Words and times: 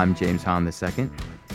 I'm 0.00 0.14
James 0.14 0.42
Hahn 0.42 0.66
II. 0.66 1.10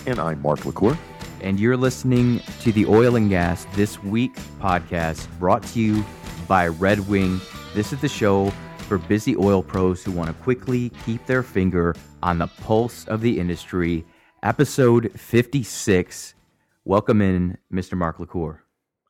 And 0.05 0.19
I'm 0.19 0.39
Mark 0.43 0.65
LaCour. 0.65 0.95
And 1.41 1.59
you're 1.59 1.75
listening 1.75 2.41
to 2.59 2.71
the 2.71 2.85
Oil 2.85 3.15
and 3.15 3.27
Gas 3.27 3.65
This 3.73 4.03
Week 4.03 4.35
podcast 4.60 5.28
brought 5.39 5.63
to 5.63 5.79
you 5.79 6.05
by 6.47 6.67
Red 6.67 7.10
Wing. 7.10 7.42
This 7.73 7.92
is 7.92 8.01
the 8.01 8.07
show 8.07 8.51
for 8.87 8.99
busy 8.99 9.35
oil 9.35 9.63
pros 9.63 10.03
who 10.03 10.11
want 10.11 10.28
to 10.28 10.43
quickly 10.43 10.92
keep 11.07 11.25
their 11.25 11.42
finger 11.42 11.96
on 12.21 12.37
the 12.37 12.46
pulse 12.46 13.07
of 13.07 13.21
the 13.21 13.39
industry. 13.39 14.05
Episode 14.43 15.12
56. 15.19 16.35
Welcome 16.84 17.23
in, 17.23 17.57
Mr. 17.73 17.98
Mark 17.98 18.20
LaCour. 18.20 18.63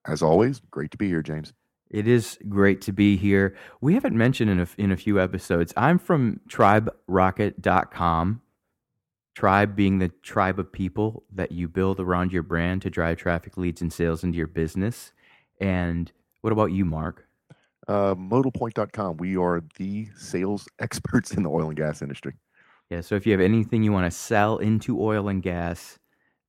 As 0.07 0.21
always, 0.21 0.61
great 0.71 0.91
to 0.91 0.97
be 0.97 1.09
here, 1.09 1.21
James. 1.21 1.51
It 1.89 2.07
is 2.07 2.39
great 2.47 2.79
to 2.83 2.93
be 2.93 3.17
here. 3.17 3.53
We 3.81 3.95
haven't 3.95 4.17
mentioned 4.17 4.49
in 4.49 4.61
a, 4.61 4.67
in 4.77 4.93
a 4.93 4.97
few 4.97 5.19
episodes, 5.19 5.73
I'm 5.75 5.99
from 5.99 6.39
triberocket.com. 6.47 8.41
Tribe 9.35 9.75
being 9.75 9.99
the 9.99 10.09
tribe 10.23 10.59
of 10.59 10.71
people 10.71 11.23
that 11.33 11.51
you 11.51 11.67
build 11.67 11.99
around 11.99 12.31
your 12.31 12.43
brand 12.43 12.81
to 12.83 12.89
drive 12.89 13.17
traffic 13.17 13.57
leads 13.57 13.81
and 13.81 13.91
sales 13.91 14.23
into 14.23 14.37
your 14.37 14.47
business. 14.47 15.11
And 15.59 16.09
what 16.41 16.53
about 16.53 16.71
you, 16.71 16.85
Mark? 16.85 17.27
Uh, 17.87 18.15
modalpoint.com. 18.15 19.17
We 19.17 19.35
are 19.35 19.61
the 19.77 20.07
sales 20.15 20.67
experts 20.79 21.33
in 21.33 21.43
the 21.43 21.49
oil 21.49 21.67
and 21.67 21.75
gas 21.75 22.01
industry. 22.01 22.33
Yeah. 22.89 23.01
So 23.01 23.15
if 23.15 23.25
you 23.25 23.33
have 23.33 23.41
anything 23.41 23.83
you 23.83 23.91
want 23.91 24.11
to 24.11 24.17
sell 24.17 24.57
into 24.57 25.01
oil 25.01 25.27
and 25.27 25.43
gas, 25.43 25.99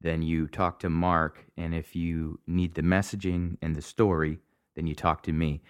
then 0.01 0.23
you 0.23 0.47
talk 0.47 0.79
to 0.81 0.91
Mark. 0.91 1.45
And 1.57 1.75
if 1.75 1.97
you 1.97 2.39
need 2.47 2.75
the 2.75 2.83
messaging 2.83 3.57
and 3.63 3.75
the 3.75 3.83
story, 3.83 4.39
then 4.77 4.87
you 4.87 4.95
talk 4.95 5.25
to 5.25 5.33
me. 5.33 5.63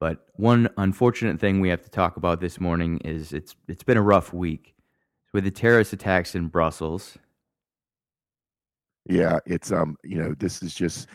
But 0.00 0.26
one 0.34 0.68
unfortunate 0.76 1.38
thing 1.38 1.60
we 1.60 1.68
have 1.68 1.82
to 1.82 1.90
talk 1.90 2.16
about 2.16 2.40
this 2.40 2.60
morning 2.60 2.98
is 3.04 3.32
it's 3.32 3.54
it's 3.68 3.82
been 3.82 3.96
a 3.96 4.02
rough 4.02 4.32
week 4.32 4.74
with 5.32 5.44
the 5.44 5.50
terrorist 5.50 5.92
attacks 5.92 6.34
in 6.34 6.48
Brussels. 6.48 7.16
Yeah, 9.08 9.38
it's 9.46 9.72
um, 9.72 9.96
you 10.04 10.16
know, 10.16 10.34
this 10.38 10.62
is 10.62 10.74
just 10.74 11.08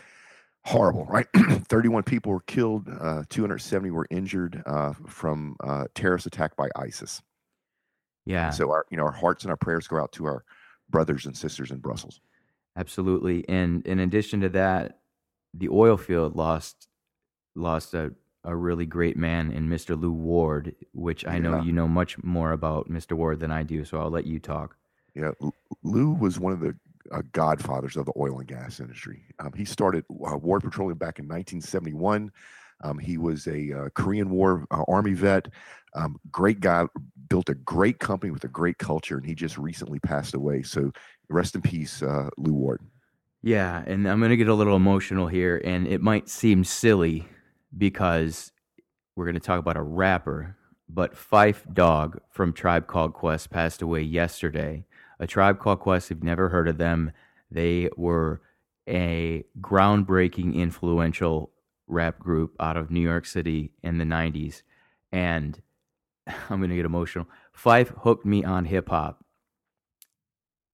horrible, 0.64 1.04
right? 1.06 1.26
31 1.68 2.02
people 2.02 2.32
were 2.32 2.40
killed, 2.40 2.88
uh, 2.88 3.22
270 3.28 3.90
were 3.90 4.06
injured 4.10 4.62
uh, 4.66 4.92
from 5.06 5.56
uh, 5.62 5.84
terrorist 5.94 6.26
attack 6.26 6.56
by 6.56 6.68
ISIS. 6.76 7.22
Yeah. 8.26 8.50
So 8.50 8.70
our, 8.70 8.86
you 8.90 8.96
know, 8.96 9.04
our 9.04 9.12
hearts 9.12 9.44
and 9.44 9.50
our 9.50 9.56
prayers 9.56 9.86
go 9.86 9.98
out 9.98 10.12
to 10.12 10.24
our 10.24 10.44
brothers 10.88 11.26
and 11.26 11.36
sisters 11.36 11.70
in 11.70 11.78
Brussels. 11.78 12.20
Absolutely, 12.76 13.48
and 13.48 13.86
in 13.86 14.00
addition 14.00 14.40
to 14.40 14.48
that, 14.50 14.98
the 15.52 15.68
oil 15.68 15.96
field 15.96 16.34
lost 16.34 16.88
lost 17.54 17.94
a, 17.94 18.12
a 18.44 18.54
really 18.54 18.86
great 18.86 19.16
man 19.16 19.50
in 19.50 19.68
Mr. 19.68 19.98
Lou 20.00 20.12
Ward, 20.12 20.74
which 20.92 21.26
I 21.26 21.38
know 21.38 21.62
you 21.62 21.72
know 21.72 21.88
much 21.88 22.22
more 22.22 22.52
about 22.52 22.90
Mr. 22.90 23.12
Ward 23.12 23.40
than 23.40 23.50
I 23.50 23.62
do, 23.62 23.84
so 23.84 23.98
I'll 23.98 24.10
let 24.10 24.26
you 24.26 24.38
talk. 24.38 24.76
Yeah, 25.14 25.30
Lou 25.82 26.10
was 26.10 26.38
one 26.38 26.52
of 26.52 26.60
the 26.60 26.76
uh, 27.12 27.22
godfathers 27.32 27.96
of 27.96 28.06
the 28.06 28.12
oil 28.16 28.38
and 28.38 28.48
gas 28.48 28.80
industry. 28.80 29.22
Um, 29.38 29.52
he 29.54 29.64
started 29.64 30.04
uh, 30.10 30.36
Ward 30.36 30.62
Petroleum 30.62 30.98
back 30.98 31.18
in 31.18 31.24
1971. 31.24 32.30
Um, 32.82 32.98
he 32.98 33.16
was 33.18 33.46
a 33.46 33.72
uh, 33.72 33.88
Korean 33.94 34.30
War 34.30 34.66
uh, 34.70 34.84
Army 34.88 35.14
vet, 35.14 35.48
um, 35.94 36.18
great 36.30 36.60
guy, 36.60 36.86
built 37.28 37.48
a 37.48 37.54
great 37.54 37.98
company 37.98 38.30
with 38.30 38.44
a 38.44 38.48
great 38.48 38.78
culture, 38.78 39.16
and 39.16 39.24
he 39.24 39.34
just 39.34 39.56
recently 39.56 40.00
passed 40.00 40.34
away. 40.34 40.62
So 40.62 40.92
rest 41.28 41.54
in 41.54 41.62
peace, 41.62 42.02
uh, 42.02 42.28
Lou 42.36 42.52
Ward. 42.52 42.80
Yeah, 43.42 43.82
and 43.86 44.08
I'm 44.08 44.18
going 44.18 44.30
to 44.30 44.36
get 44.36 44.48
a 44.48 44.54
little 44.54 44.76
emotional 44.76 45.28
here, 45.28 45.60
and 45.64 45.86
it 45.86 46.00
might 46.00 46.28
seem 46.28 46.64
silly 46.64 47.28
because 47.76 48.52
we're 49.16 49.24
going 49.24 49.34
to 49.34 49.40
talk 49.40 49.58
about 49.58 49.76
a 49.76 49.82
rapper, 49.82 50.56
but 50.88 51.14
Phife 51.14 51.72
Dawg 51.72 52.20
from 52.30 52.52
Tribe 52.52 52.86
Called 52.86 53.14
Quest 53.14 53.50
passed 53.50 53.82
away 53.82 54.02
yesterday. 54.02 54.84
A 55.18 55.26
Tribe 55.26 55.58
Called 55.58 55.80
Quest, 55.80 56.10
if 56.10 56.16
you've 56.16 56.24
never 56.24 56.48
heard 56.48 56.68
of 56.68 56.78
them, 56.78 57.12
they 57.50 57.88
were 57.96 58.40
a 58.88 59.44
groundbreaking, 59.60 60.54
influential 60.54 61.52
rap 61.86 62.18
group 62.18 62.54
out 62.60 62.76
of 62.76 62.90
New 62.90 63.00
York 63.00 63.26
City 63.26 63.72
in 63.82 63.98
the 63.98 64.04
90s. 64.04 64.62
And 65.12 65.60
I'm 66.26 66.58
going 66.58 66.70
to 66.70 66.76
get 66.76 66.84
emotional. 66.84 67.26
Fife 67.52 67.92
hooked 68.02 68.26
me 68.26 68.44
on 68.44 68.64
hip 68.64 68.88
hop. 68.88 69.24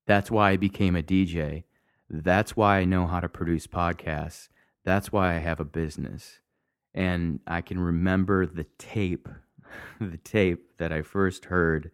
That's 0.06 0.30
why 0.30 0.50
I 0.52 0.56
became 0.56 0.96
a 0.96 1.02
DJ. 1.02 1.64
That's 2.08 2.56
why 2.56 2.78
I 2.78 2.84
know 2.84 3.06
how 3.06 3.20
to 3.20 3.28
produce 3.28 3.66
podcasts. 3.66 4.48
That's 4.84 5.12
why 5.12 5.34
I 5.34 5.38
have 5.38 5.60
a 5.60 5.64
business 5.64 6.40
and 6.94 7.40
I 7.46 7.60
can 7.60 7.78
remember 7.80 8.46
the 8.46 8.64
tape, 8.78 9.28
the 10.00 10.18
tape 10.18 10.76
that 10.78 10.92
I 10.92 11.02
first 11.02 11.46
heard, 11.46 11.90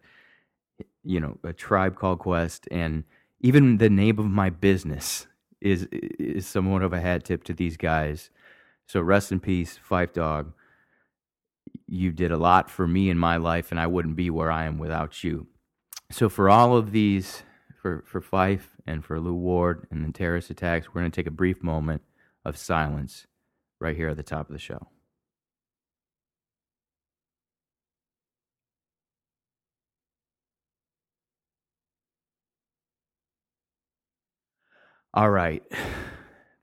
you 1.03 1.19
know, 1.19 1.37
a 1.43 1.53
tribe 1.53 1.95
called 1.95 2.19
Quest, 2.19 2.67
and 2.71 3.03
even 3.39 3.77
the 3.77 3.89
name 3.89 4.19
of 4.19 4.25
my 4.25 4.49
business 4.49 5.27
is 5.61 5.87
is 5.91 6.45
somewhat 6.45 6.83
of 6.83 6.93
a 6.93 6.99
hat 6.99 7.25
tip 7.25 7.43
to 7.45 7.53
these 7.53 7.77
guys. 7.77 8.29
So 8.85 9.01
rest 9.01 9.31
in 9.31 9.39
peace, 9.39 9.79
Phife 9.87 10.13
Dawg. 10.13 10.53
You 11.87 12.11
did 12.11 12.31
a 12.31 12.37
lot 12.37 12.69
for 12.69 12.87
me 12.87 13.09
in 13.09 13.17
my 13.17 13.37
life, 13.37 13.71
and 13.71 13.79
I 13.79 13.87
wouldn't 13.87 14.15
be 14.15 14.29
where 14.29 14.51
I 14.51 14.65
am 14.65 14.77
without 14.77 15.23
you. 15.23 15.47
So 16.11 16.29
for 16.29 16.49
all 16.49 16.75
of 16.75 16.91
these, 16.91 17.43
for 17.81 18.03
for 18.05 18.21
Phife 18.21 18.69
and 18.85 19.03
for 19.03 19.19
Lou 19.19 19.33
Ward 19.33 19.87
and 19.91 20.05
the 20.05 20.11
terrorist 20.11 20.49
attacks, 20.49 20.87
we're 20.87 21.01
going 21.01 21.11
to 21.11 21.15
take 21.15 21.27
a 21.27 21.31
brief 21.31 21.63
moment 21.63 22.01
of 22.43 22.57
silence 22.57 23.27
right 23.79 23.95
here 23.95 24.09
at 24.09 24.17
the 24.17 24.23
top 24.23 24.49
of 24.49 24.53
the 24.53 24.59
show. 24.59 24.87
All 35.13 35.29
right. 35.29 35.63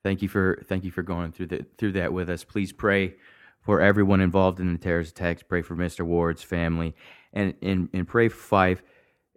Thank 0.05 0.23
you 0.23 0.29
for 0.29 0.63
thank 0.69 0.85
you 0.85 0.91
for 0.91 1.03
going 1.03 1.33
through 1.33 1.47
the 1.47 1.67
through 1.79 1.93
that 1.93 2.13
with 2.13 2.29
us. 2.29 2.45
Please 2.45 2.73
pray 2.73 3.15
for 3.63 3.81
everyone 3.81 4.21
involved 4.21 4.61
in 4.61 4.73
the 4.73 4.79
terrorist 4.79 5.13
attacks. 5.13 5.43
Pray 5.43 5.63
for 5.63 5.75
Mr. 5.75 6.05
Ward's 6.05 6.43
family, 6.43 6.95
and 7.33 7.55
and 7.63 7.89
and 7.93 8.07
pray 8.07 8.29
for 8.29 8.57
Phife. 8.57 8.81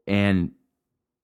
And 0.06 0.52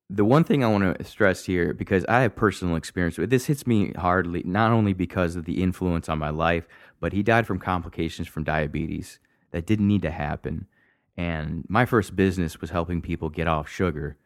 the 0.09 0.25
one 0.25 0.43
thing 0.43 0.63
I 0.63 0.67
want 0.67 0.97
to 0.97 1.03
stress 1.03 1.45
here, 1.45 1.73
because 1.73 2.05
I 2.05 2.21
have 2.21 2.35
personal 2.35 2.75
experience 2.75 3.17
with 3.17 3.29
this, 3.29 3.45
hits 3.45 3.65
me 3.65 3.93
hardly 3.93 4.43
not 4.45 4.71
only 4.71 4.93
because 4.93 5.35
of 5.35 5.45
the 5.45 5.61
influence 5.63 6.09
on 6.09 6.19
my 6.19 6.29
life, 6.29 6.67
but 6.99 7.13
he 7.13 7.23
died 7.23 7.47
from 7.47 7.59
complications 7.59 8.27
from 8.27 8.43
diabetes 8.43 9.19
that 9.51 9.65
didn't 9.65 9.87
need 9.87 10.01
to 10.03 10.11
happen. 10.11 10.67
And 11.15 11.65
my 11.67 11.85
first 11.85 12.15
business 12.15 12.59
was 12.59 12.69
helping 12.69 13.01
people 13.01 13.29
get 13.29 13.47
off 13.47 13.69
sugar 13.69 14.17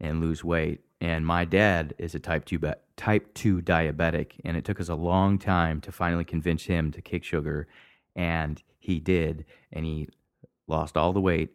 and 0.00 0.20
lose 0.20 0.44
weight. 0.44 0.80
And 1.00 1.26
my 1.26 1.44
dad 1.44 1.94
is 1.98 2.14
a 2.14 2.18
type 2.18 2.44
two 2.46 2.58
type 2.96 3.34
two 3.34 3.60
diabetic, 3.60 4.32
and 4.44 4.56
it 4.56 4.64
took 4.64 4.80
us 4.80 4.88
a 4.88 4.94
long 4.94 5.38
time 5.38 5.80
to 5.82 5.92
finally 5.92 6.24
convince 6.24 6.64
him 6.64 6.90
to 6.92 7.02
kick 7.02 7.22
sugar, 7.22 7.68
and 8.14 8.62
he 8.78 8.98
did, 8.98 9.44
and 9.72 9.84
he 9.84 10.08
lost 10.66 10.96
all 10.96 11.12
the 11.12 11.20
weight, 11.20 11.50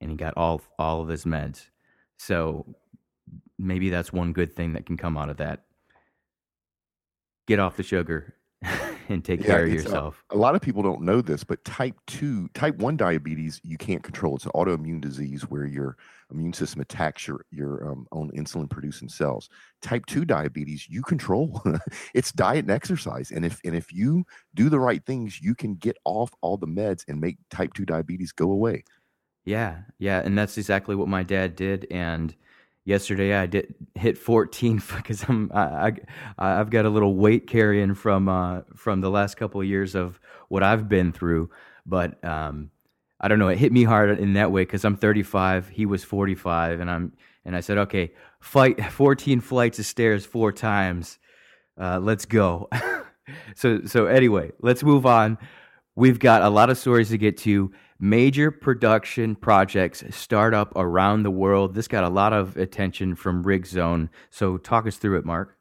and 0.00 0.10
he 0.10 0.16
got 0.16 0.34
all 0.36 0.62
all 0.78 1.02
of 1.02 1.08
his 1.08 1.24
meds. 1.24 1.66
So 2.16 2.64
maybe 3.58 3.90
that's 3.90 4.12
one 4.12 4.32
good 4.32 4.54
thing 4.54 4.72
that 4.74 4.86
can 4.86 4.96
come 4.96 5.16
out 5.16 5.30
of 5.30 5.38
that. 5.38 5.64
Get 7.46 7.58
off 7.60 7.76
the 7.76 7.82
sugar 7.82 8.34
and 9.08 9.24
take 9.24 9.40
yeah, 9.40 9.46
care 9.46 9.64
of 9.64 9.70
uh, 9.70 9.74
yourself. 9.74 10.24
A, 10.30 10.36
a, 10.36 10.38
lot 10.38 10.54
of 10.54 10.62
people 10.62 10.82
don't 10.82 11.02
know 11.02 11.20
this, 11.20 11.44
but 11.44 11.64
type 11.64 11.94
2, 12.08 12.48
type 12.54 12.76
1 12.76 12.96
diabetes, 12.96 13.60
you 13.62 13.78
can't 13.78 14.02
control. 14.02 14.36
It's 14.36 14.46
an 14.46 14.52
autoimmune 14.54 15.00
disease 15.00 15.42
where 15.42 15.66
your 15.66 15.96
immune 16.32 16.52
system 16.52 16.80
attacks 16.80 17.26
your, 17.26 17.44
your 17.50 17.88
um, 17.88 18.06
own 18.12 18.30
insulin 18.32 18.68
producing 18.68 19.08
cells. 19.08 19.48
Type 19.80 20.06
2 20.06 20.24
diabetes, 20.24 20.88
you 20.88 21.02
control. 21.02 21.62
it's 22.14 22.32
diet 22.32 22.64
and 22.64 22.70
exercise. 22.70 23.30
And 23.30 23.44
if, 23.44 23.60
and 23.64 23.76
if 23.76 23.92
you 23.92 24.24
do 24.54 24.68
the 24.68 24.80
right 24.80 25.04
things, 25.04 25.40
you 25.40 25.54
can 25.54 25.74
get 25.74 25.96
off 26.04 26.30
all 26.40 26.56
the 26.56 26.66
meds 26.66 27.04
and 27.06 27.20
make 27.20 27.36
type 27.50 27.74
2 27.74 27.84
diabetes 27.84 28.32
go 28.32 28.50
away. 28.50 28.82
Yeah. 29.44 29.82
Yeah. 29.98 30.20
And 30.24 30.36
that's 30.36 30.58
exactly 30.58 30.96
what 30.96 31.08
my 31.08 31.22
dad 31.22 31.54
did. 31.54 31.86
And 31.90 32.34
yesterday 32.86 33.34
I 33.34 33.44
did 33.44 33.74
hit 33.94 34.16
14 34.16 34.80
because 34.96 35.22
I'm 35.24 35.50
I, 35.54 35.92
I 36.38 36.48
have 36.56 36.70
got 36.70 36.86
a 36.86 36.90
little 36.90 37.14
weight 37.14 37.46
carrying 37.46 37.94
from 37.94 38.30
uh, 38.30 38.62
from 38.74 39.02
the 39.02 39.10
last 39.10 39.36
couple 39.36 39.60
of 39.60 39.66
years 39.66 39.94
of 39.94 40.18
what 40.48 40.62
I've 40.62 40.88
been 40.88 41.12
through, 41.12 41.50
but 41.84 42.24
um, 42.24 42.70
I 43.20 43.28
don't 43.28 43.38
know. 43.38 43.48
It 43.48 43.58
hit 43.58 43.72
me 43.72 43.84
hard 43.84 44.18
in 44.18 44.34
that 44.34 44.52
way 44.52 44.62
because 44.62 44.84
I'm 44.84 44.96
35, 44.96 45.68
he 45.68 45.84
was 45.84 46.04
45, 46.04 46.80
and 46.80 46.90
I'm 46.90 47.12
and 47.44 47.54
I 47.54 47.60
said, 47.60 47.76
okay, 47.78 48.12
fight 48.40 48.82
14 48.92 49.40
flights 49.40 49.78
of 49.78 49.84
stairs 49.84 50.24
four 50.24 50.52
times. 50.52 51.18
Uh, 51.78 51.98
let's 51.98 52.24
go. 52.24 52.70
so 53.54 53.82
so 53.84 54.06
anyway, 54.06 54.52
let's 54.60 54.82
move 54.82 55.04
on. 55.04 55.36
We've 55.98 56.18
got 56.18 56.42
a 56.42 56.50
lot 56.50 56.68
of 56.68 56.76
stories 56.76 57.08
to 57.08 57.16
get 57.16 57.38
to 57.38 57.72
major 57.98 58.50
production 58.50 59.34
projects 59.34 60.04
start 60.10 60.52
up 60.52 60.76
around 60.76 61.22
the 61.22 61.30
world. 61.30 61.74
This 61.74 61.88
got 61.88 62.04
a 62.04 62.10
lot 62.10 62.34
of 62.34 62.54
attention 62.58 63.14
from 63.14 63.42
Rigzone. 63.42 64.10
So 64.28 64.58
talk 64.58 64.86
us 64.86 64.98
through 64.98 65.16
it, 65.16 65.24
Mark. 65.24 65.56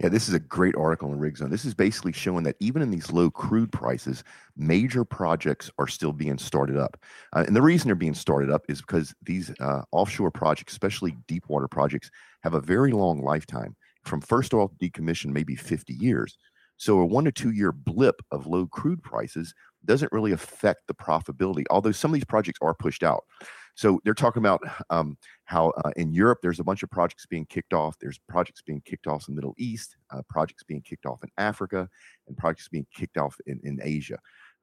Yeah, 0.00 0.08
this 0.08 0.28
is 0.28 0.34
a 0.34 0.38
great 0.38 0.76
article 0.76 1.12
in 1.12 1.18
Rigzone. 1.18 1.50
This 1.50 1.64
is 1.64 1.74
basically 1.74 2.12
showing 2.12 2.44
that 2.44 2.54
even 2.60 2.82
in 2.82 2.92
these 2.92 3.10
low 3.10 3.30
crude 3.30 3.72
prices, 3.72 4.22
major 4.56 5.04
projects 5.04 5.72
are 5.76 5.88
still 5.88 6.12
being 6.12 6.38
started 6.38 6.76
up. 6.76 6.96
Uh, 7.32 7.42
and 7.44 7.56
the 7.56 7.60
reason 7.60 7.88
they're 7.88 7.96
being 7.96 8.14
started 8.14 8.48
up 8.48 8.64
is 8.68 8.80
because 8.80 9.12
these 9.24 9.52
uh, 9.58 9.82
offshore 9.90 10.30
projects, 10.30 10.72
especially 10.72 11.16
deep 11.26 11.48
water 11.48 11.66
projects, 11.66 12.12
have 12.44 12.54
a 12.54 12.60
very 12.60 12.92
long 12.92 13.22
lifetime. 13.22 13.74
From 14.04 14.20
first 14.20 14.54
oil 14.54 14.72
decommission, 14.80 15.32
maybe 15.32 15.56
50 15.56 15.94
years. 15.94 16.38
So 16.80 16.98
a 17.00 17.04
one 17.04 17.26
to 17.26 17.32
two 17.32 17.50
year 17.50 17.72
blip 17.72 18.22
of 18.30 18.46
low 18.46 18.66
crude 18.66 19.02
prices 19.02 19.52
doesn't 19.84 20.12
really 20.12 20.32
affect 20.32 20.86
the 20.86 20.94
profitability, 20.94 21.64
although 21.70 21.92
some 21.92 22.10
of 22.10 22.14
these 22.14 22.24
projects 22.24 22.58
are 22.62 22.74
pushed 22.74 23.02
out. 23.02 23.24
So 23.74 24.00
they're 24.04 24.14
talking 24.14 24.42
about 24.42 24.62
um, 24.90 25.16
how 25.44 25.70
uh, 25.84 25.90
in 25.96 26.12
Europe 26.12 26.40
there's 26.42 26.60
a 26.60 26.64
bunch 26.64 26.82
of 26.82 26.90
projects 26.90 27.26
being 27.26 27.46
kicked 27.46 27.72
off. 27.72 27.96
There's 27.98 28.18
projects 28.28 28.62
being 28.62 28.82
kicked 28.84 29.06
off 29.06 29.28
in 29.28 29.34
the 29.34 29.40
Middle 29.40 29.54
East, 29.58 29.96
uh, 30.10 30.22
projects 30.28 30.64
being 30.64 30.82
kicked 30.82 31.06
off 31.06 31.22
in 31.22 31.30
Africa, 31.38 31.88
and 32.28 32.36
projects 32.36 32.68
being 32.68 32.86
kicked 32.94 33.16
off 33.16 33.36
in, 33.46 33.60
in 33.62 33.80
Asia. 33.82 34.18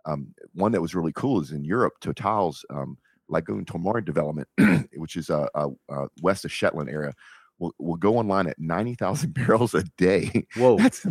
Um, 0.06 0.34
one 0.54 0.72
that 0.72 0.82
was 0.82 0.96
really 0.96 1.14
cool 1.14 1.42
is 1.42 1.52
in 1.52 1.64
Europe, 1.64 1.94
Total's 2.00 2.64
um, 2.70 2.98
Laggan-Tormore 3.28 4.06
development, 4.06 4.48
which 4.96 5.16
is 5.16 5.30
uh, 5.30 5.48
uh, 5.56 5.70
uh, 5.90 6.08
west 6.22 6.46
of 6.46 6.52
Shetland 6.52 6.90
area, 6.90 7.14
will, 7.60 7.74
will 7.80 7.96
go 7.96 8.18
online 8.18 8.48
at 8.48 8.60
90,000 8.60 9.34
barrels 9.34 9.74
a 9.74 9.84
day. 9.98 10.46
Whoa. 10.56 10.78
That's 10.78 11.06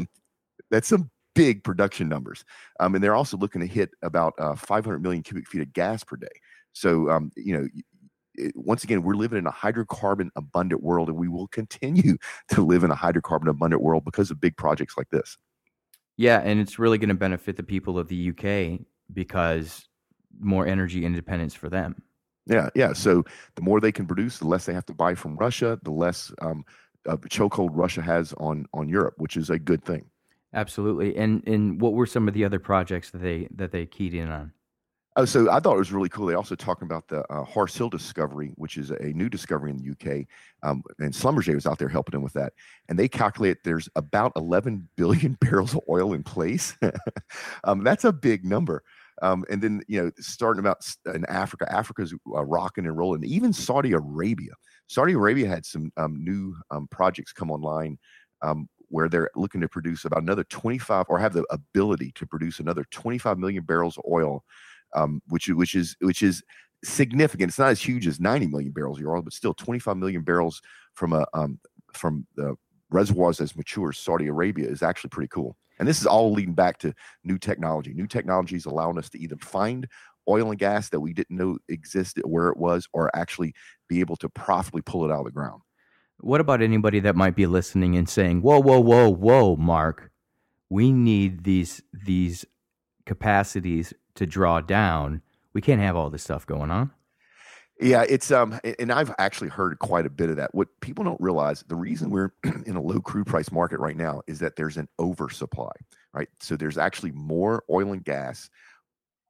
that's 0.70 0.88
some 0.88 1.10
big 1.36 1.62
production 1.62 2.08
numbers. 2.08 2.44
Um, 2.80 2.94
and 2.94 3.04
they're 3.04 3.14
also 3.14 3.36
looking 3.36 3.60
to 3.60 3.66
hit 3.66 3.90
about 4.02 4.32
uh, 4.38 4.56
500 4.56 5.00
million 5.00 5.22
cubic 5.22 5.46
feet 5.46 5.62
of 5.62 5.72
gas 5.72 6.02
per 6.02 6.16
day. 6.16 6.26
So, 6.72 7.10
um, 7.10 7.30
you 7.36 7.56
know, 7.56 7.68
it, 8.34 8.52
once 8.56 8.82
again, 8.82 9.02
we're 9.02 9.14
living 9.14 9.38
in 9.38 9.46
a 9.46 9.52
hydrocarbon 9.52 10.30
abundant 10.34 10.82
world, 10.82 11.08
and 11.08 11.16
we 11.16 11.28
will 11.28 11.46
continue 11.48 12.16
to 12.48 12.64
live 12.64 12.82
in 12.82 12.90
a 12.90 12.96
hydrocarbon 12.96 13.48
abundant 13.48 13.82
world 13.82 14.04
because 14.04 14.30
of 14.30 14.40
big 14.40 14.56
projects 14.56 14.96
like 14.96 15.10
this. 15.10 15.36
Yeah, 16.16 16.40
and 16.42 16.58
it's 16.58 16.78
really 16.78 16.98
going 16.98 17.10
to 17.10 17.14
benefit 17.14 17.56
the 17.56 17.62
people 17.62 17.98
of 17.98 18.08
the 18.08 18.30
UK 18.30 18.80
because 19.12 19.86
more 20.40 20.66
energy 20.66 21.04
independence 21.04 21.54
for 21.54 21.68
them. 21.68 22.02
Yeah, 22.46 22.70
yeah. 22.74 22.92
So 22.94 23.24
the 23.54 23.62
more 23.62 23.80
they 23.80 23.92
can 23.92 24.06
produce, 24.06 24.38
the 24.38 24.46
less 24.46 24.64
they 24.64 24.72
have 24.72 24.86
to 24.86 24.94
buy 24.94 25.14
from 25.14 25.36
Russia, 25.36 25.78
the 25.82 25.90
less 25.90 26.32
um, 26.40 26.64
uh, 27.06 27.16
chokehold 27.16 27.70
Russia 27.72 28.00
has 28.00 28.32
on 28.34 28.66
on 28.72 28.88
Europe, 28.88 29.14
which 29.18 29.36
is 29.36 29.50
a 29.50 29.58
good 29.58 29.84
thing. 29.84 30.08
Absolutely. 30.56 31.14
And 31.16 31.46
and 31.46 31.80
what 31.80 31.92
were 31.92 32.06
some 32.06 32.26
of 32.26 32.34
the 32.34 32.44
other 32.44 32.58
projects 32.58 33.10
that 33.10 33.18
they 33.18 33.46
that 33.54 33.70
they 33.70 33.84
keyed 33.84 34.14
in 34.14 34.30
on? 34.30 34.52
Oh, 35.18 35.24
so 35.24 35.50
I 35.50 35.60
thought 35.60 35.76
it 35.76 35.78
was 35.78 35.92
really 35.92 36.08
cool. 36.08 36.26
They 36.26 36.34
also 36.34 36.54
talking 36.54 36.86
about 36.86 37.08
the 37.08 37.24
uh, 37.32 37.44
Horse 37.44 37.76
Hill 37.76 37.88
discovery, 37.88 38.52
which 38.56 38.76
is 38.76 38.90
a 38.90 39.12
new 39.12 39.28
discovery 39.28 39.70
in 39.70 39.76
the 39.78 39.90
UK, 39.90 40.26
um, 40.62 40.82
and 40.98 41.12
Schlumberger 41.12 41.54
was 41.54 41.66
out 41.66 41.78
there 41.78 41.88
helping 41.88 42.12
them 42.12 42.22
with 42.22 42.34
that. 42.34 42.52
And 42.88 42.98
they 42.98 43.08
calculate 43.08 43.58
there's 43.64 43.88
about 43.96 44.32
11 44.36 44.88
billion 44.96 45.34
barrels 45.40 45.74
of 45.74 45.80
oil 45.88 46.12
in 46.12 46.22
place. 46.22 46.76
um, 47.64 47.84
that's 47.84 48.04
a 48.04 48.12
big 48.12 48.44
number. 48.44 48.82
Um, 49.22 49.44
and 49.50 49.62
then 49.62 49.82
you 49.88 50.02
know, 50.02 50.10
starting 50.18 50.60
about 50.60 50.86
in 51.14 51.24
Africa, 51.26 51.70
Africa's 51.70 52.14
uh, 52.34 52.44
rocking 52.44 52.86
and 52.86 52.96
rolling. 52.96 53.24
Even 53.24 53.52
Saudi 53.52 53.92
Arabia, 53.92 54.52
Saudi 54.86 55.14
Arabia 55.14 55.48
had 55.48 55.64
some 55.64 55.92
um, 55.96 56.22
new 56.22 56.54
um, 56.70 56.88
projects 56.88 57.32
come 57.32 57.50
online 57.50 57.98
um, 58.42 58.68
where 58.88 59.08
they're 59.08 59.30
looking 59.34 59.60
to 59.60 59.68
produce 59.68 60.04
about 60.04 60.22
another 60.22 60.44
25 60.44 61.06
or 61.08 61.18
have 61.18 61.32
the 61.32 61.44
ability 61.50 62.12
to 62.14 62.26
produce 62.26 62.60
another 62.60 62.84
25 62.90 63.38
million 63.38 63.64
barrels 63.64 63.98
of 63.98 64.04
oil, 64.10 64.44
um, 64.94 65.20
which 65.28 65.48
which 65.48 65.74
is 65.74 65.96
which 66.00 66.22
is 66.22 66.42
significant. 66.84 67.50
It's 67.50 67.58
not 67.58 67.70
as 67.70 67.82
huge 67.82 68.06
as 68.06 68.20
90 68.20 68.46
million 68.48 68.72
barrels 68.72 69.00
of 69.00 69.06
oil, 69.06 69.22
but 69.22 69.32
still 69.32 69.54
25 69.54 69.96
million 69.96 70.22
barrels 70.22 70.60
from 70.94 71.12
a 71.12 71.26
um, 71.34 71.58
from 71.92 72.26
the 72.36 72.56
reservoirs 72.90 73.40
as 73.40 73.56
mature 73.56 73.90
as 73.90 73.98
Saudi 73.98 74.28
Arabia 74.28 74.68
is 74.68 74.82
actually 74.82 75.10
pretty 75.10 75.28
cool. 75.28 75.56
And 75.78 75.86
this 75.86 76.00
is 76.00 76.06
all 76.06 76.32
leading 76.32 76.54
back 76.54 76.78
to 76.78 76.94
new 77.24 77.38
technology. 77.38 77.92
New 77.92 78.06
technologies 78.06 78.66
allowing 78.66 78.98
us 78.98 79.10
to 79.10 79.20
either 79.20 79.36
find 79.36 79.86
oil 80.28 80.50
and 80.50 80.58
gas 80.58 80.88
that 80.88 81.00
we 81.00 81.12
didn't 81.12 81.36
know 81.36 81.58
existed 81.68 82.24
where 82.26 82.48
it 82.48 82.56
was, 82.56 82.88
or 82.92 83.14
actually 83.14 83.54
be 83.88 84.00
able 84.00 84.16
to 84.16 84.28
profitably 84.28 84.82
pull 84.82 85.04
it 85.04 85.12
out 85.12 85.20
of 85.20 85.26
the 85.26 85.30
ground. 85.30 85.62
What 86.20 86.40
about 86.40 86.62
anybody 86.62 87.00
that 87.00 87.16
might 87.16 87.36
be 87.36 87.46
listening 87.46 87.96
and 87.96 88.08
saying, 88.08 88.42
"Whoa, 88.42 88.60
whoa, 88.60 88.80
whoa, 88.80 89.10
whoa, 89.10 89.56
Mark, 89.56 90.10
we 90.70 90.92
need 90.92 91.44
these 91.44 91.82
these 91.92 92.44
capacities 93.04 93.92
to 94.14 94.26
draw 94.26 94.60
down. 94.60 95.22
We 95.52 95.60
can't 95.60 95.80
have 95.80 95.96
all 95.96 96.10
this 96.10 96.22
stuff 96.22 96.46
going 96.46 96.70
on." 96.70 96.90
Yeah, 97.78 98.04
it's 98.08 98.30
um, 98.30 98.58
and 98.78 98.90
I've 98.90 99.14
actually 99.18 99.50
heard 99.50 99.78
quite 99.78 100.06
a 100.06 100.10
bit 100.10 100.30
of 100.30 100.36
that. 100.36 100.54
What 100.54 100.68
people 100.80 101.04
don't 101.04 101.20
realize, 101.20 101.62
the 101.68 101.76
reason 101.76 102.08
we're 102.08 102.32
in 102.66 102.74
a 102.74 102.80
low 102.80 103.00
crude 103.00 103.26
price 103.26 103.52
market 103.52 103.78
right 103.80 103.96
now 103.96 104.22
is 104.26 104.38
that 104.38 104.56
there's 104.56 104.78
an 104.78 104.88
oversupply, 104.98 105.72
right? 106.14 106.28
So 106.40 106.56
there's 106.56 106.78
actually 106.78 107.12
more 107.12 107.64
oil 107.70 107.92
and 107.92 108.02
gas 108.02 108.48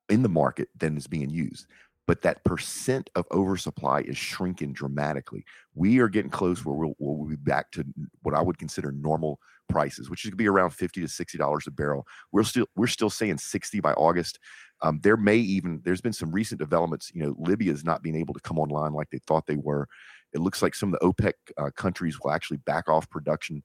in 0.09 0.23
the 0.23 0.29
market 0.29 0.69
than 0.79 0.97
is 0.97 1.09
being 1.09 1.31
used 1.31 1.67
but 2.07 2.23
that 2.23 2.45
percent 2.45 3.11
of 3.15 3.27
oversupply 3.33 4.01
is 4.03 4.17
shrinking 4.17 4.73
dramatically. 4.73 5.45
We 5.75 5.99
are 5.99 6.09
getting 6.09 6.31
close 6.31 6.65
where 6.65 6.75
we'll, 6.75 6.95
we'll 6.99 7.29
be 7.29 7.37
back 7.37 7.73
to 7.73 7.85
what 8.23 8.35
I 8.35 8.43
would 8.43 8.59
consider 8.59 8.93
normal 8.93 9.41
prices, 9.69 10.09
which 10.09 10.25
is 10.25 10.31
gonna 10.31 10.37
be 10.37 10.49
around 10.49 10.71
fifty 10.71 11.01
to 11.01 11.09
sixty 11.09 11.39
dollars 11.39 11.67
a 11.67 11.71
barrel. 11.71 12.07
We're 12.33 12.45
still 12.45 12.67
we're 12.77 12.87
still 12.87 13.11
saying 13.11 13.39
sixty 13.39 13.81
by 13.81 13.93
August. 13.95 14.39
Um, 14.83 15.01
there 15.03 15.17
may 15.17 15.37
even 15.37 15.81
there's 15.85 16.01
been 16.01 16.13
some 16.13 16.31
recent 16.31 16.61
developments. 16.61 17.11
You 17.15 17.23
know, 17.23 17.35
Libya 17.39 17.73
is 17.73 17.85
not 17.85 18.03
being 18.03 18.17
able 18.17 18.35
to 18.35 18.41
come 18.41 18.59
online 18.59 18.93
like 18.93 19.11
they 19.11 19.21
thought 19.27 19.47
they 19.47 19.57
were. 19.57 19.89
It 20.33 20.41
looks 20.41 20.61
like 20.61 20.75
some 20.75 20.93
of 20.93 21.01
the 21.01 21.07
OPEC 21.07 21.33
uh, 21.57 21.71
countries 21.77 22.19
will 22.21 22.31
actually 22.31 22.59
back 22.59 22.89
off 22.89 23.09
production. 23.09 23.63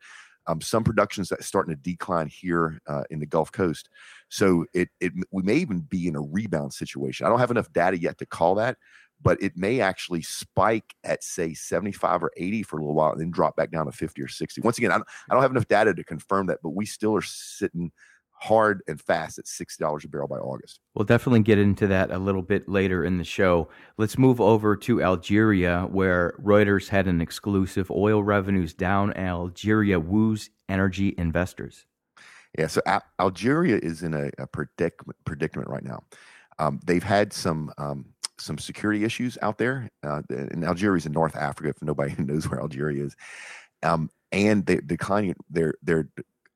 Um, 0.47 0.59
some 0.59 0.83
productions 0.83 1.29
that 1.29 1.43
starting 1.43 1.75
to 1.75 1.79
decline 1.79 2.27
here 2.27 2.81
uh, 2.87 3.03
in 3.11 3.19
the 3.19 3.27
Gulf 3.27 3.51
Coast. 3.51 3.89
So 4.29 4.65
it 4.73 4.89
it 4.99 5.13
we 5.31 5.43
may 5.43 5.55
even 5.57 5.81
be 5.81 6.07
in 6.07 6.15
a 6.15 6.21
rebound 6.21 6.73
situation. 6.73 7.25
I 7.25 7.29
don't 7.29 7.39
have 7.39 7.51
enough 7.51 7.71
data 7.71 7.99
yet 7.99 8.17
to 8.17 8.25
call 8.25 8.55
that, 8.55 8.77
but 9.21 9.41
it 9.41 9.55
may 9.55 9.81
actually 9.81 10.21
spike 10.21 10.95
at 11.03 11.23
say 11.23 11.53
75 11.53 12.23
or 12.23 12.31
80 12.37 12.63
for 12.63 12.77
a 12.77 12.81
little 12.81 12.95
while 12.95 13.11
and 13.11 13.21
then 13.21 13.31
drop 13.31 13.55
back 13.55 13.71
down 13.71 13.85
to 13.85 13.91
50 13.91 14.21
or 14.21 14.27
60. 14.27 14.61
Once 14.61 14.77
again, 14.77 14.91
I 14.91 14.95
don't, 14.95 15.07
I 15.29 15.33
don't 15.33 15.41
have 15.41 15.51
enough 15.51 15.67
data 15.67 15.93
to 15.93 16.03
confirm 16.03 16.47
that, 16.47 16.59
but 16.63 16.71
we 16.71 16.85
still 16.85 17.15
are 17.15 17.21
sitting 17.21 17.91
hard 18.41 18.81
and 18.87 18.99
fast 18.99 19.37
at 19.37 19.45
$60 19.45 20.03
a 20.03 20.07
barrel 20.07 20.27
by 20.27 20.37
August. 20.37 20.79
We'll 20.95 21.05
definitely 21.05 21.41
get 21.41 21.59
into 21.59 21.85
that 21.87 22.09
a 22.09 22.17
little 22.17 22.41
bit 22.41 22.67
later 22.67 23.05
in 23.05 23.19
the 23.19 23.23
show. 23.23 23.69
Let's 23.97 24.17
move 24.17 24.41
over 24.41 24.75
to 24.77 25.01
Algeria, 25.01 25.87
where 25.91 26.33
Reuters 26.41 26.89
had 26.89 27.07
an 27.07 27.21
exclusive 27.21 27.91
oil 27.91 28.23
revenues 28.23 28.73
down. 28.73 29.13
Algeria 29.13 29.99
woos 29.99 30.49
energy 30.67 31.13
investors. 31.17 31.85
Yeah, 32.57 32.67
so 32.67 32.81
Al- 32.85 33.03
Algeria 33.19 33.77
is 33.77 34.01
in 34.01 34.13
a, 34.13 34.31
a 34.39 34.47
predicament, 34.47 35.17
predicament 35.23 35.69
right 35.69 35.83
now. 35.83 36.03
Um, 36.57 36.79
they've 36.83 37.03
had 37.03 37.31
some 37.33 37.71
um, 37.77 38.05
some 38.39 38.57
security 38.57 39.03
issues 39.03 39.37
out 39.41 39.57
there, 39.59 39.89
uh, 40.03 40.21
and 40.29 40.65
Algeria 40.65 40.97
is 40.97 41.05
in 41.05 41.11
North 41.11 41.35
Africa. 41.35 41.69
If 41.69 41.81
nobody 41.81 42.15
knows 42.17 42.49
where 42.49 42.59
Algeria 42.59 43.05
is, 43.05 43.15
um, 43.83 44.09
and 44.31 44.65
they're 44.65 44.81
declining 44.81 45.35
their 45.49 45.75
their 45.81 46.09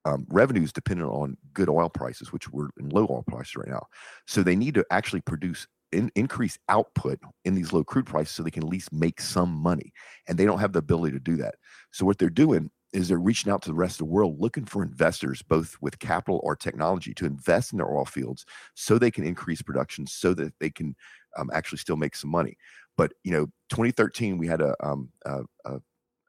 um, 0.06 0.26
revenues 0.30 0.72
dependent 0.72 1.10
on 1.10 1.38
good 1.54 1.70
oil 1.70 1.90
prices, 1.90 2.32
which 2.32 2.50
we're 2.50 2.70
in 2.80 2.90
low 2.90 3.08
oil 3.10 3.24
prices 3.28 3.56
right 3.56 3.68
now. 3.68 3.86
So 4.28 4.44
they 4.44 4.56
need 4.56 4.76
to 4.76 4.86
actually 4.92 5.22
produce 5.22 5.68
in, 5.92 6.12
increase 6.16 6.58
output 6.70 7.20
in 7.44 7.56
these 7.56 7.74
low 7.74 7.84
crude 7.84 8.06
prices 8.06 8.34
so 8.34 8.44
they 8.44 8.52
can 8.52 8.64
at 8.64 8.70
least 8.70 8.94
make 8.94 9.20
some 9.20 9.50
money. 9.50 9.92
And 10.28 10.38
they 10.38 10.46
don't 10.46 10.60
have 10.60 10.74
the 10.74 10.80
ability 10.80 11.14
to 11.14 11.20
do 11.20 11.36
that. 11.38 11.56
So 11.92 12.06
what 12.06 12.20
they're 12.20 12.30
doing 12.30 12.70
is 12.94 13.08
they're 13.08 13.18
reaching 13.18 13.52
out 13.52 13.62
to 13.64 13.70
the 13.70 13.76
rest 13.76 13.96
of 13.96 14.08
the 14.08 14.14
world 14.14 14.40
looking 14.40 14.66
for 14.66 14.84
investors, 14.84 15.42
both 15.42 15.76
with 15.82 16.00
capital 16.00 16.40
or 16.44 16.56
technology, 16.56 17.14
to 17.16 17.26
invest 17.26 17.74
in 17.74 17.78
their 17.78 17.92
oil 17.92 18.06
fields 18.06 18.46
so 18.74 18.98
they 18.98 19.12
can 19.12 19.26
increase 19.26 19.62
production, 19.62 20.08
so 20.08 20.34
that 20.34 20.54
they 20.60 20.70
can 20.70 20.96
um, 21.36 21.50
actually 21.54 21.80
still 21.80 21.98
make 21.98 22.16
some 22.16 22.30
money. 22.30 22.58
But 22.96 23.12
you 23.24 23.32
know, 23.32 23.48
2013 23.70 24.38
we 24.38 24.48
had 24.48 24.62
a, 24.62 24.76
um, 24.82 25.10
a, 25.26 25.42
a, 25.66 25.80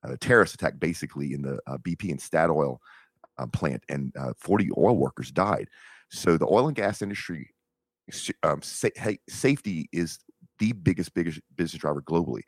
a 0.02 0.16
terrorist 0.16 0.54
attack 0.54 0.80
basically 0.80 1.34
in 1.34 1.42
the 1.42 1.58
uh, 1.68 1.78
BP 1.78 2.10
and 2.10 2.18
Statoil 2.18 2.78
um, 3.38 3.50
plant, 3.50 3.84
and 3.88 4.12
uh, 4.18 4.32
40 4.38 4.70
oil 4.76 4.96
workers 4.96 5.30
died. 5.30 5.68
So 6.10 6.36
the 6.36 6.46
oil 6.46 6.68
and 6.68 6.76
gas 6.76 7.02
industry 7.02 7.50
um, 8.42 8.62
sa- 8.62 8.88
safety 9.28 9.88
is 9.92 10.18
the 10.58 10.72
biggest 10.72 11.12
biggest 11.14 11.40
business 11.56 11.80
driver 11.80 12.02
globally. 12.02 12.42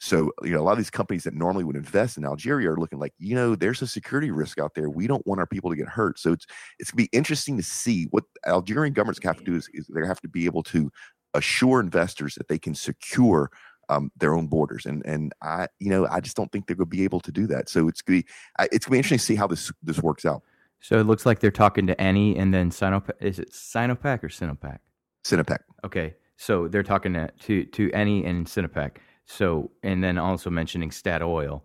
So, 0.00 0.32
you 0.42 0.50
know, 0.50 0.60
a 0.60 0.62
lot 0.64 0.72
of 0.72 0.78
these 0.78 0.90
companies 0.90 1.24
that 1.24 1.34
normally 1.34 1.64
would 1.64 1.76
invest 1.76 2.18
in 2.18 2.24
Algeria 2.24 2.70
are 2.70 2.76
looking 2.76 2.98
like, 2.98 3.14
you 3.18 3.34
know, 3.34 3.54
there's 3.54 3.80
a 3.80 3.86
security 3.86 4.30
risk 4.30 4.58
out 4.58 4.74
there. 4.74 4.90
We 4.90 5.06
don't 5.06 5.26
want 5.26 5.40
our 5.40 5.46
people 5.46 5.70
to 5.70 5.76
get 5.76 5.88
hurt. 5.88 6.18
So 6.18 6.32
it's 6.32 6.46
it's 6.78 6.90
gonna 6.90 7.04
be 7.04 7.16
interesting 7.16 7.56
to 7.56 7.62
see 7.62 8.08
what 8.10 8.24
Algerian 8.46 8.92
governments 8.92 9.20
have 9.24 9.38
to 9.38 9.44
do 9.44 9.54
is, 9.54 9.68
is 9.72 9.86
they 9.86 10.06
have 10.06 10.20
to 10.20 10.28
be 10.28 10.46
able 10.46 10.62
to 10.64 10.90
assure 11.32 11.80
investors 11.80 12.34
that 12.34 12.48
they 12.48 12.58
can 12.58 12.74
secure 12.74 13.50
um, 13.88 14.10
their 14.16 14.34
own 14.34 14.46
borders. 14.46 14.86
And 14.86 15.04
and 15.06 15.32
I, 15.42 15.68
you 15.78 15.90
know, 15.90 16.06
I 16.06 16.20
just 16.20 16.36
don't 16.36 16.50
think 16.52 16.66
they're 16.66 16.76
going 16.76 16.90
to 16.90 16.96
be 16.96 17.04
able 17.04 17.20
to 17.20 17.32
do 17.32 17.46
that. 17.48 17.68
So 17.68 17.88
it's 17.88 18.02
going 18.02 18.22
to 18.22 18.26
be 18.26 18.32
it's 18.72 18.86
going 18.86 18.90
to 18.90 18.90
be 18.90 18.98
interesting 18.98 19.18
to 19.18 19.24
see 19.24 19.36
how 19.36 19.46
this 19.46 19.72
this 19.82 20.00
works 20.00 20.24
out. 20.24 20.42
So 20.80 20.98
it 20.98 21.04
looks 21.04 21.24
like 21.24 21.40
they're 21.40 21.50
talking 21.50 21.86
to 21.86 21.96
Eni 21.96 22.38
and 22.38 22.52
then 22.52 22.70
Sinopec. 22.70 23.14
Is 23.20 23.38
it 23.38 23.52
Sinopec 23.52 24.22
or 24.22 24.28
Sinopec? 24.28 24.78
Sinopec. 25.24 25.60
Okay, 25.82 26.14
so 26.36 26.68
they're 26.68 26.82
talking 26.82 27.14
to 27.14 27.30
to, 27.30 27.64
to 27.64 27.92
and 27.94 28.46
Sinopec. 28.46 28.96
So 29.24 29.70
and 29.82 30.04
then 30.04 30.18
also 30.18 30.50
mentioning 30.50 30.90
Statoil 30.90 31.62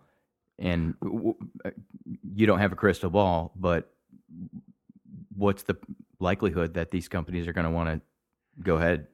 And 0.57 0.95
uh, 1.65 1.71
you 2.33 2.47
don't 2.47 2.59
have 2.59 2.71
a 2.71 2.75
crystal 2.75 3.09
ball, 3.09 3.51
but 3.55 3.91
what's 5.35 5.63
the 5.63 5.75
likelihood 6.19 6.73
that 6.75 6.91
these 6.91 7.07
companies 7.07 7.47
are 7.47 7.53
going 7.53 7.65
to 7.65 7.71
want 7.71 7.89
to 7.89 8.01
go 8.63 8.75
ahead 8.75 9.07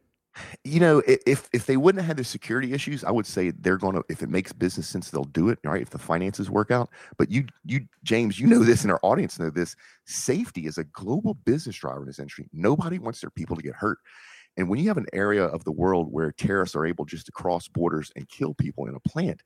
you 0.63 0.79
know, 0.79 1.01
if 1.07 1.49
if 1.53 1.65
they 1.65 1.77
wouldn't 1.77 2.01
have 2.01 2.07
had 2.07 2.17
the 2.17 2.23
security 2.23 2.73
issues, 2.73 3.03
I 3.03 3.11
would 3.11 3.25
say 3.25 3.51
they're 3.51 3.77
going 3.77 3.95
to. 3.95 4.03
If 4.09 4.21
it 4.21 4.29
makes 4.29 4.51
business 4.51 4.87
sense, 4.87 5.09
they'll 5.09 5.23
do 5.23 5.49
it. 5.49 5.59
Right? 5.63 5.81
If 5.81 5.91
the 5.91 5.99
finances 5.99 6.49
work 6.49 6.71
out. 6.71 6.89
But 7.17 7.31
you, 7.31 7.45
you, 7.63 7.87
James, 8.03 8.39
you 8.39 8.47
know 8.47 8.63
this, 8.63 8.83
and 8.83 8.91
our 8.91 8.99
audience 9.01 9.39
know 9.39 9.49
this. 9.49 9.75
Safety 10.05 10.65
is 10.65 10.77
a 10.77 10.83
global 10.85 11.33
business 11.33 11.75
driver 11.75 12.01
in 12.01 12.07
this 12.07 12.19
industry. 12.19 12.49
Nobody 12.51 12.99
wants 12.99 13.21
their 13.21 13.29
people 13.29 13.55
to 13.55 13.61
get 13.61 13.75
hurt. 13.75 13.99
And 14.57 14.69
when 14.69 14.79
you 14.79 14.87
have 14.87 14.97
an 14.97 15.07
area 15.13 15.45
of 15.45 15.63
the 15.63 15.71
world 15.71 16.11
where 16.11 16.31
terrorists 16.31 16.75
are 16.75 16.85
able 16.85 17.05
just 17.05 17.25
to 17.25 17.31
cross 17.31 17.67
borders 17.67 18.11
and 18.15 18.27
kill 18.29 18.53
people 18.53 18.87
in 18.87 18.95
a 18.95 18.99
plant, 19.01 19.41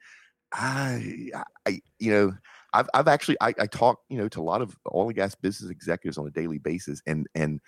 I, 0.54 1.30
I 1.68 1.82
you 2.00 2.12
know, 2.12 2.34
I've 2.74 2.90
I've 2.94 3.08
actually 3.08 3.38
I, 3.42 3.54
I 3.60 3.68
talk 3.68 4.00
you 4.10 4.18
know 4.18 4.28
to 4.30 4.42
a 4.42 4.44
lot 4.44 4.62
of 4.62 4.76
oil 4.94 5.08
and 5.08 5.16
gas 5.16 5.36
business 5.36 5.70
executives 5.70 6.18
on 6.18 6.26
a 6.26 6.32
daily 6.32 6.58
basis, 6.58 7.02
and 7.06 7.28
and 7.36 7.60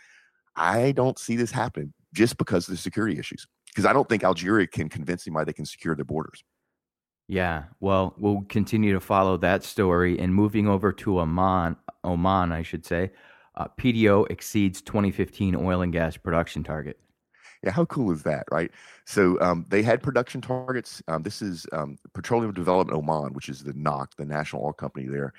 I 0.56 0.92
don't 0.92 1.20
see 1.20 1.36
this 1.36 1.52
happening 1.52 1.94
just 2.14 2.38
because 2.38 2.68
of 2.68 2.74
the 2.74 2.78
security 2.78 3.18
issues. 3.18 3.48
Because 3.68 3.86
I 3.86 3.94
don't 3.94 4.08
think 4.08 4.24
Algeria 4.24 4.68
can 4.68 4.90
convince 4.90 5.24
them 5.24 5.34
why 5.34 5.44
they 5.44 5.54
can 5.54 5.66
secure 5.66 5.96
their 5.96 6.06
borders. 6.06 6.44
Yeah, 7.28 7.64
well, 7.80 8.14
we'll 8.18 8.42
continue 8.50 8.94
to 8.94 9.00
follow 9.00 9.38
that 9.38 9.64
story. 9.64 10.20
And 10.20 10.36
moving 10.36 10.68
over 10.68 10.92
to 10.92 11.22
Oman, 11.22 11.78
Oman, 12.04 12.52
I 12.52 12.62
should 12.62 12.86
say, 12.86 13.12
uh, 13.56 13.68
PDO 13.78 14.30
exceeds 14.30 14.82
2015 14.82 15.56
oil 15.56 15.82
and 15.82 15.94
gas 15.94 16.18
production 16.18 16.64
target. 16.64 17.00
Yeah, 17.64 17.72
how 17.72 17.86
cool 17.86 18.12
is 18.12 18.24
that, 18.24 18.46
right? 18.52 18.72
So 19.06 19.40
um, 19.40 19.66
they 19.70 19.84
had 19.84 20.02
production 20.02 20.42
targets. 20.42 21.02
Um, 21.08 21.22
this 21.22 21.42
is 21.42 21.66
um, 21.72 21.98
Petroleum 22.14 22.54
Development 22.54 22.98
Oman, 22.98 23.34
which 23.34 23.50
is 23.50 23.64
the 23.64 23.74
NOC, 23.74 24.16
the 24.18 24.26
national 24.26 24.64
oil 24.64 24.74
company 24.74 25.06
there, 25.06 25.32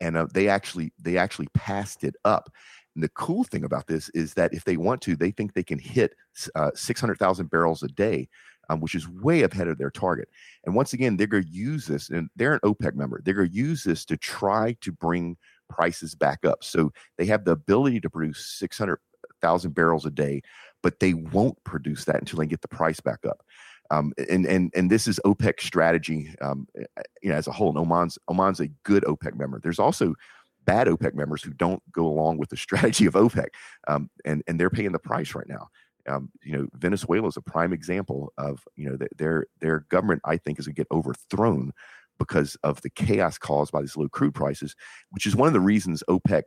and 0.00 0.16
uh, 0.16 0.26
they 0.32 0.48
actually 0.48 0.92
they 1.00 1.16
actually 1.16 1.48
passed 1.54 2.04
it 2.04 2.14
up. 2.24 2.52
And 2.94 3.02
the 3.02 3.08
cool 3.10 3.44
thing 3.44 3.64
about 3.64 3.86
this 3.86 4.08
is 4.10 4.34
that 4.34 4.52
if 4.52 4.64
they 4.64 4.76
want 4.76 5.00
to, 5.02 5.16
they 5.16 5.30
think 5.30 5.54
they 5.54 5.62
can 5.62 5.78
hit 5.78 6.14
uh, 6.54 6.70
600,000 6.74 7.50
barrels 7.50 7.82
a 7.82 7.88
day, 7.88 8.28
um, 8.68 8.80
which 8.80 8.94
is 8.94 9.08
way 9.08 9.42
ahead 9.42 9.68
of 9.68 9.78
their 9.78 9.90
target. 9.90 10.28
And 10.64 10.74
once 10.74 10.92
again, 10.92 11.16
they're 11.16 11.26
going 11.26 11.44
to 11.44 11.48
use 11.48 11.86
this, 11.86 12.10
and 12.10 12.28
they're 12.36 12.54
an 12.54 12.60
OPEC 12.60 12.94
member. 12.94 13.20
They're 13.24 13.34
going 13.34 13.50
to 13.50 13.54
use 13.54 13.82
this 13.82 14.04
to 14.06 14.16
try 14.16 14.76
to 14.80 14.92
bring 14.92 15.36
prices 15.68 16.14
back 16.14 16.44
up. 16.44 16.62
So 16.62 16.92
they 17.16 17.26
have 17.26 17.44
the 17.44 17.52
ability 17.52 18.00
to 18.00 18.10
produce 18.10 18.46
600,000 18.58 19.74
barrels 19.74 20.06
a 20.06 20.10
day, 20.10 20.42
but 20.82 21.00
they 21.00 21.14
won't 21.14 21.62
produce 21.64 22.04
that 22.04 22.16
until 22.16 22.38
they 22.38 22.46
get 22.46 22.60
the 22.60 22.68
price 22.68 23.00
back 23.00 23.24
up. 23.26 23.42
Um, 23.90 24.14
and 24.30 24.46
and 24.46 24.72
and 24.74 24.90
this 24.90 25.06
is 25.06 25.20
OPEC 25.26 25.60
strategy, 25.60 26.34
um, 26.40 26.66
eh, 26.78 26.84
eh, 26.96 27.02
you 27.22 27.28
know, 27.28 27.36
as 27.36 27.46
a 27.46 27.52
whole. 27.52 27.68
And 27.68 27.78
Oman's 27.78 28.18
Oman's 28.28 28.60
a 28.60 28.68
good 28.84 29.04
OPEC 29.04 29.36
member. 29.36 29.60
There's 29.60 29.78
also 29.78 30.14
bad 30.64 30.86
OPEC 30.86 31.14
members 31.14 31.42
who 31.42 31.52
don't 31.52 31.82
go 31.92 32.06
along 32.06 32.38
with 32.38 32.48
the 32.48 32.56
strategy 32.66 33.06
of 33.06 33.14
OPEC, 33.14 33.48
um, 33.88 34.10
and 34.24 34.42
and 34.46 34.58
they're 34.58 34.70
paying 34.70 34.92
the 34.92 34.98
price 34.98 35.34
right 35.34 35.48
now. 35.48 35.68
Um, 36.08 36.30
you 36.42 36.56
know, 36.56 36.66
Venezuela 36.74 37.28
is 37.28 37.36
a 37.36 37.42
prime 37.42 37.72
example 37.72 38.32
of 38.38 38.64
you 38.76 38.88
know 38.88 38.98
their 39.16 39.46
their 39.60 39.80
government. 39.90 40.22
I 40.24 40.36
think 40.36 40.58
is 40.58 40.66
going 40.66 40.74
to 40.74 40.80
get 40.80 40.90
overthrown 40.90 41.72
because 42.18 42.56
of 42.62 42.80
the 42.82 42.90
chaos 42.90 43.38
caused 43.38 43.72
by 43.72 43.80
these 43.80 43.96
low 43.96 44.08
crude 44.08 44.34
prices, 44.34 44.76
which 45.10 45.26
is 45.26 45.34
one 45.34 45.48
of 45.48 45.54
the 45.54 45.60
reasons 45.60 46.04
OPEC 46.08 46.42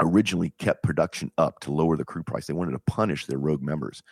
originally 0.00 0.52
kept 0.58 0.82
production 0.82 1.30
up 1.38 1.60
to 1.60 1.72
lower 1.72 1.96
the 1.96 2.04
crude 2.04 2.26
price. 2.26 2.46
They 2.46 2.54
wanted 2.54 2.72
to 2.72 2.82
punish 2.86 3.26
their 3.26 3.38
rogue 3.38 3.62
members. 3.62 4.02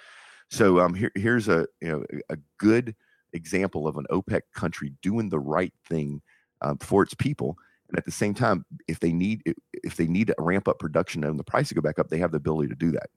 So 0.51 0.81
um, 0.81 0.95
here, 0.95 1.13
here's 1.15 1.49
a 1.49 1.67
you 1.81 1.89
know 1.89 2.05
a 2.29 2.39
good 2.59 2.95
example 3.33 3.87
of 3.87 3.97
an 3.97 4.07
OPEC 4.11 4.43
country 4.55 4.93
doing 5.03 5.29
the 5.29 5.39
right 5.39 5.73
thing 5.89 6.23
um, 6.63 6.79
for 6.79 7.03
its 7.03 7.15
people 7.15 7.57
and 7.91 7.99
at 7.99 8.05
the 8.05 8.11
same 8.11 8.35
time, 8.35 8.65
if 8.89 9.01
they 9.01 9.13
need 9.13 9.43
if 9.73 9.97
they 9.97 10.07
need 10.07 10.29
to 10.29 10.35
ramp 10.39 10.69
up 10.69 10.79
production 10.79 11.25
and 11.25 11.39
the 11.39 11.45
price 11.45 11.69
to 11.69 11.75
go 11.75 11.81
back 11.81 11.99
up, 11.99 12.09
they 12.09 12.19
have 12.19 12.31
the 12.31 12.37
ability 12.37 12.69
to 12.69 12.75
do 12.75 12.91
that. 12.93 13.11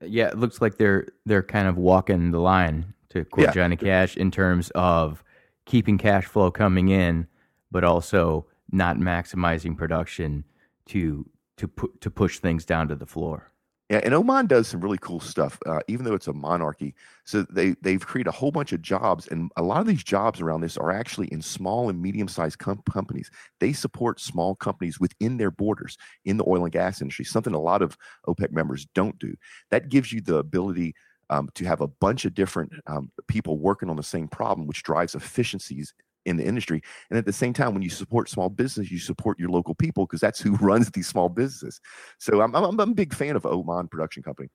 Yeah, 0.00 0.28
it 0.28 0.38
looks 0.38 0.60
like 0.60 0.76
they're 0.76 1.08
they're 1.26 1.42
kind 1.42 1.68
of 1.68 1.76
walking 1.76 2.30
the 2.30 2.40
line 2.40 2.94
to 3.10 3.24
quote 3.24 3.46
yeah. 3.46 3.52
Johnny 3.52 3.76
Cash 3.76 4.16
in 4.16 4.30
terms 4.30 4.70
of 4.74 5.24
keeping 5.64 5.98
cash 5.98 6.24
flow 6.26 6.50
coming 6.50 6.88
in, 6.88 7.26
but 7.70 7.84
also 7.84 8.46
not 8.70 8.96
maximizing 8.96 9.76
production 9.76 10.44
to 10.86 11.28
to 11.56 11.68
put 11.68 12.00
to 12.00 12.10
push 12.10 12.38
things 12.38 12.64
down 12.64 12.88
to 12.88 12.96
the 12.96 13.06
floor. 13.06 13.52
Yeah, 13.90 14.00
and 14.04 14.12
Oman 14.12 14.46
does 14.48 14.68
some 14.68 14.82
really 14.82 14.98
cool 14.98 15.18
stuff, 15.18 15.58
uh, 15.64 15.80
even 15.88 16.04
though 16.04 16.12
it's 16.14 16.26
a 16.26 16.32
monarchy. 16.34 16.94
So 17.24 17.46
they 17.50 17.74
they've 17.80 18.04
created 18.04 18.28
a 18.28 18.32
whole 18.32 18.50
bunch 18.52 18.72
of 18.72 18.82
jobs, 18.82 19.28
and 19.28 19.50
a 19.56 19.62
lot 19.62 19.80
of 19.80 19.86
these 19.86 20.04
jobs 20.04 20.42
around 20.42 20.60
this 20.60 20.76
are 20.76 20.90
actually 20.90 21.28
in 21.28 21.40
small 21.40 21.88
and 21.88 22.00
medium 22.00 22.28
sized 22.28 22.58
com- 22.58 22.82
companies. 22.90 23.30
They 23.60 23.72
support 23.72 24.20
small 24.20 24.54
companies 24.54 25.00
within 25.00 25.38
their 25.38 25.50
borders 25.50 25.96
in 26.26 26.36
the 26.36 26.44
oil 26.46 26.64
and 26.64 26.72
gas 26.72 27.00
industry, 27.00 27.24
something 27.24 27.54
a 27.54 27.60
lot 27.60 27.80
of 27.80 27.96
OPEC 28.26 28.52
members 28.52 28.86
don't 28.94 29.18
do. 29.18 29.34
That 29.70 29.88
gives 29.88 30.12
you 30.12 30.20
the 30.20 30.36
ability 30.36 30.94
um, 31.30 31.48
to 31.54 31.64
have 31.64 31.80
a 31.80 31.88
bunch 31.88 32.26
of 32.26 32.34
different 32.34 32.72
um, 32.86 33.10
people 33.26 33.58
working 33.58 33.88
on 33.88 33.96
the 33.96 34.02
same 34.02 34.28
problem, 34.28 34.66
which 34.66 34.82
drives 34.82 35.14
efficiencies 35.14 35.94
in 36.28 36.36
the 36.36 36.44
industry. 36.44 36.82
And 37.10 37.18
at 37.18 37.26
the 37.26 37.32
same 37.32 37.52
time, 37.52 37.74
when 37.74 37.82
you 37.82 37.90
support 37.90 38.28
small 38.28 38.48
business, 38.48 38.90
you 38.90 38.98
support 38.98 39.38
your 39.38 39.48
local 39.48 39.74
people 39.74 40.06
because 40.06 40.20
that's 40.20 40.40
who 40.40 40.56
runs 40.60 40.90
these 40.90 41.06
small 41.06 41.28
businesses. 41.28 41.80
So 42.18 42.40
I'm, 42.40 42.54
I'm, 42.54 42.78
I'm 42.80 42.90
a 42.90 42.94
big 42.94 43.14
fan 43.14 43.36
of 43.36 43.46
Oman 43.46 43.88
Production 43.88 44.22
Company. 44.22 44.48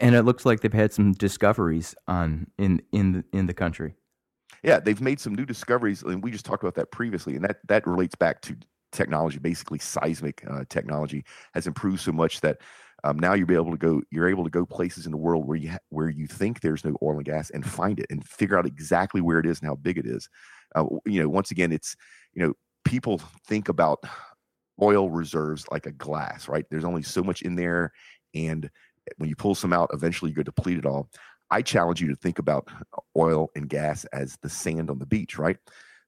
And 0.00 0.14
it 0.14 0.22
looks 0.22 0.44
like 0.44 0.60
they've 0.60 0.72
had 0.72 0.92
some 0.92 1.12
discoveries 1.12 1.94
on 2.06 2.46
in 2.58 2.82
in 2.92 3.12
the, 3.12 3.24
in 3.32 3.46
the 3.46 3.54
country. 3.54 3.94
Yeah, 4.62 4.80
they've 4.80 5.00
made 5.00 5.20
some 5.20 5.34
new 5.34 5.44
discoveries, 5.44 6.02
and 6.02 6.22
we 6.22 6.30
just 6.30 6.44
talked 6.44 6.62
about 6.62 6.74
that 6.76 6.90
previously, 6.90 7.34
and 7.34 7.44
that 7.44 7.58
that 7.68 7.86
relates 7.86 8.14
back 8.14 8.40
to 8.42 8.56
technology. 8.92 9.38
Basically, 9.38 9.78
seismic 9.78 10.44
uh, 10.48 10.64
technology 10.68 11.24
has 11.54 11.66
improved 11.66 12.00
so 12.00 12.12
much 12.12 12.40
that 12.40 12.58
um, 13.04 13.18
now 13.18 13.34
you'll 13.34 13.46
be 13.46 13.54
able 13.54 13.72
to 13.72 13.76
go. 13.76 14.02
You're 14.10 14.28
able 14.28 14.44
to 14.44 14.50
go 14.50 14.64
places 14.64 15.04
in 15.06 15.12
the 15.12 15.18
world 15.18 15.46
where 15.46 15.58
you 15.58 15.72
ha- 15.72 15.78
where 15.90 16.08
you 16.08 16.26
think 16.26 16.60
there's 16.60 16.84
no 16.84 16.96
oil 17.02 17.16
and 17.16 17.24
gas 17.24 17.50
and 17.50 17.64
find 17.64 18.00
it 18.00 18.06
and 18.10 18.26
figure 18.26 18.58
out 18.58 18.66
exactly 18.66 19.20
where 19.20 19.38
it 19.38 19.46
is 19.46 19.60
and 19.60 19.68
how 19.68 19.74
big 19.74 19.98
it 19.98 20.06
is 20.06 20.28
uh, 20.74 20.84
you 21.06 21.22
know, 21.22 21.28
once 21.28 21.50
again, 21.50 21.72
it's 21.72 21.96
you 22.34 22.42
know, 22.42 22.54
people 22.84 23.20
think 23.46 23.68
about 23.68 24.02
oil 24.82 25.08
reserves 25.10 25.66
like 25.70 25.86
a 25.86 25.92
glass, 25.92 26.48
right? 26.48 26.64
There's 26.70 26.84
only 26.84 27.02
so 27.02 27.22
much 27.22 27.42
in 27.42 27.54
there, 27.54 27.92
and 28.34 28.70
when 29.18 29.28
you 29.28 29.36
pull 29.36 29.54
some 29.54 29.72
out, 29.72 29.90
eventually 29.92 30.30
you 30.30 30.36
go 30.36 30.42
deplete 30.42 30.78
it 30.78 30.86
all. 30.86 31.08
I 31.50 31.62
challenge 31.62 32.00
you 32.00 32.08
to 32.08 32.16
think 32.16 32.38
about 32.38 32.68
oil 33.16 33.50
and 33.54 33.68
gas 33.68 34.04
as 34.06 34.36
the 34.42 34.48
sand 34.48 34.90
on 34.90 34.98
the 34.98 35.06
beach, 35.06 35.38
right? 35.38 35.58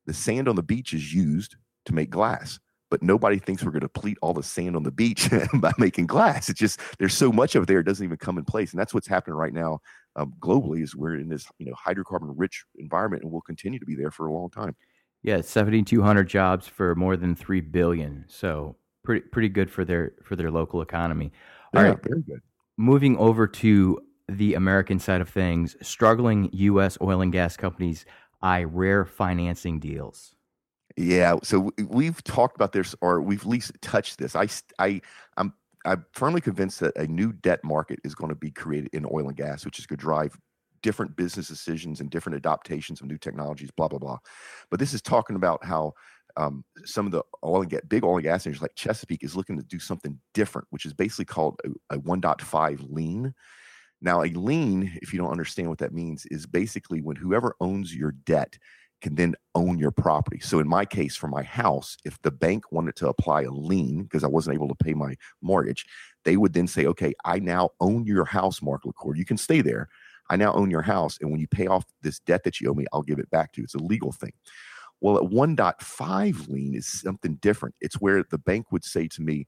The 0.06 0.14
sand 0.14 0.48
on 0.48 0.56
the 0.56 0.62
beach 0.62 0.94
is 0.94 1.12
used 1.12 1.56
to 1.84 1.94
make 1.94 2.10
glass, 2.10 2.58
but 2.90 3.02
nobody 3.02 3.38
thinks 3.38 3.62
we're 3.62 3.72
going 3.72 3.80
to 3.80 3.88
deplete 3.88 4.18
all 4.22 4.32
the 4.32 4.42
sand 4.42 4.76
on 4.76 4.82
the 4.82 4.90
beach 4.90 5.28
by 5.54 5.72
making 5.78 6.06
glass. 6.06 6.48
It's 6.48 6.58
just 6.58 6.80
there's 6.98 7.14
so 7.14 7.32
much 7.32 7.54
of 7.54 7.64
it 7.64 7.66
there, 7.66 7.80
it 7.80 7.84
doesn't 7.84 8.04
even 8.04 8.16
come 8.16 8.38
in 8.38 8.44
place, 8.44 8.72
and 8.72 8.80
that's 8.80 8.94
what's 8.94 9.08
happening 9.08 9.36
right 9.36 9.52
now 9.52 9.80
um, 10.16 10.34
globally 10.40 10.82
is 10.82 10.96
we're 10.96 11.16
in 11.16 11.28
this 11.28 11.46
you 11.58 11.66
know 11.66 11.74
hydrocarbon 11.74 12.32
rich 12.36 12.64
environment 12.76 13.22
and 13.22 13.30
we'll 13.30 13.42
continue 13.42 13.78
to 13.78 13.86
be 13.86 13.94
there 13.94 14.10
for 14.10 14.26
a 14.26 14.32
long 14.32 14.50
time. 14.50 14.74
Yeah, 15.22 15.40
seventy 15.42 15.82
two 15.82 16.02
hundred 16.02 16.28
jobs 16.28 16.66
for 16.66 16.94
more 16.94 17.16
than 17.16 17.34
three 17.34 17.60
billion. 17.60 18.24
So 18.28 18.76
pretty 19.04 19.26
pretty 19.28 19.48
good 19.48 19.70
for 19.70 19.84
their 19.84 20.12
for 20.24 20.36
their 20.36 20.50
local 20.50 20.82
economy. 20.82 21.32
All 21.74 21.82
yeah, 21.82 21.90
right, 21.90 21.98
very 22.02 22.22
good. 22.22 22.40
Moving 22.78 23.16
over 23.18 23.46
to 23.46 23.98
the 24.28 24.54
American 24.54 24.98
side 24.98 25.20
of 25.20 25.28
things, 25.28 25.76
struggling 25.82 26.50
U.S. 26.52 26.98
oil 27.00 27.20
and 27.20 27.32
gas 27.32 27.56
companies 27.56 28.04
eye 28.42 28.64
rare 28.64 29.04
financing 29.04 29.80
deals. 29.80 30.35
Yeah, 30.96 31.36
so 31.42 31.70
we've 31.88 32.22
talked 32.24 32.56
about 32.56 32.72
this, 32.72 32.94
or 33.02 33.20
we've 33.20 33.42
at 33.42 33.46
least 33.46 33.72
touched 33.82 34.18
this. 34.18 34.34
I, 34.34 34.48
I, 34.78 35.00
I'm 35.36 35.52
I'm 35.84 36.04
firmly 36.12 36.40
convinced 36.40 36.80
that 36.80 36.96
a 36.96 37.06
new 37.06 37.32
debt 37.32 37.62
market 37.62 38.00
is 38.02 38.14
going 38.14 38.30
to 38.30 38.34
be 38.34 38.50
created 38.50 38.90
in 38.92 39.06
oil 39.06 39.28
and 39.28 39.36
gas, 39.36 39.64
which 39.64 39.78
is 39.78 39.86
going 39.86 39.98
to 39.98 40.02
drive 40.04 40.36
different 40.82 41.16
business 41.16 41.48
decisions 41.48 42.00
and 42.00 42.10
different 42.10 42.36
adaptations 42.36 43.00
of 43.00 43.06
new 43.06 43.18
technologies, 43.18 43.70
blah 43.76 43.88
blah 43.88 43.98
blah. 43.98 44.18
But 44.70 44.80
this 44.80 44.94
is 44.94 45.02
talking 45.02 45.36
about 45.36 45.64
how 45.64 45.92
um, 46.36 46.64
some 46.84 47.06
of 47.06 47.12
the 47.12 47.22
oil 47.44 47.62
and 47.62 47.80
big 47.88 48.04
oil 48.04 48.16
and 48.16 48.24
gas 48.24 48.46
industries 48.46 48.62
like 48.62 48.74
Chesapeake 48.74 49.22
is 49.22 49.36
looking 49.36 49.56
to 49.56 49.62
do 49.64 49.78
something 49.78 50.18
different, 50.34 50.66
which 50.70 50.86
is 50.86 50.92
basically 50.92 51.24
called 51.26 51.60
a, 51.64 51.96
a 51.96 51.98
1.5 51.98 52.92
lien. 52.92 53.34
Now, 54.02 54.22
a 54.22 54.28
lien, 54.28 54.98
if 55.00 55.12
you 55.12 55.18
don't 55.18 55.30
understand 55.30 55.68
what 55.68 55.78
that 55.78 55.94
means, 55.94 56.26
is 56.26 56.46
basically 56.46 57.00
when 57.00 57.16
whoever 57.16 57.56
owns 57.60 57.94
your 57.94 58.12
debt 58.12 58.58
can 59.06 59.14
then 59.14 59.36
own 59.54 59.78
your 59.78 59.92
property. 59.92 60.40
So 60.40 60.58
in 60.58 60.66
my 60.66 60.84
case, 60.84 61.14
for 61.14 61.28
my 61.28 61.44
house, 61.44 61.96
if 62.04 62.20
the 62.22 62.32
bank 62.32 62.72
wanted 62.72 62.96
to 62.96 63.08
apply 63.08 63.42
a 63.42 63.52
lien 63.52 64.02
because 64.02 64.24
I 64.24 64.26
wasn't 64.26 64.54
able 64.54 64.66
to 64.66 64.74
pay 64.74 64.94
my 64.94 65.14
mortgage, 65.40 65.86
they 66.24 66.36
would 66.36 66.54
then 66.54 66.66
say, 66.66 66.86
okay, 66.86 67.14
I 67.24 67.38
now 67.38 67.70
own 67.78 68.04
your 68.04 68.24
house, 68.24 68.60
Mark 68.60 68.84
LaCour. 68.84 69.14
You 69.14 69.24
can 69.24 69.36
stay 69.36 69.60
there. 69.60 69.88
I 70.28 70.34
now 70.34 70.52
own 70.54 70.72
your 70.72 70.82
house. 70.82 71.18
And 71.20 71.30
when 71.30 71.38
you 71.38 71.46
pay 71.46 71.68
off 71.68 71.84
this 72.02 72.18
debt 72.18 72.42
that 72.42 72.60
you 72.60 72.68
owe 72.68 72.74
me, 72.74 72.86
I'll 72.92 73.02
give 73.02 73.20
it 73.20 73.30
back 73.30 73.52
to 73.52 73.60
you. 73.60 73.64
It's 73.66 73.76
a 73.76 73.78
legal 73.78 74.10
thing. 74.10 74.32
Well, 75.00 75.18
at 75.18 75.30
1.5 75.30 76.48
lien 76.48 76.74
is 76.74 76.88
something 76.88 77.36
different. 77.36 77.76
It's 77.80 78.00
where 78.00 78.24
the 78.28 78.38
bank 78.38 78.72
would 78.72 78.84
say 78.84 79.06
to 79.06 79.22
me, 79.22 79.46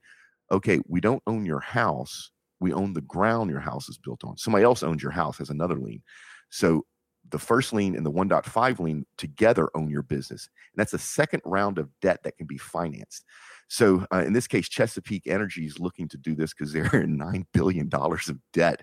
okay, 0.52 0.78
we 0.86 1.00
don't 1.00 1.22
own 1.26 1.44
your 1.44 1.58
house. 1.58 2.30
We 2.60 2.72
own 2.72 2.92
the 2.92 3.00
ground 3.00 3.50
your 3.50 3.58
house 3.58 3.88
is 3.88 3.98
built 3.98 4.22
on. 4.22 4.36
Somebody 4.36 4.62
else 4.62 4.84
owns 4.84 5.02
your 5.02 5.10
house, 5.10 5.38
has 5.38 5.50
another 5.50 5.80
lien. 5.80 6.02
So 6.50 6.86
the 7.30 7.38
first 7.38 7.72
lien 7.72 7.94
and 7.94 8.04
the 8.04 8.10
1.5 8.10 8.78
lien 8.78 9.06
together 9.16 9.68
own 9.74 9.90
your 9.90 10.02
business. 10.02 10.48
And 10.72 10.80
that's 10.80 10.94
a 10.94 10.98
second 10.98 11.42
round 11.44 11.78
of 11.78 11.90
debt 12.00 12.20
that 12.24 12.36
can 12.36 12.46
be 12.46 12.58
financed. 12.58 13.24
So 13.68 14.06
uh, 14.12 14.24
in 14.26 14.32
this 14.32 14.46
case, 14.46 14.68
Chesapeake 14.68 15.26
Energy 15.26 15.66
is 15.66 15.78
looking 15.78 16.08
to 16.08 16.16
do 16.16 16.34
this 16.34 16.54
because 16.54 16.72
they're 16.72 16.86
in 17.02 17.16
nine 17.16 17.46
billion 17.52 17.88
dollars 17.88 18.28
of 18.28 18.38
debt, 18.52 18.82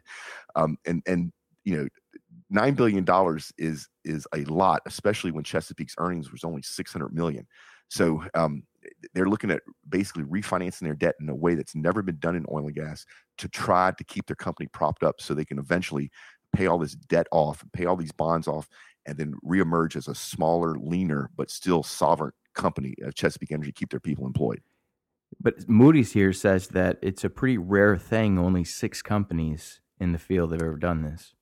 um, 0.55 0.77
and 0.85 1.01
and 1.07 1.31
you 1.63 1.77
know, 1.77 1.87
nine 2.49 2.75
billion 2.75 3.03
dollars 3.03 3.51
is 3.57 3.87
is 4.03 4.27
a 4.33 4.43
lot, 4.45 4.81
especially 4.85 5.31
when 5.31 5.43
Chesapeake's 5.43 5.95
earnings 5.97 6.31
was 6.31 6.43
only 6.43 6.61
six 6.61 6.93
hundred 6.93 7.13
million. 7.13 7.47
So 7.89 8.23
um, 8.33 8.63
they're 9.13 9.29
looking 9.29 9.51
at 9.51 9.61
basically 9.89 10.23
refinancing 10.23 10.81
their 10.81 10.95
debt 10.95 11.15
in 11.19 11.29
a 11.29 11.35
way 11.35 11.55
that's 11.55 11.75
never 11.75 12.01
been 12.01 12.17
done 12.19 12.35
in 12.35 12.45
oil 12.51 12.65
and 12.65 12.75
gas 12.75 13.05
to 13.37 13.47
try 13.47 13.91
to 13.97 14.03
keep 14.03 14.27
their 14.27 14.35
company 14.35 14.67
propped 14.71 15.03
up 15.03 15.15
so 15.19 15.33
they 15.33 15.45
can 15.45 15.59
eventually 15.59 16.09
pay 16.55 16.67
all 16.67 16.77
this 16.77 16.95
debt 16.95 17.27
off, 17.31 17.63
pay 17.73 17.85
all 17.85 17.95
these 17.95 18.11
bonds 18.11 18.47
off, 18.47 18.69
and 19.05 19.17
then 19.17 19.33
reemerge 19.45 19.95
as 19.95 20.07
a 20.07 20.15
smaller, 20.15 20.75
leaner, 20.75 21.29
but 21.35 21.51
still 21.51 21.83
sovereign 21.83 22.31
company, 22.53 22.95
uh, 23.05 23.11
Chesapeake 23.11 23.51
Energy, 23.51 23.71
keep 23.71 23.89
their 23.89 23.99
people 23.99 24.25
employed. 24.25 24.61
But 25.39 25.67
Moody's 25.67 26.13
here 26.13 26.33
says 26.33 26.69
that 26.69 26.97
it's 27.01 27.23
a 27.23 27.29
pretty 27.29 27.57
rare 27.57 27.97
thing. 27.97 28.39
Only 28.39 28.63
six 28.63 29.01
companies 29.01 29.81
in 29.99 30.11
the 30.11 30.19
field 30.19 30.51
have 30.51 30.61
ever 30.61 30.77
done 30.77 31.01
this. 31.01 31.33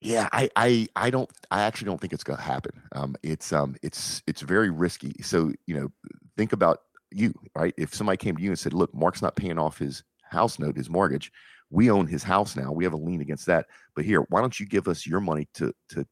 Yeah, 0.00 0.28
I, 0.32 0.50
I, 0.56 0.88
I 0.96 1.10
don't, 1.10 1.30
I 1.50 1.62
actually 1.62 1.86
don't 1.86 2.00
think 2.00 2.12
it's 2.12 2.24
going 2.24 2.36
to 2.38 2.42
happen. 2.42 2.82
Um, 2.92 3.16
it's, 3.22 3.52
um, 3.52 3.74
it's, 3.82 4.22
it's 4.26 4.42
very 4.42 4.70
risky. 4.70 5.14
So, 5.22 5.52
you 5.66 5.74
know, 5.74 5.92
think 6.36 6.52
about 6.52 6.80
you, 7.10 7.32
right? 7.56 7.74
If 7.76 7.94
somebody 7.94 8.16
came 8.16 8.36
to 8.36 8.42
you 8.42 8.50
and 8.50 8.58
said, 8.58 8.74
"Look, 8.74 8.94
Mark's 8.94 9.22
not 9.22 9.36
paying 9.36 9.58
off 9.58 9.78
his 9.78 10.02
house 10.34 10.58
note, 10.58 10.76
his 10.76 10.90
mortgage. 10.90 11.32
We 11.70 11.90
own 11.90 12.06
his 12.06 12.22
house 12.22 12.56
now. 12.56 12.72
We 12.72 12.84
have 12.84 12.92
a 12.92 12.98
lien 12.98 13.20
against 13.20 13.46
that. 13.46 13.66
But 13.96 14.04
here, 14.04 14.26
why 14.28 14.40
don't 14.40 14.58
you 14.60 14.66
give 14.66 14.88
us 14.88 15.06
your 15.06 15.20
money 15.20 15.48
to 15.54 15.72
to 15.90 16.06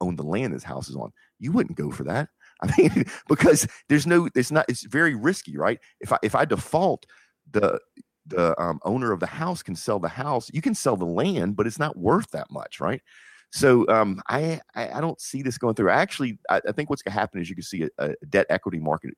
own 0.00 0.16
the 0.16 0.22
land 0.22 0.52
his 0.52 0.64
house 0.64 0.88
is 0.88 0.96
on?" 0.96 1.12
You 1.38 1.52
wouldn't 1.52 1.78
go 1.78 1.90
for 1.90 2.04
that. 2.04 2.28
I 2.62 2.74
mean, 2.76 3.04
because 3.28 3.68
there's 3.88 4.06
no, 4.06 4.28
it's 4.34 4.50
not, 4.50 4.64
it's 4.68 4.82
very 4.82 5.14
risky, 5.14 5.56
right? 5.56 5.78
If 6.00 6.12
I 6.12 6.18
if 6.22 6.34
I 6.34 6.44
default, 6.44 7.06
the 7.52 7.80
the 8.26 8.60
um, 8.60 8.80
owner 8.84 9.12
of 9.12 9.20
the 9.20 9.26
house 9.26 9.62
can 9.62 9.74
sell 9.74 9.98
the 9.98 10.08
house. 10.08 10.50
You 10.52 10.60
can 10.60 10.74
sell 10.74 10.96
the 10.96 11.04
land, 11.04 11.56
but 11.56 11.66
it's 11.66 11.78
not 11.78 11.96
worth 11.96 12.30
that 12.32 12.50
much, 12.50 12.80
right? 12.80 13.00
So 13.50 13.88
um, 13.88 14.20
I, 14.28 14.60
I, 14.74 15.00
don't 15.00 15.20
see 15.20 15.40
this 15.40 15.56
going 15.56 15.74
through. 15.74 15.90
Actually, 15.90 16.38
I, 16.50 16.60
I 16.68 16.72
think 16.72 16.90
what's 16.90 17.00
going 17.00 17.14
to 17.14 17.18
happen 17.18 17.40
is 17.40 17.48
you 17.48 17.56
can 17.56 17.64
see 17.64 17.84
a, 17.84 17.88
a, 17.98 18.14
debt 18.28 18.46
equity 18.50 18.78
market 18.78 19.14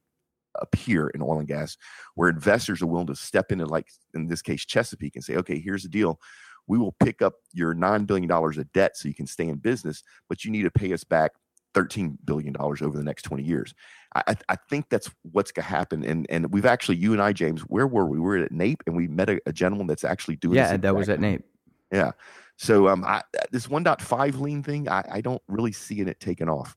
appear 0.57 1.09
in 1.09 1.23
oil 1.23 1.39
and 1.39 1.49
gas, 1.49 1.77
where 2.15 2.29
investors 2.29 2.83
are 2.83 2.87
willing 2.87 3.07
to 3.07 3.17
step 3.17 3.53
in 3.53 3.61
and, 3.61 3.71
like 3.71 3.89
in 4.15 4.27
this 4.27 4.43
case, 4.43 4.65
Chesapeake, 4.65 5.17
and 5.17 5.25
say, 5.25 5.37
"Okay, 5.37 5.59
here's 5.59 5.83
the 5.83 5.89
deal. 5.89 6.21
We 6.67 6.79
will 6.79 6.95
pick 7.01 7.23
up 7.23 7.35
your 7.53 7.75
nine 7.75 8.05
billion 8.05 8.29
dollars 8.29 8.59
of 8.59 8.71
debt 8.73 8.97
so 8.97 9.09
you 9.09 9.15
can 9.15 9.27
stay 9.27 9.49
in 9.49 9.57
business, 9.57 10.03
but 10.29 10.45
you 10.45 10.51
need 10.51 10.63
to 10.63 10.71
pay 10.71 10.93
us 10.93 11.05
back 11.05 11.33
$13 11.75 12.17
billion 12.25 12.55
over 12.57 12.91
the 12.97 13.03
next 13.03 13.23
20 13.23 13.43
years. 13.43 13.75
I, 14.15 14.37
I 14.49 14.57
think 14.69 14.89
that's 14.89 15.11
what's 15.23 15.53
going 15.53 15.65
to 15.65 15.71
happen. 15.71 16.05
And, 16.05 16.27
and 16.31 16.53
we've 16.53 16.67
actually, 16.67 16.97
you 16.97 17.13
and 17.13 17.23
I, 17.23 17.33
James, 17.33 17.63
where 17.63 17.87
were 17.87 18.07
we? 18.07 18.19
We 18.19 18.25
were 18.25 18.39
at 18.39 18.53
NAPE 18.53 18.83
and 18.87 18.97
we 18.97 19.07
met 19.07 19.31
a, 19.31 19.41
a 19.47 19.53
gentleman 19.53 19.87
that's 19.87 20.05
actually 20.05 20.37
doing 20.37 20.57
Yeah, 20.57 20.77
that 20.77 20.97
was 20.97 21.09
at 21.09 21.21
NAPE. 21.21 21.45
Yeah. 21.93 22.13
So 22.57 22.89
um, 22.89 23.05
I, 23.05 23.23
this 23.53 23.69
1.5 23.69 24.41
lien 24.41 24.63
thing, 24.63 24.89
I, 24.89 25.05
I 25.11 25.21
don't 25.21 25.43
really 25.49 25.73
see 25.73 26.01
it 26.01 26.21
taking 26.21 26.49
off. 26.49 26.77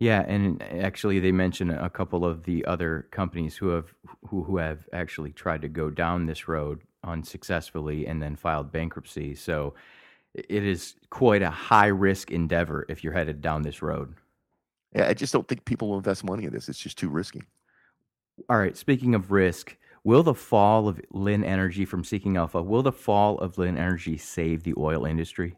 Yeah, 0.00 0.24
and 0.28 0.62
actually, 0.62 1.18
they 1.18 1.32
mention 1.32 1.70
a 1.70 1.90
couple 1.90 2.24
of 2.24 2.44
the 2.44 2.64
other 2.66 3.08
companies 3.10 3.56
who 3.56 3.70
have 3.70 3.92
who, 4.28 4.44
who 4.44 4.56
have 4.58 4.88
actually 4.92 5.32
tried 5.32 5.62
to 5.62 5.68
go 5.68 5.90
down 5.90 6.26
this 6.26 6.46
road 6.46 6.82
unsuccessfully 7.02 8.06
and 8.06 8.22
then 8.22 8.36
filed 8.36 8.70
bankruptcy. 8.70 9.34
So 9.34 9.74
it 10.34 10.64
is 10.64 10.94
quite 11.10 11.42
a 11.42 11.50
high 11.50 11.88
risk 11.88 12.30
endeavor 12.30 12.86
if 12.88 13.02
you're 13.02 13.12
headed 13.12 13.40
down 13.40 13.62
this 13.62 13.82
road. 13.82 14.14
Yeah, 14.94 15.08
I 15.08 15.14
just 15.14 15.32
don't 15.32 15.46
think 15.48 15.64
people 15.64 15.88
will 15.88 15.98
invest 15.98 16.24
money 16.24 16.44
in 16.44 16.52
this. 16.52 16.68
It's 16.68 16.78
just 16.78 16.98
too 16.98 17.08
risky. 17.08 17.42
All 18.48 18.58
right. 18.58 18.76
Speaking 18.76 19.14
of 19.14 19.32
risk, 19.32 19.76
will 20.04 20.22
the 20.22 20.34
fall 20.34 20.88
of 20.88 21.00
Linn 21.10 21.42
Energy 21.44 21.84
from 21.84 22.04
Seeking 22.04 22.36
Alpha, 22.36 22.62
will 22.62 22.82
the 22.82 22.92
fall 22.92 23.38
of 23.38 23.58
Linn 23.58 23.76
Energy 23.76 24.16
save 24.16 24.62
the 24.62 24.74
oil 24.78 25.04
industry? 25.04 25.56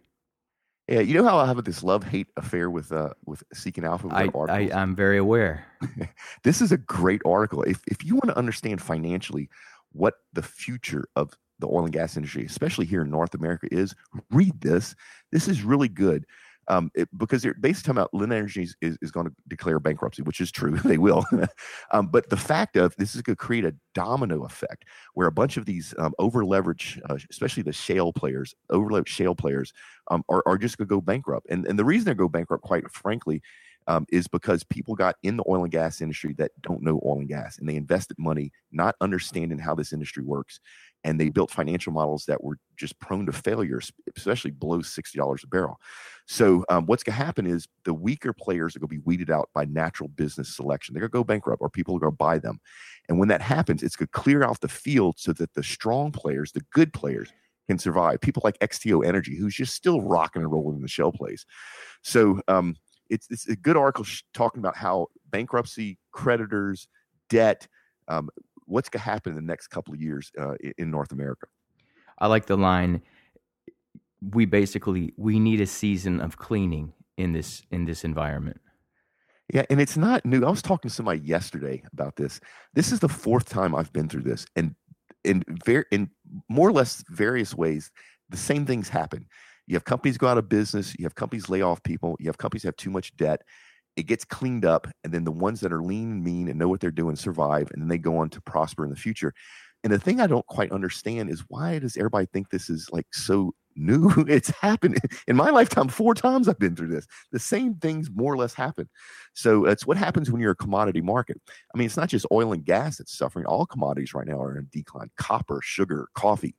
Yeah, 0.90 1.00
you 1.00 1.14
know 1.14 1.22
how 1.22 1.38
I 1.38 1.46
have 1.46 1.62
this 1.62 1.84
love 1.84 2.02
hate 2.02 2.26
affair 2.36 2.68
with 2.68 2.90
uh 2.90 3.10
with 3.24 3.44
Seeking 3.54 3.84
Alpha. 3.84 4.08
With 4.08 4.16
I, 4.16 4.28
I 4.48 4.70
I'm 4.74 4.96
very 4.96 5.18
aware. 5.18 5.64
this 6.42 6.60
is 6.60 6.72
a 6.72 6.76
great 6.76 7.22
article. 7.24 7.62
If 7.62 7.80
if 7.86 8.04
you 8.04 8.14
want 8.14 8.26
to 8.26 8.36
understand 8.36 8.82
financially 8.82 9.48
what 9.92 10.14
the 10.32 10.42
future 10.42 11.08
of 11.14 11.32
the 11.60 11.68
oil 11.68 11.84
and 11.84 11.92
gas 11.92 12.16
industry, 12.16 12.44
especially 12.44 12.86
here 12.86 13.02
in 13.02 13.10
North 13.10 13.34
America, 13.34 13.68
is 13.70 13.94
read 14.32 14.60
this. 14.60 14.96
This 15.30 15.46
is 15.46 15.62
really 15.62 15.88
good. 15.88 16.26
Um, 16.70 16.90
it, 16.94 17.08
because 17.18 17.42
they're 17.42 17.54
basically 17.54 17.88
talking 17.88 17.98
about 17.98 18.14
Linn 18.14 18.30
Energy 18.30 18.62
is, 18.80 18.96
is, 19.02 19.10
going 19.10 19.26
to 19.26 19.32
declare 19.48 19.80
bankruptcy, 19.80 20.22
which 20.22 20.40
is 20.40 20.52
true. 20.52 20.76
they 20.84 20.98
will. 20.98 21.24
um, 21.90 22.06
but 22.06 22.30
the 22.30 22.36
fact 22.36 22.76
of 22.76 22.94
this 22.96 23.16
is 23.16 23.22
going 23.22 23.34
to 23.34 23.44
create 23.44 23.64
a 23.64 23.74
domino 23.92 24.44
effect 24.44 24.84
where 25.14 25.26
a 25.26 25.32
bunch 25.32 25.56
of 25.56 25.66
these 25.66 25.92
um, 25.98 26.14
over 26.20 26.44
leverage, 26.44 27.00
uh, 27.10 27.18
especially 27.28 27.64
the 27.64 27.72
shale 27.72 28.12
players, 28.12 28.54
over 28.70 29.02
shale 29.04 29.34
players, 29.34 29.72
um, 30.12 30.22
are, 30.28 30.44
are 30.46 30.56
just 30.56 30.78
going 30.78 30.86
to 30.86 30.94
go 30.94 31.00
bankrupt. 31.00 31.48
And, 31.50 31.66
and 31.66 31.76
the 31.76 31.84
reason 31.84 32.04
they 32.04 32.14
go 32.14 32.28
bankrupt, 32.28 32.62
quite 32.62 32.88
frankly, 32.92 33.42
um, 33.86 34.06
is 34.10 34.28
because 34.28 34.62
people 34.62 34.94
got 34.94 35.16
in 35.22 35.36
the 35.36 35.44
oil 35.48 35.64
and 35.64 35.72
gas 35.72 36.00
industry 36.00 36.34
that 36.34 36.52
don't 36.62 36.82
know 36.82 37.00
oil 37.04 37.18
and 37.18 37.28
gas 37.28 37.58
and 37.58 37.68
they 37.68 37.76
invested 37.76 38.16
money 38.18 38.52
not 38.70 38.94
understanding 39.00 39.58
how 39.58 39.74
this 39.74 39.92
industry 39.92 40.22
works 40.22 40.60
and 41.04 41.18
they 41.18 41.30
built 41.30 41.50
financial 41.50 41.92
models 41.92 42.24
that 42.26 42.42
were 42.42 42.58
just 42.76 42.98
prone 43.00 43.26
to 43.26 43.32
failure, 43.32 43.80
especially 44.16 44.50
below 44.50 44.78
$60 44.78 45.44
a 45.44 45.46
barrel. 45.46 45.80
So, 46.26 46.64
um, 46.68 46.86
what's 46.86 47.02
going 47.02 47.16
to 47.16 47.24
happen 47.24 47.46
is 47.46 47.66
the 47.84 47.94
weaker 47.94 48.32
players 48.32 48.76
are 48.76 48.80
going 48.80 48.88
to 48.88 48.94
be 48.94 49.02
weeded 49.04 49.30
out 49.30 49.48
by 49.54 49.64
natural 49.64 50.08
business 50.08 50.54
selection. 50.54 50.94
They're 50.94 51.00
going 51.00 51.10
to 51.10 51.18
go 51.18 51.24
bankrupt 51.24 51.62
or 51.62 51.70
people 51.70 51.96
are 51.96 52.00
going 52.00 52.12
to 52.12 52.16
buy 52.16 52.38
them. 52.38 52.60
And 53.08 53.18
when 53.18 53.28
that 53.28 53.40
happens, 53.40 53.82
it's 53.82 53.96
going 53.96 54.08
to 54.12 54.20
clear 54.20 54.44
out 54.44 54.60
the 54.60 54.68
field 54.68 55.18
so 55.18 55.32
that 55.34 55.54
the 55.54 55.62
strong 55.62 56.12
players, 56.12 56.52
the 56.52 56.64
good 56.72 56.92
players, 56.92 57.30
can 57.66 57.78
survive. 57.78 58.20
People 58.20 58.42
like 58.44 58.58
XTO 58.58 59.04
Energy, 59.04 59.36
who's 59.36 59.54
just 59.54 59.74
still 59.74 60.00
rocking 60.02 60.42
and 60.42 60.52
rolling 60.52 60.76
in 60.76 60.82
the 60.82 60.88
shale 60.88 61.12
plays. 61.12 61.46
So, 62.02 62.40
um, 62.48 62.76
it's, 63.08 63.26
it's 63.28 63.48
a 63.48 63.56
good 63.56 63.76
article 63.76 64.04
talking 64.34 64.60
about 64.60 64.76
how 64.76 65.08
bankruptcy, 65.30 65.98
creditors, 66.12 66.86
debt, 67.28 67.66
um, 68.06 68.28
what's 68.70 68.88
going 68.88 69.00
to 69.00 69.10
happen 69.10 69.32
in 69.32 69.36
the 69.36 69.42
next 69.42 69.68
couple 69.68 69.92
of 69.92 70.00
years 70.00 70.30
uh, 70.38 70.54
in 70.78 70.90
North 70.90 71.12
America. 71.12 71.46
I 72.18 72.26
like 72.28 72.46
the 72.46 72.56
line. 72.56 73.02
We 74.20 74.44
basically 74.44 75.12
we 75.16 75.38
need 75.38 75.60
a 75.60 75.66
season 75.66 76.20
of 76.20 76.36
cleaning 76.36 76.92
in 77.16 77.32
this 77.32 77.62
in 77.70 77.84
this 77.84 78.04
environment. 78.04 78.60
Yeah, 79.52 79.64
and 79.68 79.80
it's 79.80 79.96
not 79.96 80.24
new. 80.24 80.44
I 80.44 80.50
was 80.50 80.62
talking 80.62 80.88
to 80.88 80.94
somebody 80.94 81.20
yesterday 81.20 81.82
about 81.92 82.16
this. 82.16 82.40
This 82.74 82.92
is 82.92 83.00
the 83.00 83.08
fourth 83.08 83.48
time 83.48 83.74
I've 83.74 83.92
been 83.92 84.08
through 84.08 84.22
this, 84.22 84.46
and 84.54 84.74
in 85.24 85.42
very 85.64 85.84
in 85.90 86.10
more 86.48 86.68
or 86.68 86.72
less 86.72 87.02
various 87.08 87.54
ways, 87.54 87.90
the 88.28 88.36
same 88.36 88.66
things 88.66 88.88
happen. 88.88 89.26
You 89.66 89.74
have 89.74 89.84
companies 89.84 90.18
go 90.18 90.28
out 90.28 90.38
of 90.38 90.48
business. 90.48 90.94
You 90.98 91.04
have 91.04 91.14
companies 91.14 91.48
lay 91.48 91.62
off 91.62 91.82
people. 91.82 92.16
You 92.20 92.28
have 92.28 92.38
companies 92.38 92.64
have 92.64 92.76
too 92.76 92.90
much 92.90 93.16
debt 93.16 93.42
it 93.96 94.06
gets 94.06 94.24
cleaned 94.24 94.64
up 94.64 94.86
and 95.04 95.12
then 95.12 95.24
the 95.24 95.32
ones 95.32 95.60
that 95.60 95.72
are 95.72 95.82
lean 95.82 96.10
and 96.12 96.24
mean 96.24 96.48
and 96.48 96.58
know 96.58 96.68
what 96.68 96.80
they're 96.80 96.90
doing 96.90 97.16
survive 97.16 97.70
and 97.72 97.82
then 97.82 97.88
they 97.88 97.98
go 97.98 98.18
on 98.18 98.30
to 98.30 98.40
prosper 98.40 98.84
in 98.84 98.90
the 98.90 98.96
future. 98.96 99.34
And 99.82 99.92
the 99.92 99.98
thing 99.98 100.20
i 100.20 100.26
don't 100.26 100.46
quite 100.46 100.72
understand 100.72 101.30
is 101.30 101.44
why 101.48 101.78
does 101.78 101.96
everybody 101.96 102.26
think 102.26 102.50
this 102.50 102.70
is 102.70 102.88
like 102.92 103.06
so 103.12 103.54
new? 103.76 104.10
It's 104.28 104.50
happened 104.50 104.98
in 105.28 105.36
my 105.36 105.50
lifetime 105.50 105.88
four 105.88 106.14
times 106.14 106.48
i've 106.48 106.58
been 106.58 106.76
through 106.76 106.88
this. 106.88 107.06
The 107.32 107.38
same 107.38 107.74
things 107.74 108.10
more 108.14 108.32
or 108.32 108.36
less 108.36 108.54
happen. 108.54 108.88
So 109.34 109.64
it's 109.64 109.86
what 109.86 109.96
happens 109.96 110.30
when 110.30 110.40
you're 110.40 110.52
a 110.52 110.56
commodity 110.56 111.00
market. 111.00 111.40
I 111.74 111.78
mean 111.78 111.86
it's 111.86 111.96
not 111.96 112.08
just 112.08 112.26
oil 112.30 112.52
and 112.52 112.64
gas 112.64 112.98
that's 112.98 113.16
suffering. 113.16 113.46
All 113.46 113.66
commodities 113.66 114.14
right 114.14 114.26
now 114.26 114.40
are 114.40 114.56
in 114.56 114.68
decline. 114.70 115.10
Copper 115.16 115.60
sugar 115.62 116.08
coffee. 116.14 116.54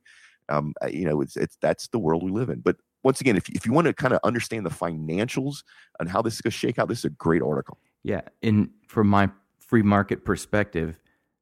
Um, 0.48 0.74
you 0.88 1.04
know 1.04 1.20
it's 1.22 1.36
it's 1.36 1.56
that's 1.62 1.88
the 1.88 1.98
world 1.98 2.22
we 2.22 2.30
live 2.30 2.50
in. 2.50 2.60
But 2.60 2.76
once 3.02 3.20
again, 3.20 3.36
if, 3.36 3.48
if 3.48 3.66
you 3.66 3.72
want 3.72 3.86
to 3.86 3.92
kind 3.92 4.14
of 4.14 4.20
understand 4.24 4.64
the 4.64 4.70
financials 4.70 5.62
and 5.98 6.08
how 6.08 6.22
this 6.22 6.34
is 6.34 6.40
going 6.40 6.52
to 6.52 6.56
shake 6.56 6.78
out, 6.78 6.88
this 6.88 6.98
is 6.98 7.04
a 7.06 7.10
great 7.10 7.42
article. 7.42 7.78
Yeah. 8.04 8.22
And 8.42 8.70
from 8.86 9.08
my 9.08 9.30
free 9.58 9.82
market 9.82 10.24
perspective, 10.24 10.98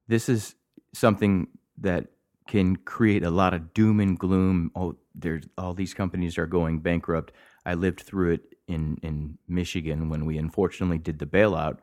this 0.09 0.29
is 0.29 0.55
something 0.93 1.49
that 1.79 2.07
can 2.47 2.77
create 2.77 3.23
a 3.23 3.31
lot 3.31 3.55
of 3.55 3.73
doom 3.75 4.01
and 4.01 4.19
gloom. 4.19 4.71
Oh, 4.75 4.97
there's 5.15 5.45
all 5.57 5.75
these 5.75 5.95
companies 5.95 6.39
are 6.39 6.47
going 6.47 6.81
bankrupt. 6.81 7.33
I 7.65 7.75
lived 7.75 8.01
through 8.01 8.33
it 8.33 8.43
in, 8.67 8.99
in 9.03 9.39
Michigan 9.47 10.09
when 10.09 10.25
we 10.27 10.39
unfortunately 10.39 10.99
did 10.99 11.19
the 11.19 11.27
bailout. 11.27 11.79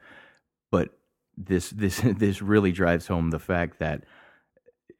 But 0.71 0.89
this 1.37 1.69
this 1.69 2.01
this 2.03 2.41
really 2.41 2.71
drives 2.71 3.07
home 3.07 3.29
the 3.29 3.39
fact 3.39 3.79
that 3.79 4.03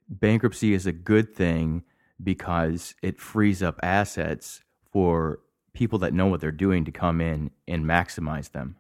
bankruptcy 0.07 0.73
is 0.73 0.85
a 0.85 0.91
good 0.91 1.35
thing 1.35 1.83
because 2.23 2.95
it 3.01 3.19
frees 3.19 3.61
up 3.61 3.79
assets 3.83 4.61
for 4.91 5.39
people 5.73 5.99
that 5.99 6.13
know 6.13 6.25
what 6.27 6.41
they're 6.41 6.51
doing 6.51 6.85
to 6.85 6.91
come 6.91 7.21
in 7.21 7.51
and 7.67 7.85
maximize 7.85 8.51
them. 8.51 8.75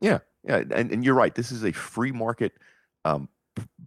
Yeah, 0.00 0.18
yeah, 0.44 0.62
and, 0.70 0.92
and 0.92 1.04
you're 1.04 1.14
right. 1.14 1.34
This 1.34 1.50
is 1.50 1.64
a 1.64 1.72
free 1.72 2.12
market 2.12 2.52
um, 3.04 3.28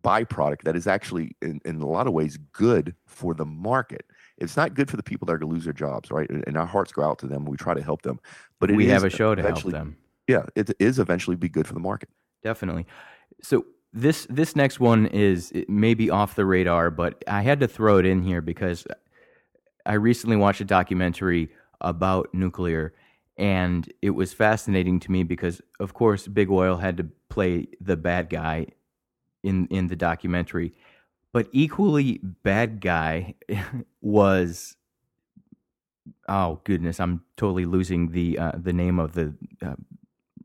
byproduct 0.03 0.63
that 0.63 0.75
is 0.75 0.87
actually, 0.87 1.35
in, 1.41 1.61
in 1.65 1.81
a 1.81 1.87
lot 1.87 2.07
of 2.07 2.13
ways, 2.13 2.37
good 2.51 2.95
for 3.05 3.33
the 3.33 3.45
market. 3.45 4.05
It's 4.37 4.57
not 4.57 4.73
good 4.73 4.89
for 4.89 4.97
the 4.97 5.03
people 5.03 5.25
that 5.27 5.33
are 5.33 5.37
going 5.37 5.49
to 5.49 5.55
lose 5.55 5.63
their 5.65 5.73
jobs, 5.73 6.11
right? 6.11 6.29
And, 6.29 6.57
our 6.57 6.65
hearts 6.65 6.91
go 6.91 7.03
out 7.03 7.19
to 7.19 7.27
them. 7.27 7.45
We 7.45 7.57
try 7.57 7.73
to 7.73 7.81
help 7.81 8.01
them, 8.01 8.19
but 8.59 8.71
it 8.71 8.75
we 8.75 8.87
have 8.87 9.03
a 9.03 9.09
show 9.09 9.35
to 9.35 9.41
help 9.41 9.63
them. 9.63 9.97
Yeah, 10.27 10.45
it 10.55 10.71
is 10.79 10.99
eventually 10.99 11.35
be 11.35 11.49
good 11.49 11.67
for 11.67 11.73
the 11.73 11.79
market. 11.79 12.09
Definitely. 12.43 12.85
So 13.41 13.65
this 13.93 14.25
this 14.29 14.55
next 14.55 14.79
one 14.79 15.07
is 15.07 15.51
it 15.51 15.69
may 15.69 15.93
be 15.93 16.09
off 16.09 16.35
the 16.35 16.45
radar, 16.45 16.89
but 16.89 17.23
I 17.27 17.41
had 17.41 17.59
to 17.59 17.67
throw 17.67 17.97
it 17.97 18.05
in 18.05 18.21
here 18.21 18.41
because 18.41 18.85
I 19.85 19.93
recently 19.93 20.35
watched 20.35 20.61
a 20.61 20.65
documentary 20.65 21.49
about 21.81 22.33
nuclear, 22.33 22.93
and 23.37 23.91
it 24.01 24.11
was 24.11 24.33
fascinating 24.33 24.99
to 25.01 25.11
me 25.11 25.23
because, 25.23 25.61
of 25.79 25.93
course, 25.93 26.27
Big 26.27 26.49
Oil 26.49 26.77
had 26.77 26.97
to 26.97 27.07
play 27.29 27.67
the 27.79 27.97
bad 27.97 28.29
guy 28.29 28.67
in 29.43 29.67
in 29.67 29.87
the 29.87 29.95
documentary, 29.95 30.73
but 31.33 31.47
equally 31.51 32.19
bad 32.43 32.81
guy 32.81 33.35
was. 34.01 34.75
Oh 36.27 36.59
goodness, 36.63 36.99
I'm 36.99 37.21
totally 37.37 37.65
losing 37.65 38.11
the 38.11 38.37
uh, 38.37 38.51
the 38.55 38.73
name 38.73 38.99
of 38.99 39.13
the 39.13 39.33
uh, 39.61 39.75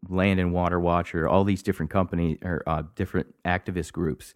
Land 0.09 0.41
and 0.41 0.53
Water 0.53 0.81
Watcher, 0.81 1.29
all 1.29 1.45
these 1.45 1.63
different 1.63 1.91
companies 1.91 2.39
or 2.43 2.63
uh, 2.67 2.83
different 2.95 3.35
activist 3.45 3.93
groups, 3.93 4.35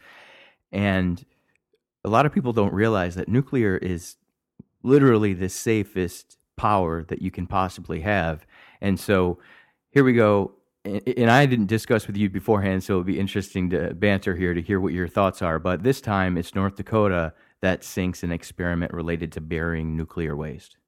and 0.73 1.25
a 2.05 2.09
lot 2.09 2.27
of 2.27 2.33
people 2.33 2.53
don't 2.53 2.73
realize 2.73 3.15
that 3.15 3.29
nuclear 3.29 3.77
is 3.77 4.17
literally 4.83 5.33
the 5.33 5.49
safest 5.49 6.39
power 6.57 7.05
that 7.05 7.23
you 7.23 7.31
can 7.31 7.47
possibly 7.47 8.01
have. 8.01 8.47
And 8.81 8.99
so 8.99 9.39
here 9.91 10.05
we 10.05 10.13
go. 10.13 10.53
And 10.85 11.31
I 11.31 11.45
didn't 11.45 11.67
discuss 11.67 12.07
with 12.07 12.17
you 12.17 12.31
beforehand, 12.31 12.83
so 12.83 12.95
it'll 12.95 13.05
be 13.05 13.21
interesting 13.21 13.69
to 13.71 13.93
banter 13.95 14.35
here 14.35 14.55
to 14.55 14.63
hear 14.63 14.81
what 14.81 14.95
your 14.95 15.09
thoughts 15.09 15.43
are. 15.43 15.59
But 15.59 15.83
this 15.83 16.01
time 16.01 16.39
it's 16.39 16.55
North 16.55 16.77
Dakota 16.77 17.35
that 17.61 17.85
sinks 17.85 18.23
an 18.23 18.33
experiment 18.33 18.93
related 18.95 19.33
to 19.33 19.41
burying 19.43 19.95
nuclear 19.95 20.35
waste. 20.35 20.79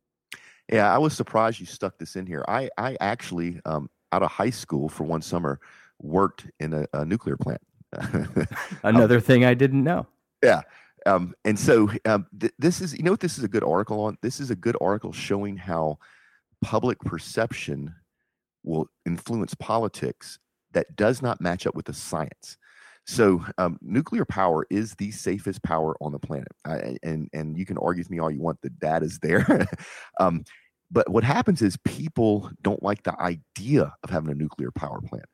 Yeah, 0.72 0.92
I 0.92 0.96
was 0.96 1.14
surprised 1.14 1.60
you 1.60 1.66
stuck 1.66 1.98
this 1.98 2.16
in 2.16 2.26
here. 2.26 2.44
I 2.48 2.70
I 2.78 2.96
actually 3.00 3.60
um, 3.66 3.90
out 4.12 4.22
of 4.22 4.30
high 4.30 4.50
school 4.50 4.88
for 4.88 5.04
one 5.04 5.20
summer 5.20 5.60
worked 6.00 6.46
in 6.60 6.72
a, 6.72 6.86
a 6.94 7.04
nuclear 7.04 7.36
plant. 7.36 7.60
Another 8.82 9.20
thing 9.20 9.44
I 9.44 9.52
didn't 9.54 9.84
know. 9.84 10.06
Um, 11.06 11.34
and 11.44 11.58
so 11.58 11.90
um, 12.04 12.26
th- 12.38 12.52
this 12.58 12.80
is 12.80 12.96
you 12.96 13.02
know 13.02 13.12
what 13.12 13.20
this 13.20 13.38
is 13.38 13.44
a 13.44 13.48
good 13.48 13.64
article 13.64 14.04
on. 14.04 14.18
This 14.22 14.40
is 14.40 14.50
a 14.50 14.56
good 14.56 14.76
article 14.80 15.12
showing 15.12 15.56
how 15.56 15.98
public 16.62 16.98
perception 17.00 17.94
will 18.62 18.86
influence 19.04 19.54
politics 19.54 20.38
that 20.72 20.94
does 20.96 21.22
not 21.22 21.40
match 21.40 21.66
up 21.66 21.74
with 21.74 21.86
the 21.86 21.92
science. 21.92 22.56
So 23.04 23.44
um, 23.58 23.78
nuclear 23.82 24.24
power 24.24 24.64
is 24.70 24.94
the 24.94 25.10
safest 25.10 25.62
power 25.64 25.96
on 26.00 26.12
the 26.12 26.20
planet, 26.20 26.52
I, 26.64 26.96
and 27.02 27.28
and 27.32 27.58
you 27.58 27.66
can 27.66 27.78
argue 27.78 28.00
with 28.00 28.10
me 28.10 28.20
all 28.20 28.30
you 28.30 28.40
want. 28.40 28.60
The 28.62 28.70
data's 28.70 29.18
there. 29.18 29.66
um, 30.20 30.44
but 30.90 31.08
what 31.08 31.24
happens 31.24 31.62
is 31.62 31.76
people 31.84 32.50
don't 32.60 32.82
like 32.82 33.02
the 33.02 33.18
idea 33.20 33.94
of 34.02 34.10
having 34.10 34.30
a 34.30 34.34
nuclear 34.34 34.70
power 34.70 35.00
plant. 35.00 35.24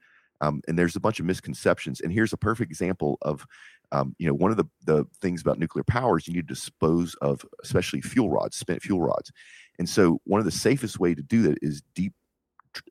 Um, 0.41 0.63
and 0.69 0.79
there's 0.79 0.95
a 0.97 1.01
bunch 1.01 1.19
of 1.19 1.27
misconceptions. 1.27 2.01
And 2.01 2.13
here's 2.13 2.33
a 2.33 2.37
perfect 2.37 2.71
example 2.71 3.19
of, 3.23 3.45
um, 3.93 4.15
you 4.19 4.27
know, 4.27 4.35
one 4.35 4.51
of 4.51 4.57
the, 4.57 4.67
the 4.85 5.07
things 5.21 5.41
about 5.41 5.59
nuclear 5.59 5.85
power 5.85 6.19
is 6.19 6.29
you 6.29 6.35
need 6.35 6.49
to 6.49 6.55
dispose 6.55 7.15
of, 7.23 7.45
especially 7.63 8.01
fuel 8.01 8.31
rods, 8.31 8.57
spent 8.57 8.83
fuel 8.83 9.01
rods. 9.01 9.33
And 9.79 9.89
so 9.89 10.21
one 10.25 10.41
of 10.41 10.45
the 10.45 10.51
safest 10.51 10.99
way 10.99 11.15
to 11.15 11.23
do 11.23 11.43
that 11.43 11.59
is 11.63 11.83
deep, 11.95 12.13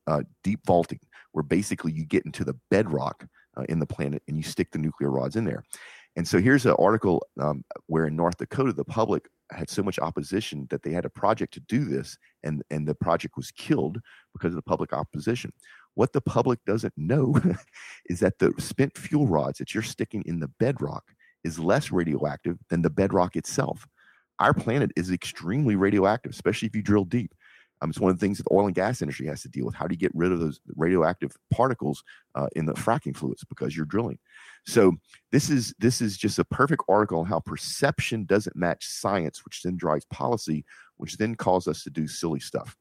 uh, 0.08 0.22
deep 0.44 0.62
vaulting, 0.66 1.00
where 1.34 1.44
basically 1.44 1.92
you 1.92 2.06
get 2.06 2.26
into 2.26 2.44
the 2.44 2.56
bedrock 2.72 3.26
uh, 3.58 3.64
in 3.70 3.80
the 3.80 3.86
planet 3.86 4.24
and 4.28 4.38
you 4.38 4.44
stick 4.44 4.72
the 4.72 4.80
nuclear 4.80 5.12
rods 5.12 5.36
in 5.36 5.46
there. 5.46 5.64
And 6.16 6.28
so 6.28 6.40
here's 6.40 6.66
an 6.66 6.76
article 6.80 7.24
um, 7.40 7.64
where 7.86 8.08
in 8.08 8.16
North 8.16 8.38
Dakota, 8.38 8.74
the 8.74 8.84
public 8.84 9.28
had 9.52 9.70
so 9.70 9.84
much 9.84 10.00
opposition 10.00 10.66
that 10.72 10.82
they 10.82 10.92
had 10.92 11.06
a 11.06 11.10
project 11.10 11.54
to 11.54 11.60
do 11.62 11.86
this, 11.86 12.18
and 12.44 12.64
and 12.72 12.88
the 12.88 12.96
project 12.96 13.38
was 13.38 13.52
killed 13.52 14.00
because 14.34 14.50
of 14.50 14.56
the 14.56 14.64
public 14.64 14.94
opposition. 14.94 15.54
What 15.98 16.14
the 16.14 16.22
public 16.22 16.64
doesn't 16.64 16.94
know 16.96 17.36
is 18.06 18.20
that 18.20 18.38
the 18.38 18.54
spent 18.60 18.96
fuel 18.96 19.26
rods 19.26 19.58
that 19.58 19.74
you're 19.74 19.82
sticking 19.82 20.22
in 20.28 20.40
the 20.40 20.48
bedrock 20.60 21.04
is 21.44 21.58
less 21.58 21.92
radioactive 21.92 22.60
than 22.70 22.84
the 22.84 22.92
bedrock 22.92 23.36
itself. 23.36 23.88
Our 24.38 24.54
planet 24.54 24.92
is 24.96 25.10
extremely 25.10 25.76
radioactive, 25.76 26.34
especially 26.34 26.68
if 26.68 26.76
you 26.76 26.84
drill 26.84 27.06
deep. 27.06 27.34
Um, 27.82 27.90
it's 27.90 28.00
one 28.00 28.12
of 28.12 28.20
the 28.20 28.24
things 28.24 28.38
that 28.38 28.44
the 28.44 28.54
oil 28.54 28.68
and 28.68 28.76
gas 28.76 29.02
industry 29.02 29.26
has 29.26 29.42
to 29.42 29.50
deal 29.50 29.66
with. 29.66 29.74
How 29.74 29.88
do 29.88 29.94
you 29.94 29.98
get 29.98 30.12
rid 30.14 30.32
of 30.32 30.40
those 30.40 30.60
radioactive 30.76 31.36
particles 31.52 32.04
uh, 32.36 32.48
in 32.56 32.68
the 32.68 32.76
fracking 32.76 33.18
fluids 33.18 33.44
because 33.50 33.76
you're 33.76 33.88
drilling? 33.88 34.20
So 34.68 34.94
this 35.32 35.50
is 35.50 35.74
this 35.80 36.00
is 36.00 36.16
just 36.16 36.38
a 36.38 36.46
perfect 36.46 36.84
article 36.88 37.22
on 37.22 37.26
how 37.26 37.40
perception 37.40 38.26
doesn't 38.26 38.56
match 38.56 38.86
science, 38.86 39.44
which 39.44 39.64
then 39.64 39.78
drives 39.78 40.06
policy, 40.06 40.64
which 40.98 41.18
then 41.18 41.34
calls 41.34 41.68
us 41.68 41.82
to 41.86 41.90
do 41.90 42.08
silly 42.08 42.40
stuff. 42.40 42.78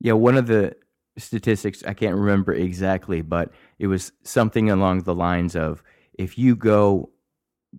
Yeah, 0.00 0.14
one 0.14 0.36
of 0.36 0.48
the 0.48 0.74
statistics 1.18 1.82
I 1.86 1.94
can't 1.94 2.16
remember 2.16 2.52
exactly, 2.52 3.22
but 3.22 3.52
it 3.78 3.86
was 3.86 4.12
something 4.22 4.70
along 4.70 5.02
the 5.02 5.14
lines 5.14 5.56
of 5.56 5.82
if 6.14 6.38
you 6.38 6.56
go 6.56 7.10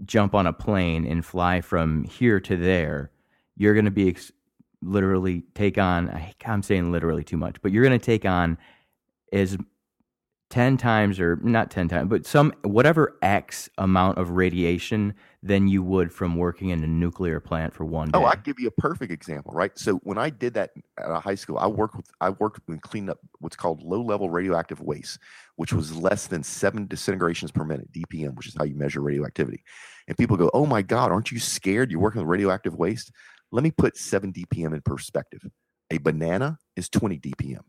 jump 0.06 0.36
on 0.36 0.47
a 0.47 0.54
plane 0.54 1.06
and 1.06 1.26
fly 1.26 1.62
from 1.62 2.04
here 2.04 2.39
to 2.39 2.56
there, 2.56 3.12
you're 3.56 3.73
going 3.73 3.86
to 3.86 3.91
be 3.91 4.10
ex- 4.10 4.32
literally 4.82 5.43
take 5.56 5.78
on. 5.78 6.10
I, 6.10 6.34
I'm 6.45 6.63
saying 6.63 6.91
literally 6.91 7.23
too 7.23 7.38
much, 7.38 7.62
but 7.62 7.71
you're 7.71 7.84
going 7.84 8.00
to 8.00 8.06
take 8.06 8.26
on 8.26 8.58
as 9.34 9.58
10 10.49 10.77
times 10.77 11.19
or 11.19 11.36
not 11.43 11.69
10 11.69 11.89
times, 11.89 12.10
but 12.10 12.25
some 12.25 12.53
whatever 12.62 13.17
X 13.21 13.69
amount 13.77 14.17
of 14.17 14.31
radiation 14.31 15.13
than 15.43 15.67
you 15.67 15.83
would 15.83 16.12
from 16.12 16.38
working 16.38 16.69
in 16.69 16.83
a 16.83 16.88
nuclear 16.88 17.39
plant 17.39 17.73
for 17.73 17.83
one 17.83 18.10
oh, 18.13 18.19
day. 18.19 18.25
Oh, 18.25 18.29
I 18.29 18.36
give 18.36 18.60
you 18.60 18.67
a 18.67 18.81
perfect 18.81 19.12
example, 19.12 19.53
right? 19.53 19.77
So 19.77 19.95
when 20.03 20.17
I 20.17 20.29
did 20.29 20.53
that 20.53 20.71
at 20.97 21.12
a 21.12 21.19
high 21.19 21.36
school, 21.36 21.57
I 21.57 21.67
worked 21.67 21.95
with 21.95 22.10
I 22.21 22.29
worked 22.29 22.62
and 22.69 22.81
cleaned 22.81 23.10
up 23.10 23.19
what's 23.39 23.57
called 23.57 23.83
low 23.83 24.01
level 24.01 24.29
radioactive 24.29 24.79
waste, 24.79 25.19
which 25.57 25.73
was 25.73 25.95
less 25.95 26.27
than 26.27 26.43
seven 26.43 26.88
disintegrations 26.88 27.51
per 27.51 27.65
minute 27.65 27.91
(DPM), 27.91 28.36
which 28.36 28.47
is 28.47 28.55
how 28.57 28.63
you 28.63 28.75
measure 28.75 29.01
radioactivity. 29.01 29.63
And 30.07 30.17
people 30.17 30.38
go, 30.38 30.49
"Oh 30.53 30.65
my 30.65 30.81
God, 30.81 31.12
aren't 31.12 31.31
you 31.31 31.39
scared? 31.39 31.91
You're 31.91 31.99
working 31.99 32.21
with 32.21 32.29
radioactive 32.29 32.75
waste." 32.75 33.12
Let 33.51 33.63
me 33.63 33.71
put 33.71 33.97
seven 33.97 34.31
DPM 34.33 34.73
in 34.73 34.81
perspective. 34.81 35.41
A 35.91 35.97
banana 35.99 36.57
is 36.75 36.89
20 36.89 37.17
DPM. 37.17 37.63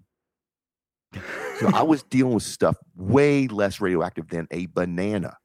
So 1.59 1.71
I 1.75 1.83
was 1.83 2.03
dealing 2.05 2.35
with 2.35 2.42
stuff 2.42 2.77
way 2.94 3.49
less 3.49 3.81
radioactive 3.81 4.29
than 4.29 4.47
a 4.51 4.66
banana, 4.66 5.37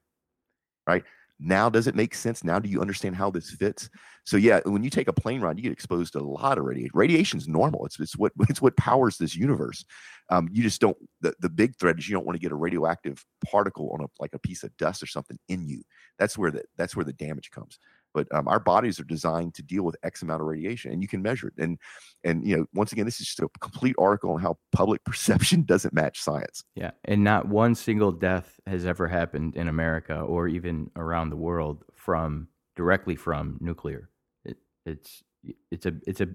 right? 0.86 1.04
Now, 1.39 1.69
does 1.69 1.88
it 1.88 1.95
make 1.95 2.15
sense? 2.15 2.43
Now, 2.43 2.60
do 2.60 2.69
you 2.69 2.80
understand 2.80 3.15
how 3.15 3.32
this 3.32 3.49
fits? 3.52 3.89
So, 4.26 4.38
yeah, 4.38 4.62
when 4.65 4.84
you 4.84 4.89
take 4.89 5.08
a 5.08 5.13
plane 5.13 5.41
ride, 5.41 5.58
you 5.58 5.63
get 5.63 5.71
exposed 5.71 6.13
to 6.13 6.19
a 6.19 6.21
lot 6.21 6.58
of 6.58 6.63
radiation. 6.63 6.91
Radiation 6.93 7.39
is 7.39 7.47
normal. 7.47 7.86
It's, 7.86 7.99
it's 7.99 8.15
what 8.15 8.32
it's 8.49 8.62
what 8.62 8.78
powers 8.78 9.17
this 9.17 9.36
universe. 9.36 9.84
Um, 10.30 10.47
you 10.52 10.63
just 10.63 10.80
don't. 10.80 10.97
The, 11.21 11.34
the 11.39 11.49
big 11.49 11.76
threat 11.78 11.99
is 11.99 12.08
you 12.08 12.15
don't 12.15 12.26
want 12.26 12.36
to 12.36 12.41
get 12.41 12.52
a 12.52 12.56
radioactive 12.56 13.26
particle 13.45 13.89
on 13.91 14.06
a 14.06 14.08
like 14.19 14.34
a 14.34 14.39
piece 14.39 14.63
of 14.63 14.76
dust 14.78 15.04
or 15.04 15.08
something 15.08 15.38
in 15.49 15.67
you. 15.67 15.84
That's 16.17 16.38
where 16.38 16.52
the 16.52 16.63
that's 16.78 16.95
where 16.95 17.06
the 17.06 17.13
damage 17.13 17.52
comes. 17.52 17.78
But 18.13 18.28
um, 18.34 18.47
our 18.47 18.60
bodies 18.60 18.99
are 18.99 19.04
designed 19.06 19.54
to 19.56 19.63
deal 19.63 19.84
with 19.84 19.95
X 20.04 20.21
amount 20.21 20.41
of 20.41 20.47
radiation, 20.47 20.91
and 20.91 21.02
you 21.02 21.08
can 21.08 21.21
measure 21.21 21.47
it. 21.47 21.54
And 21.58 21.78
and 22.23 22.47
you 22.47 22.58
know, 22.58 22.65
once 22.73 22.91
again, 22.91 23.06
this 23.06 23.19
is 23.19 23.28
just 23.28 23.39
a 23.39 23.49
complete 23.60 23.95
article 23.99 24.32
on 24.32 24.41
how 24.41 24.58
public 24.71 25.04
perception 25.06 25.63
doesn't 25.63 25.93
match 25.93 26.21
science. 26.21 26.63
Yeah, 26.76 26.91
and 27.06 27.23
not 27.23 27.47
one 27.47 27.76
single 27.76 28.12
death 28.12 28.60
has 28.67 28.86
ever 28.86 29.08
happened 29.08 29.56
in 29.56 29.67
America 29.67 30.19
or 30.19 30.47
even 30.47 30.91
around 30.95 31.30
the 31.30 31.38
world 31.38 31.84
from 31.95 32.47
directly 32.76 33.15
from 33.15 33.58
nuclear. 33.62 34.10
It, 34.45 34.58
it's 34.86 35.23
it's 35.71 35.86
a 35.86 35.93
it's 36.08 36.21
a 36.21 36.28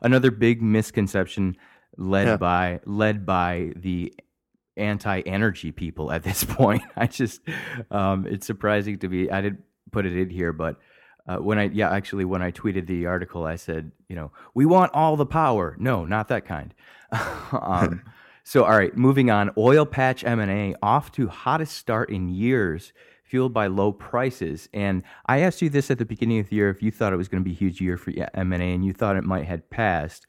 another 0.00 0.30
big 0.30 0.60
misconception 0.62 1.56
led 1.96 2.26
Yeah. 2.26 2.36
by 2.36 2.80
led 2.84 3.24
by 3.26 3.72
the 3.76 4.12
anti-energy 4.76 5.72
people 5.72 6.10
at 6.12 6.22
this 6.22 6.44
point. 6.48 6.82
I 6.96 7.06
just 7.06 7.40
um, 7.90 8.26
it's 8.26 8.46
surprising 8.46 8.98
to 8.98 9.08
me. 9.08 9.30
I 9.30 9.40
didn't 9.40 9.62
put 9.90 10.06
it 10.06 10.16
in 10.16 10.30
here, 10.30 10.52
but 10.52 10.76
uh, 11.26 11.36
when 11.36 11.58
I 11.58 11.64
yeah 11.64 11.90
actually 11.90 12.24
when 12.24 12.42
I 12.42 12.50
tweeted 12.50 12.86
the 12.86 13.06
article, 13.06 13.44
I 13.44 13.56
said 13.56 13.92
you 14.08 14.16
know 14.16 14.32
we 14.54 14.66
want 14.66 14.92
all 14.94 15.16
the 15.16 15.26
power. 15.26 15.76
No, 15.78 16.04
not 16.04 16.28
that 16.28 16.44
kind. 16.44 16.74
um, 17.52 18.02
so 18.44 18.64
all 18.64 18.76
right, 18.76 18.96
moving 18.96 19.30
on. 19.30 19.50
Oil 19.56 19.86
patch 19.86 20.24
M 20.24 20.40
and 20.40 20.50
A 20.50 20.76
off 20.82 21.12
to 21.12 21.28
hottest 21.28 21.76
start 21.76 22.10
in 22.10 22.28
years, 22.28 22.92
fueled 23.22 23.52
by 23.52 23.66
low 23.68 23.92
prices. 23.92 24.68
And 24.72 25.02
I 25.26 25.40
asked 25.40 25.62
you 25.62 25.70
this 25.70 25.90
at 25.90 25.98
the 25.98 26.04
beginning 26.04 26.40
of 26.40 26.48
the 26.48 26.56
year 26.56 26.70
if 26.70 26.82
you 26.82 26.90
thought 26.90 27.12
it 27.12 27.16
was 27.16 27.28
going 27.28 27.42
to 27.42 27.48
be 27.48 27.54
a 27.54 27.58
huge 27.58 27.80
year 27.80 27.96
for 27.96 28.12
M 28.34 28.52
and 28.52 28.62
A, 28.62 28.66
and 28.66 28.84
you 28.84 28.92
thought 28.92 29.16
it 29.16 29.24
might 29.24 29.44
had 29.44 29.70
passed. 29.70 30.26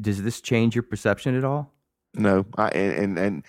Does 0.00 0.22
this 0.22 0.40
change 0.40 0.74
your 0.74 0.82
perception 0.82 1.36
at 1.36 1.44
all? 1.44 1.72
No, 2.14 2.46
I, 2.56 2.68
and, 2.70 3.18
and 3.18 3.18
and 3.18 3.44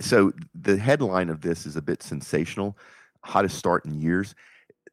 so 0.00 0.32
the 0.54 0.76
headline 0.76 1.28
of 1.28 1.40
this 1.40 1.66
is 1.66 1.76
a 1.76 1.82
bit 1.82 2.02
sensational. 2.02 2.76
Hottest 3.22 3.56
start 3.56 3.84
in 3.84 4.00
years. 4.00 4.34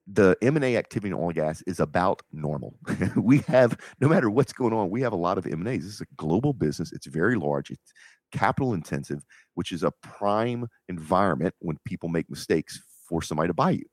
The 0.08 0.38
M 0.42 0.56
and 0.56 0.66
A 0.66 0.78
activity 0.78 1.10
in 1.10 1.16
oil 1.16 1.28
and 1.28 1.36
gas 1.36 1.64
is 1.66 1.80
about 1.80 2.22
normal. 2.32 2.76
we 3.16 3.40
have, 3.48 3.78
no 4.00 4.08
matter 4.08 4.30
what's 4.30 4.54
going 4.54 4.74
on, 4.74 4.90
we 4.90 5.02
have 5.02 5.14
a 5.14 5.18
lot 5.18 5.38
of 5.38 5.48
M 5.48 5.62
and 5.62 5.68
A's. 5.68 5.84
This 5.84 5.94
is 5.96 6.02
a 6.02 6.16
global 6.16 6.54
business. 6.54 6.92
It's 6.92 7.08
very 7.08 7.36
large. 7.36 7.72
It's 7.72 7.94
capital 8.32 8.74
intensive, 8.74 9.24
which 9.56 9.72
is 9.72 9.84
a 9.84 9.92
prime 10.02 10.68
environment 10.90 11.56
when 11.60 11.78
people 11.86 12.10
make 12.10 12.30
mistakes 12.30 12.82
for 13.08 13.22
somebody 13.22 13.48
to 13.48 13.54
buy 13.54 13.72
you. 13.72 13.86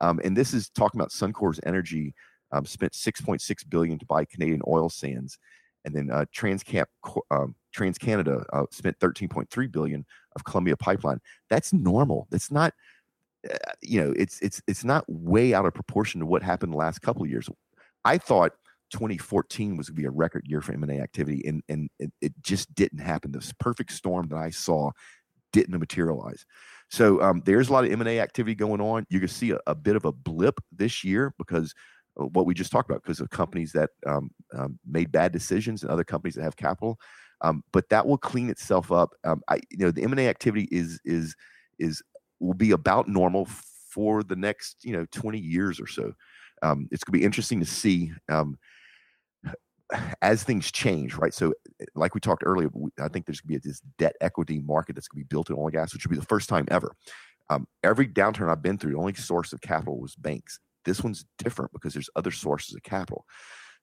Um, 0.00 0.20
and 0.24 0.36
this 0.36 0.54
is 0.54 0.70
talking 0.70 1.00
about 1.00 1.10
Suncor's 1.10 1.60
energy 1.66 2.14
um, 2.52 2.64
spent 2.64 2.92
6.6 2.92 3.68
billion 3.68 3.98
to 3.98 4.06
buy 4.06 4.24
Canadian 4.24 4.62
oil 4.66 4.88
sands, 4.88 5.38
and 5.84 5.94
then 5.94 6.10
uh, 6.10 6.24
Transcap 6.34 6.86
um, 7.30 7.54
TransCanada 7.76 8.44
uh, 8.52 8.64
spent 8.70 8.98
13.3 8.98 9.70
billion 9.70 10.04
of 10.34 10.44
Columbia 10.44 10.76
Pipeline. 10.76 11.20
That's 11.50 11.72
normal. 11.72 12.26
That's 12.30 12.50
not, 12.50 12.72
you 13.82 14.00
know, 14.00 14.12
it's 14.16 14.40
it's 14.40 14.60
it's 14.66 14.84
not 14.84 15.04
way 15.08 15.54
out 15.54 15.66
of 15.66 15.74
proportion 15.74 16.20
to 16.20 16.26
what 16.26 16.42
happened 16.42 16.72
the 16.72 16.76
last 16.76 17.00
couple 17.00 17.22
of 17.22 17.30
years. 17.30 17.48
I 18.04 18.18
thought 18.18 18.52
2014 18.92 19.76
was 19.76 19.88
going 19.88 19.96
to 19.96 20.02
be 20.02 20.06
a 20.06 20.10
record 20.10 20.44
year 20.46 20.60
for 20.60 20.72
M&A 20.72 21.00
activity, 21.00 21.42
and 21.46 21.62
and 21.68 21.90
it, 21.98 22.12
it 22.20 22.32
just 22.42 22.74
didn't 22.74 23.00
happen. 23.00 23.32
This 23.32 23.52
perfect 23.58 23.92
storm 23.92 24.28
that 24.28 24.36
I 24.36 24.50
saw 24.50 24.90
didn't 25.52 25.78
materialize. 25.78 26.44
So 26.90 27.20
um, 27.20 27.42
there's 27.44 27.68
a 27.68 27.72
lot 27.72 27.84
of 27.84 27.92
M&A 27.92 28.20
activity 28.20 28.54
going 28.54 28.80
on. 28.80 29.06
You 29.10 29.20
can 29.20 29.28
see 29.28 29.50
a, 29.50 29.58
a 29.66 29.74
bit 29.74 29.96
of 29.96 30.04
a 30.04 30.12
blip 30.12 30.58
this 30.72 31.04
year 31.04 31.34
because 31.38 31.74
what 32.14 32.46
we 32.46 32.54
just 32.54 32.72
talked 32.72 32.90
about 32.90 33.02
because 33.02 33.20
of 33.20 33.30
companies 33.30 33.72
that 33.72 33.90
um, 34.06 34.30
um, 34.56 34.78
made 34.86 35.12
bad 35.12 35.32
decisions 35.32 35.82
and 35.82 35.90
other 35.90 36.04
companies 36.04 36.34
that 36.34 36.42
have 36.42 36.56
capital. 36.56 36.98
Um, 37.40 37.62
but 37.72 37.88
that 37.90 38.06
will 38.06 38.18
clean 38.18 38.50
itself 38.50 38.90
up. 38.90 39.10
Um, 39.22 39.42
I, 39.48 39.60
you 39.70 39.78
know, 39.78 39.90
the 39.90 40.02
M 40.02 40.10
and 40.10 40.20
A 40.20 40.28
activity 40.28 40.68
is 40.72 41.00
is 41.04 41.36
is 41.78 42.02
will 42.40 42.54
be 42.54 42.72
about 42.72 43.08
normal 43.08 43.46
for 43.90 44.22
the 44.22 44.36
next 44.36 44.76
you 44.82 44.92
know 44.92 45.06
20 45.12 45.38
years 45.38 45.80
or 45.80 45.86
so. 45.86 46.12
Um, 46.62 46.88
it's 46.90 47.04
going 47.04 47.12
to 47.12 47.20
be 47.20 47.24
interesting 47.24 47.60
to 47.60 47.66
see 47.66 48.12
um, 48.28 48.58
as 50.22 50.42
things 50.42 50.70
change, 50.70 51.14
right? 51.14 51.34
So, 51.34 51.54
like 51.94 52.14
we 52.14 52.20
talked 52.20 52.42
earlier, 52.44 52.70
I 53.00 53.08
think 53.08 53.26
there's 53.26 53.40
going 53.40 53.58
to 53.58 53.62
be 53.62 53.68
this 53.68 53.80
debt 53.98 54.16
equity 54.20 54.60
market 54.60 54.94
that's 54.94 55.08
going 55.08 55.22
to 55.22 55.24
be 55.24 55.34
built 55.34 55.50
in 55.50 55.56
oil 55.56 55.66
and 55.66 55.72
gas, 55.72 55.92
which 55.92 56.04
will 56.04 56.10
be 56.10 56.20
the 56.20 56.26
first 56.26 56.48
time 56.48 56.66
ever. 56.70 56.94
Um, 57.50 57.66
every 57.82 58.06
downturn 58.06 58.50
I've 58.50 58.62
been 58.62 58.78
through, 58.78 58.92
the 58.92 58.98
only 58.98 59.14
source 59.14 59.52
of 59.52 59.60
capital 59.60 59.98
was 59.98 60.14
banks. 60.14 60.60
This 60.84 61.02
one's 61.02 61.24
different 61.38 61.72
because 61.72 61.94
there's 61.94 62.10
other 62.14 62.30
sources 62.30 62.74
of 62.74 62.82
capital. 62.82 63.24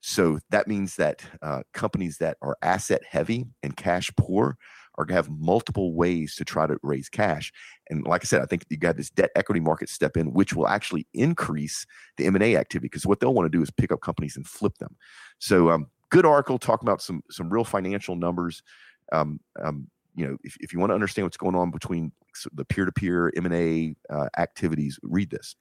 So 0.02 0.40
that 0.52 0.68
means 0.68 0.96
that 0.98 1.24
uh, 1.42 1.64
companies 1.74 2.18
that 2.20 2.38
are 2.42 2.58
asset 2.62 3.02
heavy 3.10 3.48
and 3.64 3.76
cash 3.76 4.12
poor 4.16 4.58
are 4.98 5.06
going 5.06 5.16
to 5.16 5.28
have 5.28 5.30
multiple 5.30 5.94
ways 5.94 6.36
to 6.36 6.46
try 6.46 6.66
to 6.68 6.78
raise 6.84 7.10
cash. 7.10 7.52
And 7.90 8.06
like 8.06 8.24
I 8.24 8.26
said, 8.26 8.42
I 8.42 8.46
think 8.46 8.66
you 8.70 8.78
got 8.78 8.98
this 8.98 9.10
debt 9.10 9.32
equity 9.36 9.60
market 9.60 9.90
step 9.90 10.18
in, 10.18 10.34
which 10.34 10.54
will 10.54 10.68
actually 10.68 11.08
increase 11.14 11.86
the 12.18 12.26
M 12.26 12.36
and 12.36 12.44
A 12.44 12.56
activity 12.56 12.88
because 12.88 13.06
what 13.06 13.20
they'll 13.20 13.34
want 13.34 13.52
to 13.52 13.58
do 13.58 13.62
is 13.62 13.72
pick 13.72 13.92
up 13.92 14.02
companies 14.02 14.36
and 14.36 14.48
flip 14.48 14.78
them. 14.78 14.96
So, 15.40 15.70
um, 15.70 15.88
good 16.10 16.26
article 16.26 16.58
talking 16.58 16.88
about 16.88 17.02
some 17.02 17.22
some 17.30 17.50
real 17.50 17.66
financial 17.66 18.16
numbers. 18.16 18.64
Um, 19.12 19.40
um, 19.62 19.88
you 20.16 20.26
know, 20.26 20.38
if, 20.44 20.56
if 20.62 20.74
you 20.74 20.80
want 20.80 20.92
to 20.92 20.96
understand 20.96 21.26
what's 21.26 21.38
going 21.38 21.56
on 21.56 21.72
between 21.72 22.12
the 22.54 22.66
peer 22.66 22.86
to 22.86 22.92
peer 22.92 23.32
M 23.36 23.46
and 23.46 23.56
A 23.56 23.96
uh, 24.10 24.30
activities, 24.38 25.00
read 25.04 25.30
this 25.30 25.56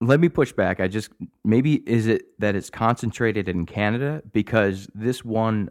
let 0.00 0.20
me 0.20 0.28
push 0.28 0.52
back. 0.52 0.80
I 0.80 0.88
just 0.88 1.10
maybe 1.44 1.76
is 1.88 2.06
it 2.06 2.38
that 2.40 2.54
it's 2.54 2.70
concentrated 2.70 3.48
in 3.48 3.66
Canada 3.66 4.22
because 4.32 4.88
this 4.94 5.24
one 5.24 5.70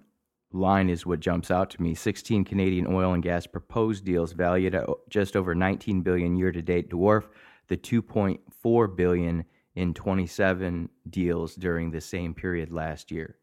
line 0.53 0.89
is 0.89 1.05
what 1.05 1.19
jumps 1.19 1.51
out 1.51 1.69
to 1.71 1.81
me. 1.81 1.95
16 1.95 2.45
Canadian 2.45 2.87
oil 2.87 3.13
and 3.13 3.23
gas 3.23 3.45
proposed 3.45 4.05
deals 4.05 4.33
valued 4.33 4.75
at 4.75 4.87
just 5.09 5.35
over 5.35 5.53
19 5.53 6.01
billion 6.01 6.35
year 6.35 6.51
to 6.51 6.61
date 6.61 6.89
dwarf 6.89 7.25
the 7.67 7.77
2.4 7.77 8.95
billion 8.95 9.45
in 9.75 9.93
27 9.93 10.89
deals 11.09 11.55
during 11.55 11.91
the 11.91 12.01
same 12.01 12.33
period 12.33 12.71
last 12.71 13.11
year. 13.11 13.37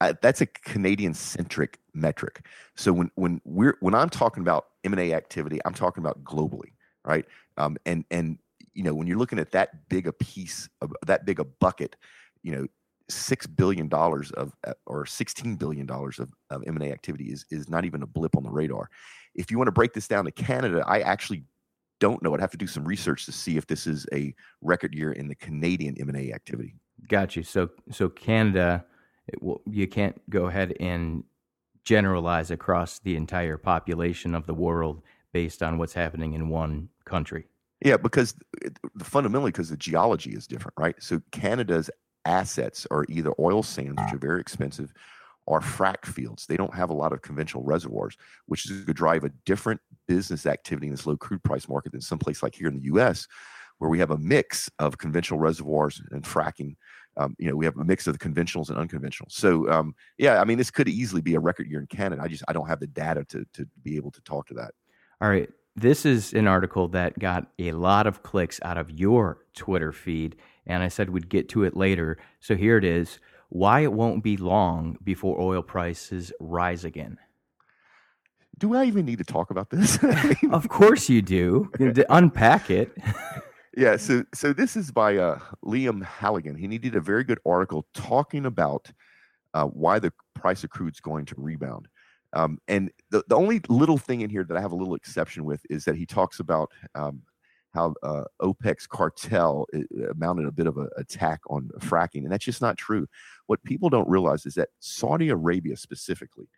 Uh, 0.00 0.14
that's 0.20 0.40
a 0.40 0.46
Canadian 0.46 1.14
centric 1.14 1.78
metric. 1.94 2.46
So 2.74 2.92
when 2.92 3.10
when 3.14 3.40
we're 3.44 3.76
when 3.80 3.94
I'm 3.94 4.10
talking 4.10 4.42
about 4.42 4.66
M&A 4.82 5.12
activity, 5.12 5.60
I'm 5.64 5.74
talking 5.74 6.02
about 6.02 6.24
globally, 6.24 6.72
right? 7.04 7.24
Um, 7.56 7.76
and 7.86 8.04
and 8.10 8.38
you 8.74 8.82
know, 8.82 8.94
when 8.94 9.06
you're 9.06 9.18
looking 9.18 9.38
at 9.38 9.52
that 9.52 9.88
big 9.88 10.06
a 10.06 10.12
piece 10.12 10.68
of 10.80 10.92
that 11.06 11.24
big 11.24 11.38
a 11.38 11.44
bucket, 11.44 11.94
you 12.42 12.52
know, 12.52 12.66
six 13.08 13.46
billion 13.46 13.88
dollars 13.88 14.30
of 14.32 14.52
uh, 14.66 14.72
or 14.86 15.06
sixteen 15.06 15.56
billion 15.56 15.86
dollars 15.86 16.18
of, 16.18 16.32
of 16.50 16.62
M 16.66 16.76
and 16.76 16.84
A 16.84 16.92
activity 16.92 17.26
is 17.26 17.44
is 17.50 17.68
not 17.68 17.84
even 17.84 18.02
a 18.02 18.06
blip 18.06 18.36
on 18.36 18.42
the 18.42 18.50
radar. 18.50 18.88
If 19.34 19.50
you 19.50 19.58
want 19.58 19.68
to 19.68 19.72
break 19.72 19.92
this 19.92 20.08
down 20.08 20.24
to 20.24 20.30
Canada, 20.30 20.84
I 20.86 21.00
actually 21.00 21.44
don't 22.00 22.22
know. 22.22 22.34
I'd 22.34 22.40
have 22.40 22.50
to 22.50 22.56
do 22.56 22.66
some 22.66 22.84
research 22.84 23.26
to 23.26 23.32
see 23.32 23.56
if 23.56 23.66
this 23.66 23.86
is 23.86 24.06
a 24.12 24.34
record 24.60 24.94
year 24.94 25.12
in 25.12 25.28
the 25.28 25.34
Canadian 25.36 25.96
M 26.00 26.08
and 26.08 26.18
A 26.18 26.32
activity. 26.32 26.74
Got 27.08 27.36
you. 27.36 27.42
So 27.42 27.70
so 27.90 28.08
Canada, 28.08 28.84
will, 29.40 29.62
you 29.66 29.86
can't 29.86 30.20
go 30.30 30.46
ahead 30.46 30.74
and 30.80 31.24
generalize 31.84 32.50
across 32.50 32.98
the 33.00 33.16
entire 33.16 33.56
population 33.56 34.34
of 34.34 34.46
the 34.46 34.54
world 34.54 35.02
based 35.32 35.62
on 35.62 35.78
what's 35.78 35.94
happening 35.94 36.34
in 36.34 36.48
one 36.48 36.88
country. 37.04 37.46
Yeah, 37.84 37.96
because 37.96 38.34
fundamentally, 39.00 39.50
because 39.50 39.70
the 39.70 39.76
geology 39.76 40.30
is 40.32 40.46
different, 40.46 40.74
right? 40.78 40.94
So 41.00 41.20
Canada's 41.32 41.90
assets 42.24 42.86
are 42.90 43.04
either 43.08 43.32
oil 43.38 43.62
sands, 43.62 44.00
which 44.02 44.14
are 44.14 44.18
very 44.18 44.40
expensive, 44.40 44.92
or 45.46 45.60
frac 45.60 46.04
fields. 46.04 46.46
They 46.46 46.56
don't 46.56 46.74
have 46.74 46.90
a 46.90 46.94
lot 46.94 47.12
of 47.12 47.22
conventional 47.22 47.64
reservoirs, 47.64 48.16
which 48.46 48.70
is 48.70 48.84
to 48.84 48.94
drive 48.94 49.24
a 49.24 49.30
different 49.44 49.80
business 50.06 50.46
activity 50.46 50.86
in 50.86 50.92
this 50.92 51.06
low 51.06 51.16
crude 51.16 51.42
price 51.42 51.68
market 51.68 51.92
than 51.92 52.00
someplace 52.00 52.42
like 52.42 52.54
here 52.54 52.68
in 52.68 52.74
the 52.74 52.84
U.S., 52.84 53.26
where 53.78 53.90
we 53.90 53.98
have 53.98 54.12
a 54.12 54.18
mix 54.18 54.70
of 54.78 54.98
conventional 54.98 55.40
reservoirs 55.40 56.00
and 56.12 56.22
fracking. 56.22 56.76
Um, 57.16 57.34
you 57.38 57.50
know, 57.50 57.56
we 57.56 57.64
have 57.64 57.76
a 57.76 57.84
mix 57.84 58.06
of 58.06 58.16
the 58.16 58.24
conventionals 58.24 58.68
and 58.68 58.78
unconventional. 58.78 59.28
So, 59.30 59.68
um, 59.70 59.94
yeah, 60.16 60.40
I 60.40 60.44
mean, 60.44 60.56
this 60.56 60.70
could 60.70 60.88
easily 60.88 61.20
be 61.20 61.34
a 61.34 61.40
record 61.40 61.66
year 61.66 61.80
in 61.80 61.86
Canada. 61.86 62.22
I 62.22 62.28
just 62.28 62.44
I 62.46 62.52
don't 62.52 62.68
have 62.68 62.80
the 62.80 62.86
data 62.86 63.24
to 63.30 63.44
to 63.54 63.66
be 63.82 63.96
able 63.96 64.12
to 64.12 64.20
talk 64.22 64.46
to 64.46 64.54
that. 64.54 64.72
All 65.20 65.28
right 65.28 65.50
this 65.76 66.04
is 66.04 66.34
an 66.34 66.46
article 66.46 66.88
that 66.88 67.18
got 67.18 67.46
a 67.58 67.72
lot 67.72 68.06
of 68.06 68.22
clicks 68.22 68.60
out 68.62 68.76
of 68.76 68.90
your 68.90 69.38
Twitter 69.54 69.92
feed, 69.92 70.36
and 70.66 70.82
I 70.82 70.88
said 70.88 71.10
we'd 71.10 71.28
get 71.28 71.48
to 71.50 71.64
it 71.64 71.76
later. 71.76 72.18
So 72.40 72.54
here 72.54 72.76
it 72.76 72.84
is 72.84 73.18
why 73.48 73.80
it 73.80 73.92
won't 73.92 74.24
be 74.24 74.36
long 74.36 74.96
before 75.04 75.38
oil 75.38 75.62
prices 75.62 76.32
rise 76.40 76.84
again. 76.84 77.18
Do 78.58 78.74
I 78.74 78.84
even 78.84 79.04
need 79.04 79.18
to 79.18 79.24
talk 79.24 79.50
about 79.50 79.70
this? 79.70 79.98
of 80.52 80.68
course 80.68 81.08
you 81.08 81.20
do. 81.20 81.70
Unpack 82.08 82.70
it. 82.70 82.96
yeah, 83.76 83.96
so 83.96 84.24
so 84.32 84.52
this 84.52 84.76
is 84.76 84.90
by 84.90 85.16
uh, 85.16 85.38
Liam 85.64 86.02
Halligan. 86.02 86.56
He 86.56 86.66
needed 86.66 86.94
a 86.94 87.00
very 87.00 87.24
good 87.24 87.40
article 87.44 87.86
talking 87.92 88.46
about 88.46 88.90
uh, 89.54 89.64
why 89.64 89.98
the 89.98 90.12
price 90.34 90.64
of 90.64 90.70
crude 90.70 90.94
is 90.94 91.00
going 91.00 91.26
to 91.26 91.34
rebound. 91.36 91.88
Um, 92.34 92.58
and 92.68 92.90
the, 93.10 93.22
the 93.28 93.36
only 93.36 93.60
little 93.68 93.98
thing 93.98 94.22
in 94.22 94.30
here 94.30 94.44
that 94.44 94.56
I 94.56 94.60
have 94.60 94.72
a 94.72 94.76
little 94.76 94.94
exception 94.94 95.44
with 95.44 95.60
is 95.68 95.84
that 95.84 95.96
he 95.96 96.06
talks 96.06 96.40
about 96.40 96.70
um, 96.94 97.22
how 97.74 97.94
uh, 98.02 98.24
OPEC's 98.40 98.86
cartel 98.86 99.66
uh, 99.74 99.78
mounted 100.16 100.46
a 100.46 100.52
bit 100.52 100.66
of 100.66 100.76
an 100.76 100.88
attack 100.96 101.40
on 101.48 101.70
fracking. 101.78 102.22
And 102.24 102.32
that's 102.32 102.44
just 102.44 102.60
not 102.60 102.76
true. 102.76 103.06
What 103.46 103.62
people 103.64 103.88
don't 103.88 104.08
realize 104.08 104.46
is 104.46 104.54
that 104.54 104.68
Saudi 104.80 105.30
Arabia 105.30 105.76
specifically 105.76 106.48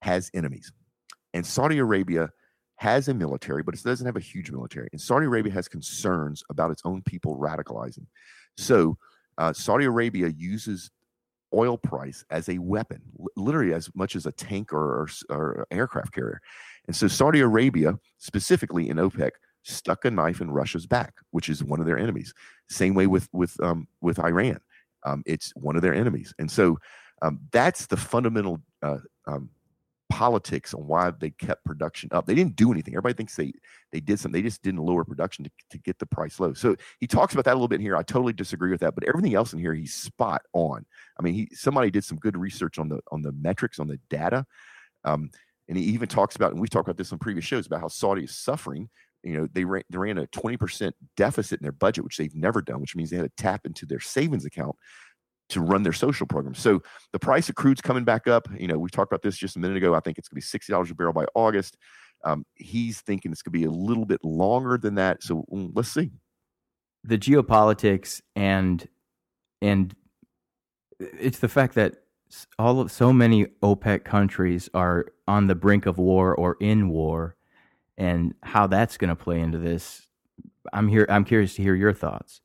has 0.00 0.30
enemies. 0.34 0.72
And 1.34 1.46
Saudi 1.46 1.78
Arabia 1.78 2.30
has 2.76 3.08
a 3.08 3.14
military, 3.14 3.62
but 3.62 3.74
it 3.74 3.82
doesn't 3.82 4.06
have 4.06 4.16
a 4.16 4.20
huge 4.20 4.50
military. 4.50 4.88
And 4.92 5.00
Saudi 5.00 5.26
Arabia 5.26 5.52
has 5.52 5.68
concerns 5.68 6.42
about 6.50 6.70
its 6.70 6.82
own 6.84 7.02
people 7.02 7.36
radicalizing. 7.36 8.06
So 8.56 8.96
uh, 9.38 9.52
Saudi 9.52 9.84
Arabia 9.84 10.28
uses 10.28 10.90
oil 11.54 11.76
price 11.76 12.24
as 12.30 12.48
a 12.48 12.58
weapon, 12.58 13.00
literally 13.36 13.74
as 13.74 13.90
much 13.94 14.16
as 14.16 14.26
a 14.26 14.32
tank 14.32 14.72
or, 14.72 15.02
or, 15.02 15.08
or 15.30 15.66
aircraft 15.70 16.12
carrier. 16.12 16.40
And 16.86 16.96
so 16.96 17.06
Saudi 17.06 17.40
Arabia, 17.40 17.98
specifically 18.18 18.88
in 18.88 18.96
OPEC, 18.96 19.30
stuck 19.62 20.04
a 20.04 20.10
knife 20.10 20.40
in 20.40 20.50
Russia's 20.50 20.86
back, 20.86 21.14
which 21.30 21.48
is 21.48 21.62
one 21.62 21.80
of 21.80 21.86
their 21.86 21.98
enemies. 21.98 22.34
Same 22.68 22.94
way 22.94 23.06
with 23.06 23.28
with 23.32 23.58
um, 23.62 23.88
with 24.00 24.18
Iran, 24.18 24.60
um, 25.04 25.22
it's 25.26 25.52
one 25.54 25.76
of 25.76 25.82
their 25.82 25.94
enemies, 25.94 26.34
and 26.38 26.50
so 26.50 26.78
um, 27.22 27.40
that's 27.52 27.86
the 27.86 27.96
fundamental 27.96 28.60
uh, 28.82 28.98
um, 29.26 29.50
politics 30.12 30.74
on 30.74 30.86
why 30.86 31.10
they 31.10 31.30
kept 31.30 31.64
production 31.64 32.10
up. 32.12 32.26
They 32.26 32.34
didn't 32.34 32.56
do 32.56 32.70
anything. 32.70 32.94
Everybody 32.94 33.14
thinks 33.14 33.34
they 33.34 33.52
they 33.92 34.00
did 34.00 34.18
something. 34.18 34.40
They 34.40 34.46
just 34.46 34.62
didn't 34.62 34.80
lower 34.80 35.04
production 35.04 35.44
to, 35.44 35.50
to 35.70 35.78
get 35.78 35.98
the 35.98 36.06
price 36.06 36.38
low. 36.38 36.52
So 36.52 36.76
he 37.00 37.06
talks 37.06 37.32
about 37.32 37.46
that 37.46 37.52
a 37.52 37.54
little 37.54 37.68
bit 37.68 37.80
here. 37.80 37.96
I 37.96 38.02
totally 38.02 38.32
disagree 38.32 38.70
with 38.70 38.80
that, 38.80 38.94
but 38.94 39.04
everything 39.04 39.34
else 39.34 39.52
in 39.52 39.58
here 39.58 39.72
he's 39.72 39.94
spot 39.94 40.42
on. 40.52 40.84
I 41.18 41.22
mean, 41.22 41.34
he 41.34 41.48
somebody 41.52 41.90
did 41.90 42.04
some 42.04 42.18
good 42.18 42.36
research 42.36 42.78
on 42.78 42.88
the 42.88 43.00
on 43.10 43.22
the 43.22 43.32
metrics 43.32 43.78
on 43.78 43.88
the 43.88 43.98
data. 44.10 44.44
Um, 45.04 45.30
and 45.68 45.78
he 45.78 45.84
even 45.84 46.08
talks 46.08 46.36
about, 46.36 46.52
and 46.52 46.60
we've 46.60 46.68
talked 46.68 46.88
about 46.88 46.98
this 46.98 47.12
on 47.12 47.18
previous 47.18 47.44
shows 47.44 47.66
about 47.66 47.80
how 47.80 47.88
Saudi 47.88 48.24
is 48.24 48.36
suffering. 48.36 48.90
You 49.22 49.34
know, 49.34 49.48
they 49.52 49.64
ran 49.64 49.82
they 49.90 49.98
ran 49.98 50.18
a 50.18 50.26
20% 50.28 50.92
deficit 51.16 51.60
in 51.60 51.64
their 51.64 51.72
budget, 51.72 52.04
which 52.04 52.16
they've 52.16 52.34
never 52.34 52.60
done, 52.60 52.80
which 52.80 52.96
means 52.96 53.10
they 53.10 53.16
had 53.16 53.24
to 53.24 53.42
tap 53.42 53.66
into 53.66 53.86
their 53.86 54.00
savings 54.00 54.44
account 54.44 54.76
to 55.50 55.60
run 55.60 55.82
their 55.82 55.92
social 55.92 56.26
program. 56.26 56.54
So 56.54 56.82
the 57.12 57.18
price 57.18 57.48
of 57.48 57.54
crude's 57.54 57.80
coming 57.80 58.04
back 58.04 58.26
up. 58.26 58.48
You 58.58 58.68
know, 58.68 58.78
we 58.78 58.88
talked 58.90 59.12
about 59.12 59.22
this 59.22 59.36
just 59.36 59.56
a 59.56 59.58
minute 59.58 59.76
ago. 59.76 59.94
I 59.94 60.00
think 60.00 60.18
it's 60.18 60.28
going 60.28 60.40
to 60.40 60.44
be 60.44 60.48
sixty 60.48 60.72
dollars 60.72 60.90
a 60.90 60.94
barrel 60.94 61.12
by 61.12 61.26
August. 61.34 61.76
Um, 62.24 62.44
he's 62.54 63.00
thinking 63.00 63.32
it's 63.32 63.42
going 63.42 63.52
to 63.52 63.58
be 63.58 63.64
a 63.64 63.70
little 63.70 64.04
bit 64.04 64.24
longer 64.24 64.78
than 64.78 64.94
that. 64.96 65.22
So 65.22 65.44
mm, 65.52 65.70
let's 65.74 65.88
see. 65.88 66.10
The 67.04 67.18
geopolitics 67.18 68.20
and 68.36 68.86
and 69.60 69.94
it's 70.98 71.40
the 71.40 71.48
fact 71.48 71.74
that 71.74 71.96
all 72.58 72.80
of 72.80 72.90
so 72.90 73.12
many 73.12 73.46
OPEC 73.62 74.04
countries 74.04 74.68
are 74.74 75.06
on 75.28 75.46
the 75.46 75.54
brink 75.54 75.86
of 75.86 75.98
war 75.98 76.34
or 76.34 76.56
in 76.60 76.88
war, 76.88 77.36
and 77.98 78.34
how 78.42 78.66
that's 78.66 78.96
going 78.96 79.08
to 79.08 79.16
play 79.16 79.40
into 79.40 79.58
this. 79.58 80.06
I'm 80.72 80.88
here. 80.88 81.06
I'm 81.08 81.24
curious 81.24 81.54
to 81.56 81.62
hear 81.62 81.74
your 81.74 81.92
thoughts. 81.92 82.40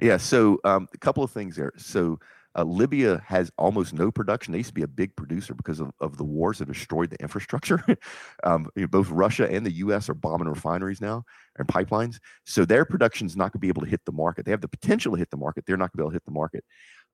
Yeah. 0.00 0.18
So 0.18 0.60
um, 0.64 0.88
a 0.94 0.98
couple 0.98 1.24
of 1.24 1.30
things 1.30 1.56
there. 1.56 1.72
So 1.76 2.18
uh, 2.56 2.64
Libya 2.64 3.22
has 3.26 3.50
almost 3.58 3.92
no 3.92 4.10
production. 4.10 4.52
They 4.52 4.58
used 4.58 4.70
to 4.70 4.74
be 4.74 4.82
a 4.82 4.88
big 4.88 5.14
producer 5.14 5.52
because 5.54 5.78
of, 5.78 5.90
of 6.00 6.16
the 6.16 6.24
wars 6.24 6.58
that 6.58 6.68
destroyed 6.68 7.10
the 7.10 7.20
infrastructure. 7.20 7.84
um, 8.44 8.68
both 8.88 9.10
Russia 9.10 9.50
and 9.50 9.64
the 9.64 9.72
U.S. 9.72 10.08
are 10.08 10.14
bombing 10.14 10.48
refineries 10.48 11.00
now 11.00 11.24
and 11.58 11.68
pipelines. 11.68 12.18
So 12.44 12.64
their 12.64 12.86
production 12.86 13.26
is 13.26 13.36
not 13.36 13.52
going 13.52 13.58
to 13.60 13.66
be 13.66 13.68
able 13.68 13.82
to 13.82 13.88
hit 13.88 14.00
the 14.06 14.12
market. 14.12 14.46
They 14.46 14.52
have 14.52 14.62
the 14.62 14.68
potential 14.68 15.12
to 15.12 15.18
hit 15.18 15.30
the 15.30 15.36
market. 15.36 15.64
They're 15.66 15.76
not 15.76 15.92
going 15.92 15.98
to 15.98 15.98
be 15.98 16.02
able 16.02 16.10
to 16.10 16.16
hit 16.16 16.24
the 16.24 16.30
market. 16.30 16.64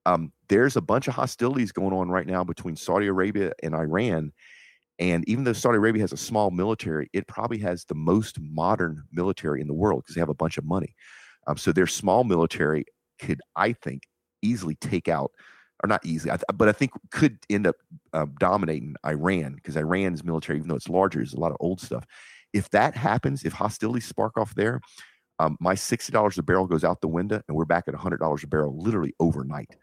Um, 0.07 0.33
there's 0.49 0.77
a 0.77 0.81
bunch 0.81 1.09
of 1.09 1.15
hostilities 1.15 1.73
going 1.73 1.93
on 1.93 2.09
right 2.09 2.27
now 2.27 2.45
between 2.45 2.77
Saudi 2.77 3.07
Arabia 3.07 3.53
and 3.63 3.75
Iran. 3.75 4.33
And 4.99 5.29
even 5.29 5.45
though 5.45 5.53
Saudi 5.53 5.79
Arabia 5.79 6.03
has 6.03 6.13
a 6.13 6.17
small 6.17 6.51
military, 6.51 7.09
it 7.13 7.27
probably 7.27 7.59
has 7.59 7.85
the 7.85 7.95
most 7.95 8.39
modern 8.41 9.05
military 9.11 9.61
in 9.61 9.67
the 9.67 9.75
world 9.75 10.03
because 10.03 10.15
they 10.15 10.21
have 10.21 10.29
a 10.29 10.35
bunch 10.35 10.59
of 10.59 10.65
money. 10.65 10.95
Um, 11.47 11.57
so 11.57 11.73
their 11.73 11.87
small 11.87 12.25
military 12.25 12.85
could, 13.19 13.41
I 13.57 13.73
think, 13.73 14.03
easily 14.43 14.77
take 14.77 15.09
out, 15.09 15.33
or 15.83 15.89
not 15.89 16.05
easily, 16.05 16.37
but 16.55 16.69
I 16.69 16.73
think 16.73 16.93
could 17.11 17.39
end 17.51 17.67
up 17.67 17.77
um, 18.13 18.35
dominating 18.39 18.95
Iran 19.05 19.55
because 19.55 19.77
Iran's 19.77 20.23
military, 20.23 20.59
even 20.59 20.69
though 20.69 20.77
it's 20.77 20.89
larger, 20.89 21.21
is 21.21 21.33
a 21.33 21.41
lot 21.41 21.51
of 21.51 21.57
old 21.59 21.81
stuff. 21.81 22.05
If 22.53 22.69
that 22.71 22.95
happens, 22.95 23.45
if 23.45 23.53
hostilities 23.53 24.07
spark 24.07 24.37
off 24.37 24.55
there, 24.55 24.81
um, 25.39 25.57
my 25.59 25.75
sixty 25.75 26.13
dollars 26.13 26.39
a 26.39 26.43
barrel 26.43 26.67
goes 26.67 26.85
out 26.85 27.01
the 27.01 27.09
window, 27.09 27.41
and 27.49 27.57
we're 27.57 27.65
back 27.65 27.85
at 27.89 27.95
hundred 27.95 28.19
dollars 28.19 28.45
a 28.45 28.47
barrel 28.47 28.79
literally 28.79 29.15
overnight. 29.19 29.75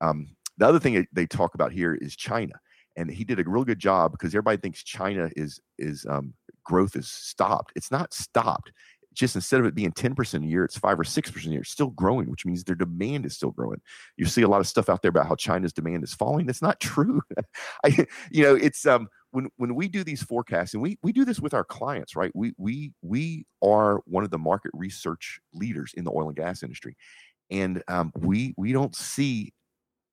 Um, 0.00 0.36
the 0.56 0.66
other 0.66 0.78
thing 0.78 1.06
they 1.12 1.26
talk 1.26 1.54
about 1.54 1.72
here 1.72 1.94
is 1.94 2.16
China, 2.16 2.52
and 2.96 3.10
he 3.10 3.24
did 3.24 3.40
a 3.40 3.44
real 3.46 3.64
good 3.64 3.78
job 3.78 4.12
because 4.12 4.34
everybody 4.34 4.56
thinks 4.56 4.82
China 4.82 5.30
is 5.36 5.60
is 5.78 6.06
um, 6.08 6.34
growth 6.64 6.96
is 6.96 7.08
stopped. 7.08 7.72
It's 7.76 7.90
not 7.90 8.14
stopped 8.14 8.72
just 9.14 9.36
instead 9.36 9.60
of 9.60 9.66
it 9.66 9.74
being 9.74 9.92
10% 9.92 10.44
a 10.44 10.46
year, 10.46 10.64
it's 10.64 10.76
five 10.76 10.98
or 10.98 11.04
6% 11.04 11.46
a 11.46 11.48
year. 11.48 11.60
It's 11.60 11.70
still 11.70 11.90
growing, 11.90 12.30
which 12.30 12.44
means 12.44 12.64
their 12.64 12.74
demand 12.74 13.24
is 13.24 13.36
still 13.36 13.52
growing. 13.52 13.80
You 14.16 14.26
see 14.26 14.42
a 14.42 14.48
lot 14.48 14.60
of 14.60 14.66
stuff 14.66 14.88
out 14.88 15.02
there 15.02 15.08
about 15.08 15.28
how 15.28 15.36
China's 15.36 15.72
demand 15.72 16.04
is 16.04 16.12
falling. 16.12 16.46
That's 16.46 16.62
not 16.62 16.80
true. 16.80 17.22
I, 17.84 18.06
you 18.30 18.42
know, 18.42 18.54
it's, 18.54 18.84
um, 18.86 19.08
when, 19.30 19.48
when 19.56 19.74
we 19.74 19.88
do 19.88 20.04
these 20.04 20.22
forecasts 20.22 20.74
and 20.74 20.82
we, 20.82 20.98
we 21.02 21.12
do 21.12 21.24
this 21.24 21.40
with 21.40 21.54
our 21.54 21.64
clients, 21.64 22.14
right? 22.16 22.32
We, 22.34 22.52
we, 22.58 22.92
we 23.02 23.46
are 23.62 24.00
one 24.04 24.24
of 24.24 24.30
the 24.30 24.38
market 24.38 24.72
research 24.74 25.40
leaders 25.52 25.92
in 25.96 26.04
the 26.04 26.12
oil 26.12 26.28
and 26.28 26.36
gas 26.36 26.62
industry. 26.62 26.96
And 27.50 27.82
um, 27.88 28.12
we, 28.16 28.54
we 28.56 28.72
don't 28.72 28.94
see 28.94 29.52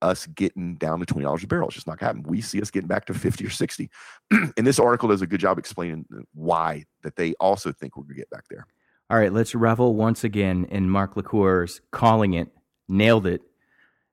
us 0.01 0.25
getting 0.27 0.75
down 0.75 0.99
to 0.99 1.05
twenty 1.05 1.25
dollars 1.25 1.43
a 1.43 1.47
barrel. 1.47 1.67
It's 1.67 1.75
just 1.75 1.87
not 1.87 1.99
gonna 1.99 2.09
happen. 2.09 2.23
We 2.23 2.41
see 2.41 2.61
us 2.61 2.71
getting 2.71 2.87
back 2.87 3.05
to 3.05 3.13
fifty 3.13 3.45
or 3.45 3.49
sixty. 3.49 3.89
and 4.31 4.67
this 4.67 4.79
article 4.79 5.09
does 5.09 5.21
a 5.21 5.27
good 5.27 5.39
job 5.39 5.57
explaining 5.57 6.05
why 6.33 6.85
that 7.03 7.15
they 7.15 7.33
also 7.39 7.71
think 7.71 7.97
we're 7.97 8.03
gonna 8.03 8.15
get 8.15 8.29
back 8.29 8.45
there. 8.49 8.65
All 9.09 9.17
right, 9.17 9.33
let's 9.33 9.53
revel 9.53 9.95
once 9.95 10.23
again 10.23 10.65
in 10.71 10.89
Mark 10.89 11.15
LaCour's 11.15 11.81
calling 11.91 12.33
it, 12.33 12.47
nailed 12.87 13.27
it. 13.27 13.41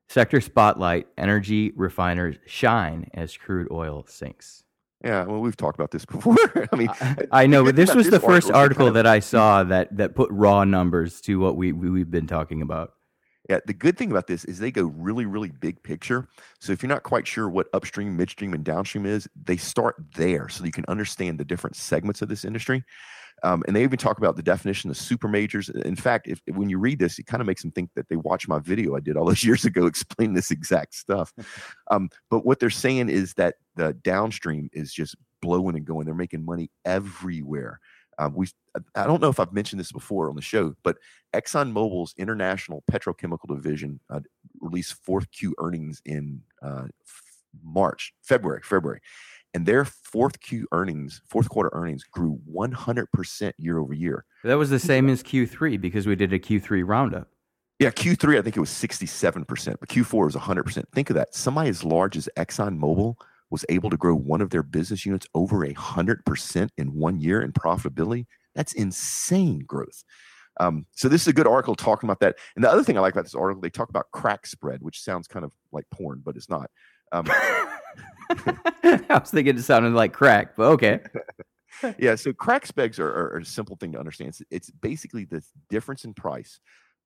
Sector 0.09 0.41
spotlight, 0.41 1.07
energy 1.17 1.71
refiners 1.75 2.35
shine 2.47 3.09
as 3.13 3.37
crude 3.37 3.69
oil 3.71 4.05
sinks. 4.07 4.63
Yeah, 5.03 5.23
well, 5.23 5.39
we've 5.39 5.55
talked 5.55 5.79
about 5.79 5.91
this 5.91 6.03
before. 6.03 6.35
I 6.73 6.75
mean, 6.75 6.89
I, 6.89 7.15
I 7.31 7.47
know, 7.47 7.63
but 7.63 7.75
this 7.75 7.95
was 7.95 8.07
this 8.07 8.13
the 8.13 8.19
first 8.19 8.51
article, 8.51 8.55
article 8.55 8.85
kind 8.87 8.87
of, 8.89 8.93
that 8.95 9.07
I 9.07 9.19
saw 9.19 9.63
that 9.63 9.95
that 9.95 10.15
put 10.15 10.29
raw 10.31 10.65
numbers 10.65 11.21
to 11.21 11.39
what 11.39 11.55
we, 11.55 11.71
we 11.71 11.89
we've 11.89 12.11
been 12.11 12.27
talking 12.27 12.61
about. 12.61 12.93
Yeah, 13.49 13.59
the 13.65 13.73
good 13.73 13.97
thing 13.97 14.11
about 14.11 14.27
this 14.27 14.45
is 14.45 14.59
they 14.59 14.69
go 14.69 14.83
really, 14.83 15.25
really 15.25 15.49
big 15.49 15.81
picture. 15.81 16.27
So 16.59 16.71
if 16.71 16.83
you're 16.83 16.87
not 16.89 17.01
quite 17.01 17.27
sure 17.27 17.49
what 17.49 17.67
upstream, 17.73 18.15
midstream, 18.15 18.53
and 18.53 18.63
downstream 18.63 19.07
is, 19.07 19.27
they 19.43 19.57
start 19.57 19.95
there 20.15 20.49
so 20.49 20.63
you 20.63 20.71
can 20.71 20.85
understand 20.87 21.39
the 21.39 21.45
different 21.45 21.75
segments 21.75 22.21
of 22.21 22.29
this 22.29 22.45
industry. 22.45 22.83
Um, 23.41 23.63
and 23.65 23.75
they 23.75 23.83
even 23.83 23.97
talk 23.97 24.17
about 24.19 24.35
the 24.35 24.43
definition 24.43 24.91
of 24.91 24.97
super 24.97 25.27
majors. 25.27 25.69
In 25.69 25.95
fact, 25.95 26.27
if, 26.27 26.41
when 26.53 26.69
you 26.69 26.77
read 26.77 26.99
this, 26.99 27.17
it 27.17 27.25
kind 27.25 27.41
of 27.41 27.47
makes 27.47 27.63
them 27.63 27.71
think 27.71 27.89
that 27.95 28.07
they 28.09 28.17
watch 28.17 28.47
my 28.47 28.59
video 28.59 28.95
I 28.95 28.99
did 28.99 29.17
all 29.17 29.25
those 29.25 29.43
years 29.45 29.65
ago 29.65 29.87
explaining 29.87 30.35
this 30.35 30.51
exact 30.51 30.93
stuff. 30.95 31.33
Um, 31.91 32.09
but 32.29 32.45
what 32.45 32.59
they're 32.59 32.69
saying 32.69 33.09
is 33.09 33.33
that 33.33 33.55
the 33.75 33.93
downstream 33.93 34.69
is 34.73 34.93
just 34.93 35.15
blowing 35.41 35.75
and 35.75 35.85
going. 35.85 36.05
They're 36.05 36.13
making 36.13 36.45
money 36.45 36.69
everywhere. 36.85 37.79
Um, 38.19 38.33
we 38.35 38.47
I 38.95 39.07
don't 39.07 39.21
know 39.21 39.29
if 39.29 39.39
I've 39.39 39.53
mentioned 39.53 39.79
this 39.79 39.91
before 39.91 40.29
on 40.29 40.35
the 40.35 40.41
show, 40.41 40.75
but 40.83 40.97
ExxonMobil's 41.33 42.13
international 42.17 42.83
petrochemical 42.91 43.47
division 43.47 43.99
uh, 44.09 44.19
released 44.59 44.93
fourth 45.03 45.31
Q 45.31 45.55
earnings 45.57 46.01
in 46.05 46.41
uh, 46.61 46.83
March, 47.63 48.13
February, 48.21 48.61
February, 48.63 48.99
and 49.53 49.65
their 49.65 49.85
fourth 49.85 50.39
Q 50.39 50.67
earnings, 50.71 51.21
fourth 51.27 51.49
quarter 51.49 51.69
earnings 51.73 52.03
grew 52.03 52.39
100% 52.53 53.53
year 53.57 53.79
over 53.79 53.93
year. 53.93 54.25
That 54.43 54.55
was 54.55 54.69
the 54.69 54.79
same 54.79 55.09
as 55.09 55.23
Q3 55.23 55.81
because 55.81 56.05
we 56.05 56.15
did 56.15 56.33
a 56.33 56.39
Q3 56.39 56.83
roundup. 56.85 57.27
Yeah, 57.79 57.91
Q3, 57.91 58.37
I 58.37 58.41
think 58.41 58.57
it 58.57 58.59
was 58.59 58.69
67%, 58.69 59.77
but 59.79 59.89
Q4 59.89 60.25
was 60.25 60.35
100%. 60.35 60.83
Think 60.93 61.09
of 61.09 61.15
that. 61.15 61.33
Somebody 61.33 61.69
as 61.69 61.83
large 61.83 62.17
as 62.17 62.27
ExxonMobil 62.37 63.15
was 63.49 63.65
able 63.69 63.89
to 63.89 63.97
grow 63.97 64.15
one 64.15 64.41
of 64.41 64.49
their 64.49 64.63
business 64.63 65.05
units 65.05 65.27
over 65.33 65.63
a 65.63 65.73
100% 65.73 66.69
in 66.77 66.93
one 66.93 67.19
year 67.19 67.41
in 67.41 67.51
profitability. 67.51 68.25
That's 68.55 68.73
insane 68.73 69.59
growth. 69.59 70.03
Um, 70.59 70.85
so 70.93 71.07
this 71.07 71.21
is 71.21 71.27
a 71.27 71.33
good 71.33 71.47
article 71.47 71.75
talking 71.75 72.07
about 72.07 72.19
that. 72.19 72.35
And 72.55 72.63
the 72.63 72.69
other 72.69 72.83
thing 72.83 72.97
I 72.97 73.01
like 73.01 73.13
about 73.13 73.23
this 73.23 73.35
article, 73.35 73.61
they 73.61 73.69
talk 73.69 73.89
about 73.89 74.11
crack 74.11 74.45
spread, 74.45 74.81
which 74.81 75.01
sounds 75.01 75.27
kind 75.27 75.45
of 75.45 75.51
like 75.71 75.85
porn, 75.91 76.21
but 76.23 76.35
it's 76.35 76.49
not. 76.49 76.69
Um, 77.11 77.25
I 78.29 79.03
was 79.09 79.31
thinking 79.31 79.57
it 79.57 79.61
sounded 79.63 79.93
like 79.93 80.13
crack, 80.13 80.55
but 80.55 80.65
okay. 80.71 80.99
yeah, 81.97 82.15
so 82.15 82.33
crack 82.33 82.65
spreads 82.65 82.99
are, 82.99 83.07
are, 83.07 83.33
are, 83.35 83.37
a 83.37 83.45
simple 83.45 83.77
thing 83.77 83.93
to 83.93 83.99
understand. 83.99 84.29
It's, 84.29 84.41
it's, 84.51 84.71
basically 84.71 85.25
the 85.25 85.43
difference 85.69 86.03
in 86.03 86.13
price 86.13 86.59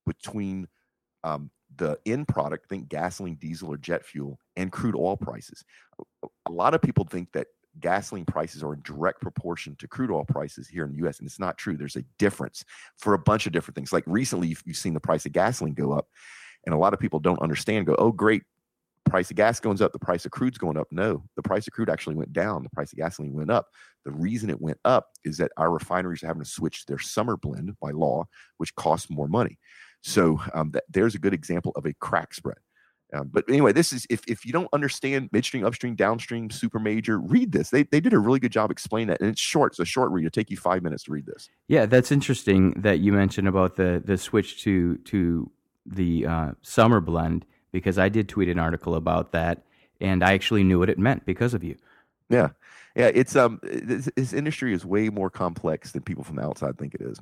between 0.05 0.67
um, 1.23 1.51
the 1.77 1.97
end 2.05 2.27
product, 2.27 2.69
think 2.69 2.89
gasoline, 2.89 3.35
diesel, 3.35 3.71
or 3.71 3.77
jet 3.77 4.05
fuel, 4.05 4.39
and 4.55 4.71
crude 4.71 4.95
oil 4.95 5.17
prices. 5.17 5.63
A 6.47 6.51
lot 6.51 6.73
of 6.73 6.81
people 6.81 7.05
think 7.05 7.31
that 7.33 7.47
gasoline 7.79 8.25
prices 8.25 8.63
are 8.63 8.73
in 8.73 8.81
direct 8.83 9.21
proportion 9.21 9.75
to 9.79 9.87
crude 9.87 10.11
oil 10.11 10.25
prices 10.25 10.67
here 10.67 10.85
in 10.85 10.91
the 10.91 11.07
US, 11.07 11.19
and 11.19 11.27
it's 11.27 11.39
not 11.39 11.57
true. 11.57 11.77
There's 11.77 11.95
a 11.95 12.03
difference 12.19 12.63
for 12.99 13.13
a 13.13 13.19
bunch 13.19 13.47
of 13.47 13.51
different 13.51 13.75
things. 13.75 13.91
Like 13.91 14.03
recently, 14.05 14.49
you've, 14.49 14.75
seen 14.75 14.93
the 14.93 14.99
price 14.99 15.25
of 15.25 15.31
gasoline 15.31 15.73
go 15.73 15.91
up, 15.91 16.07
and 16.65 16.73
a 16.73 16.77
lot 16.77 16.93
of 16.93 16.99
people 16.99 17.19
don't 17.19 17.41
understand, 17.41 17.85
go, 17.85 17.95
oh, 17.97 18.11
great, 18.11 18.43
price 19.05 19.29
of 19.29 19.35
gas 19.35 19.59
goes 19.59 19.81
up, 19.81 19.91
the 19.91 19.99
price 19.99 20.25
of 20.25 20.31
crude's 20.31 20.57
going 20.57 20.77
up. 20.77 20.87
No, 20.91 21.23
the 21.35 21.41
price 21.41 21.67
of 21.67 21.73
crude 21.73 21.89
actually 21.89 22.15
went 22.15 22.33
down. 22.33 22.63
The 22.63 22.69
price 22.69 22.91
of 22.91 22.97
gasoline 22.97 23.33
went 23.33 23.51
up. 23.51 23.67
The 24.05 24.11
reason 24.11 24.49
it 24.49 24.61
went 24.61 24.79
up 24.85 25.09
is 25.23 25.37
that 25.37 25.51
our 25.57 25.71
refineries 25.71 26.23
are 26.23 26.27
having 26.27 26.43
to 26.43 26.49
switch 26.49 26.85
their 26.85 26.99
summer 26.99 27.37
blend 27.37 27.75
by 27.81 27.91
law, 27.91 28.25
which 28.57 28.75
costs 28.75 29.09
more 29.09 29.27
money. 29.27 29.59
So 30.03 30.39
um, 30.53 30.71
that, 30.71 30.83
there's 30.89 31.15
a 31.15 31.19
good 31.19 31.33
example 31.33 31.71
of 31.75 31.85
a 31.85 31.93
crack 31.93 32.33
spread. 32.33 32.57
Um, 33.13 33.29
but 33.31 33.45
anyway, 33.47 33.71
this 33.73 33.93
is 33.93 34.07
if, 34.09 34.21
if 34.27 34.45
you 34.45 34.51
don't 34.51 34.67
understand 34.73 35.29
midstream, 35.31 35.65
upstream, 35.65 35.95
downstream, 35.95 36.49
super 36.49 36.79
major, 36.79 37.19
read 37.19 37.51
this. 37.51 37.69
They, 37.69 37.83
they 37.83 37.99
did 37.99 38.11
a 38.11 38.19
really 38.19 38.39
good 38.39 38.51
job 38.51 38.71
explaining 38.71 39.09
that, 39.09 39.21
and 39.21 39.29
it's 39.29 39.39
short. 39.39 39.73
It's 39.73 39.79
a 39.79 39.85
short 39.85 40.11
read. 40.11 40.25
It'll 40.25 40.33
take 40.33 40.49
you 40.49 40.57
five 40.57 40.81
minutes 40.81 41.03
to 41.03 41.11
read 41.11 41.25
this. 41.25 41.49
Yeah, 41.67 41.85
that's 41.85 42.11
interesting 42.11 42.71
that 42.81 42.99
you 42.99 43.13
mentioned 43.13 43.47
about 43.47 43.75
the 43.75 44.01
the 44.03 44.17
switch 44.17 44.63
to 44.63 44.97
to 44.97 45.51
the 45.85 46.25
uh, 46.25 46.51
summer 46.63 46.99
blend 46.99 47.45
because 47.71 47.97
I 47.99 48.09
did 48.09 48.27
tweet 48.29 48.49
an 48.49 48.57
article 48.57 48.95
about 48.95 49.31
that, 49.31 49.63
and 50.01 50.23
I 50.23 50.33
actually 50.33 50.63
knew 50.63 50.79
what 50.79 50.89
it 50.89 50.97
meant 50.97 51.25
because 51.25 51.53
of 51.53 51.63
you. 51.63 51.75
Yeah, 52.29 52.49
yeah. 52.95 53.11
It's 53.13 53.35
um, 53.35 53.59
this, 53.61 54.09
this 54.15 54.33
industry 54.33 54.73
is 54.73 54.85
way 54.85 55.09
more 55.09 55.29
complex 55.29 55.91
than 55.91 56.01
people 56.01 56.23
from 56.23 56.37
the 56.37 56.43
outside 56.43 56.79
think 56.79 56.95
it 56.95 57.01
is. 57.01 57.19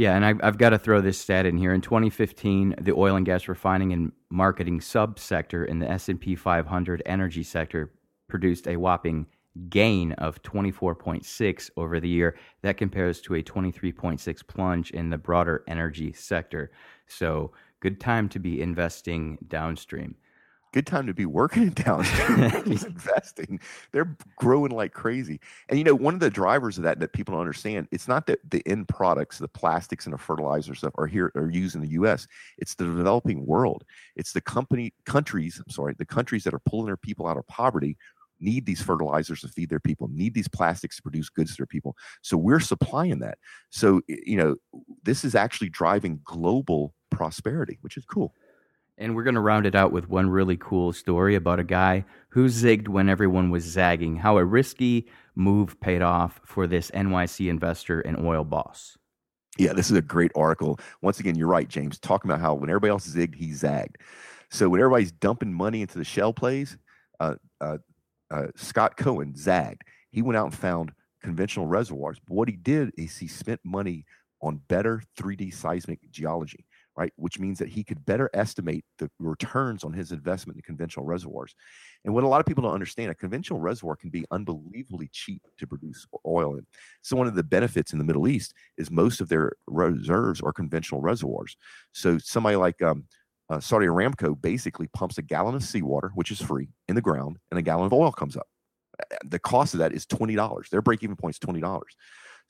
Yeah, 0.00 0.16
and 0.16 0.24
I, 0.24 0.32
I've 0.42 0.56
got 0.56 0.70
to 0.70 0.78
throw 0.78 1.02
this 1.02 1.18
stat 1.18 1.44
in 1.44 1.58
here. 1.58 1.74
In 1.74 1.82
2015, 1.82 2.76
the 2.80 2.94
oil 2.94 3.16
and 3.16 3.26
gas 3.26 3.48
refining 3.48 3.92
and 3.92 4.12
marketing 4.30 4.80
subsector 4.80 5.68
in 5.68 5.78
the 5.78 5.90
S&P 5.90 6.36
500 6.36 7.02
energy 7.04 7.42
sector 7.42 7.92
produced 8.26 8.66
a 8.66 8.76
whopping 8.76 9.26
gain 9.68 10.12
of 10.12 10.40
24.6 10.40 11.70
over 11.76 12.00
the 12.00 12.08
year. 12.08 12.34
That 12.62 12.78
compares 12.78 13.20
to 13.20 13.34
a 13.34 13.42
23.6 13.42 14.46
plunge 14.46 14.90
in 14.90 15.10
the 15.10 15.18
broader 15.18 15.64
energy 15.68 16.14
sector. 16.14 16.70
So 17.06 17.52
good 17.80 18.00
time 18.00 18.30
to 18.30 18.38
be 18.38 18.62
investing 18.62 19.36
downstream. 19.48 20.14
Good 20.72 20.86
time 20.86 21.06
to 21.06 21.14
be 21.14 21.26
working 21.26 21.62
in 21.64 21.72
downstream. 21.72 22.44
investing. 22.66 23.60
They're 23.92 24.16
growing 24.36 24.70
like 24.70 24.92
crazy. 24.92 25.40
And 25.68 25.78
you 25.78 25.84
know, 25.84 25.94
one 25.94 26.14
of 26.14 26.20
the 26.20 26.30
drivers 26.30 26.78
of 26.78 26.84
that 26.84 27.00
that 27.00 27.12
people 27.12 27.32
don't 27.32 27.40
understand, 27.40 27.88
it's 27.90 28.06
not 28.06 28.26
that 28.26 28.38
the 28.48 28.62
end 28.66 28.88
products, 28.88 29.38
the 29.38 29.48
plastics 29.48 30.06
and 30.06 30.14
the 30.14 30.18
fertilizer 30.18 30.74
stuff 30.74 30.92
are 30.96 31.06
here 31.06 31.32
are 31.34 31.50
used 31.50 31.74
in 31.74 31.80
the 31.80 31.88
US. 31.90 32.26
It's 32.58 32.74
the 32.74 32.84
developing 32.84 33.46
world. 33.46 33.84
It's 34.14 34.32
the 34.32 34.40
company 34.40 34.94
countries, 35.06 35.60
I'm 35.64 35.72
sorry, 35.72 35.94
the 35.98 36.06
countries 36.06 36.44
that 36.44 36.54
are 36.54 36.60
pulling 36.60 36.86
their 36.86 36.96
people 36.96 37.26
out 37.26 37.36
of 37.36 37.46
poverty 37.48 37.96
need 38.40 38.64
these 38.66 38.80
fertilizers 38.80 39.40
to 39.42 39.48
feed 39.48 39.68
their 39.68 39.80
people, 39.80 40.08
need 40.08 40.34
these 40.34 40.48
plastics 40.48 40.96
to 40.96 41.02
produce 41.02 41.28
goods 41.28 41.50
to 41.52 41.56
their 41.58 41.66
people. 41.66 41.96
So 42.22 42.36
we're 42.36 42.60
supplying 42.60 43.18
that. 43.20 43.38
So, 43.70 44.00
you 44.08 44.36
know, 44.36 44.56
this 45.02 45.24
is 45.24 45.34
actually 45.34 45.68
driving 45.68 46.20
global 46.24 46.94
prosperity, 47.10 47.78
which 47.82 47.96
is 47.96 48.04
cool. 48.04 48.34
And 49.00 49.16
we're 49.16 49.24
going 49.24 49.34
to 49.34 49.40
round 49.40 49.64
it 49.64 49.74
out 49.74 49.92
with 49.92 50.10
one 50.10 50.28
really 50.28 50.58
cool 50.58 50.92
story 50.92 51.34
about 51.34 51.58
a 51.58 51.64
guy 51.64 52.04
who 52.28 52.46
zigged 52.46 52.86
when 52.86 53.08
everyone 53.08 53.50
was 53.50 53.64
zagging, 53.64 54.16
how 54.16 54.36
a 54.36 54.44
risky 54.44 55.08
move 55.34 55.80
paid 55.80 56.02
off 56.02 56.38
for 56.44 56.66
this 56.66 56.90
NYC 56.90 57.48
investor 57.48 58.00
and 58.02 58.18
oil 58.18 58.44
boss. 58.44 58.98
Yeah, 59.58 59.72
this 59.72 59.90
is 59.90 59.96
a 59.96 60.02
great 60.02 60.32
article. 60.36 60.78
Once 61.00 61.18
again, 61.18 61.34
you're 61.34 61.48
right, 61.48 61.66
James, 61.66 61.98
talking 61.98 62.30
about 62.30 62.42
how 62.42 62.54
when 62.54 62.68
everybody 62.68 62.90
else 62.90 63.08
zigged, 63.08 63.34
he 63.34 63.54
zagged. 63.54 63.96
So 64.50 64.68
when 64.68 64.80
everybody's 64.80 65.12
dumping 65.12 65.54
money 65.54 65.80
into 65.80 65.96
the 65.96 66.04
shale 66.04 66.34
plays, 66.34 66.76
uh, 67.20 67.36
uh, 67.60 67.78
uh, 68.30 68.48
Scott 68.54 68.98
Cohen 68.98 69.34
zagged. 69.34 69.82
He 70.10 70.20
went 70.22 70.36
out 70.36 70.46
and 70.46 70.54
found 70.54 70.92
conventional 71.22 71.66
reservoirs. 71.66 72.18
But 72.26 72.34
what 72.34 72.48
he 72.48 72.56
did 72.56 72.92
is 72.96 73.16
he 73.16 73.28
spent 73.28 73.60
money 73.64 74.04
on 74.42 74.60
better 74.68 75.02
3D 75.18 75.54
seismic 75.54 75.98
geology, 76.10 76.64
right? 77.00 77.12
Which 77.16 77.38
means 77.38 77.58
that 77.58 77.70
he 77.70 77.82
could 77.82 78.04
better 78.04 78.28
estimate 78.34 78.84
the 78.98 79.10
returns 79.18 79.84
on 79.84 79.92
his 79.94 80.12
investment 80.12 80.58
in 80.58 80.62
conventional 80.62 81.06
reservoirs. 81.06 81.54
And 82.04 82.12
what 82.12 82.24
a 82.24 82.28
lot 82.28 82.40
of 82.40 82.46
people 82.46 82.62
don't 82.62 82.74
understand, 82.74 83.10
a 83.10 83.14
conventional 83.14 83.58
reservoir 83.58 83.96
can 83.96 84.10
be 84.10 84.26
unbelievably 84.30 85.08
cheap 85.10 85.40
to 85.58 85.66
produce 85.66 86.06
oil 86.26 86.56
in. 86.56 86.66
So 87.00 87.16
one 87.16 87.26
of 87.26 87.34
the 87.34 87.42
benefits 87.42 87.94
in 87.94 87.98
the 87.98 88.04
Middle 88.04 88.28
East 88.28 88.52
is 88.76 88.90
most 88.90 89.22
of 89.22 89.30
their 89.30 89.52
reserves 89.66 90.42
are 90.42 90.52
conventional 90.52 91.00
reservoirs. 91.00 91.56
So 91.92 92.18
somebody 92.18 92.56
like 92.56 92.82
um, 92.82 93.06
uh, 93.48 93.60
Saudi 93.60 93.86
Aramco 93.86 94.38
basically 94.38 94.88
pumps 94.88 95.16
a 95.16 95.22
gallon 95.22 95.54
of 95.54 95.64
seawater, 95.64 96.10
which 96.14 96.30
is 96.30 96.42
free, 96.42 96.68
in 96.86 96.96
the 96.96 97.00
ground, 97.00 97.38
and 97.50 97.58
a 97.58 97.62
gallon 97.62 97.86
of 97.86 97.94
oil 97.94 98.12
comes 98.12 98.36
up. 98.36 98.46
The 99.24 99.38
cost 99.38 99.72
of 99.72 99.78
that 99.78 99.94
is 99.94 100.04
twenty 100.04 100.34
dollars. 100.34 100.68
Their 100.68 100.82
break-even 100.82 101.16
point 101.16 101.36
is 101.36 101.38
twenty 101.38 101.60
dollars. 101.60 101.96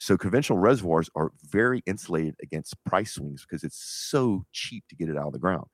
So 0.00 0.16
conventional 0.16 0.58
reservoirs 0.58 1.10
are 1.14 1.30
very 1.50 1.82
insulated 1.86 2.34
against 2.42 2.74
price 2.84 3.12
swings 3.12 3.42
because 3.42 3.62
it's 3.62 3.78
so 3.78 4.44
cheap 4.50 4.82
to 4.88 4.96
get 4.96 5.10
it 5.10 5.18
out 5.18 5.26
of 5.26 5.32
the 5.34 5.38
ground. 5.38 5.66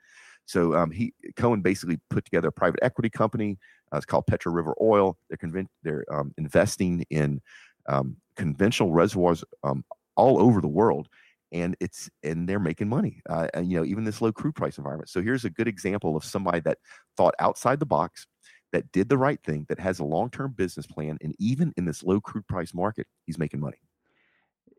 So 0.47 0.75
um, 0.75 0.91
he 0.91 1.15
Cohen 1.37 1.61
basically 1.61 2.01
put 2.11 2.25
together 2.25 2.49
a 2.49 2.53
private 2.53 2.81
equity 2.83 3.09
company. 3.09 3.57
Uh, 3.93 3.99
it's 3.99 4.07
called 4.07 4.27
Petro 4.27 4.53
River 4.53 4.75
Oil. 4.81 5.17
They're 5.29 5.37
convinced 5.37 5.71
they're 5.85 6.05
um, 6.13 6.35
investing 6.39 7.05
in 7.09 7.41
um, 7.89 8.17
conventional 8.37 8.91
reservoirs 8.91 9.45
um, 9.63 9.85
all 10.17 10.41
over 10.41 10.61
the 10.61 10.69
world, 10.69 11.09
and 11.53 11.77
it's 11.81 12.11
and 12.25 12.49
they're 12.49 12.59
making 12.59 12.89
money. 12.89 13.23
Uh, 13.31 13.47
and 13.55 13.71
you 13.71 13.79
know 13.79 13.85
even 13.85 14.05
this 14.05 14.21
low 14.21 14.33
crude 14.33 14.57
price 14.57 14.79
environment. 14.79 15.09
So 15.09 15.23
here's 15.23 15.45
a 15.45 15.51
good 15.51 15.69
example 15.69 16.17
of 16.17 16.25
somebody 16.25 16.61
that 16.61 16.79
thought 17.17 17.35
outside 17.39 17.79
the 17.79 17.87
box, 17.87 18.27
that 18.73 18.91
did 18.91 19.09
the 19.09 19.19
right 19.19 19.41
thing, 19.45 19.67
that 19.69 19.79
has 19.79 20.01
a 20.01 20.05
long 20.05 20.31
term 20.31 20.53
business 20.57 20.87
plan, 20.87 21.17
and 21.21 21.35
even 21.39 21.73
in 21.77 21.85
this 21.85 22.03
low 22.03 22.21
crude 22.21 22.47
price 22.49 22.75
market, 22.75 23.07
he's 23.25 23.39
making 23.39 23.61
money. 23.61 23.79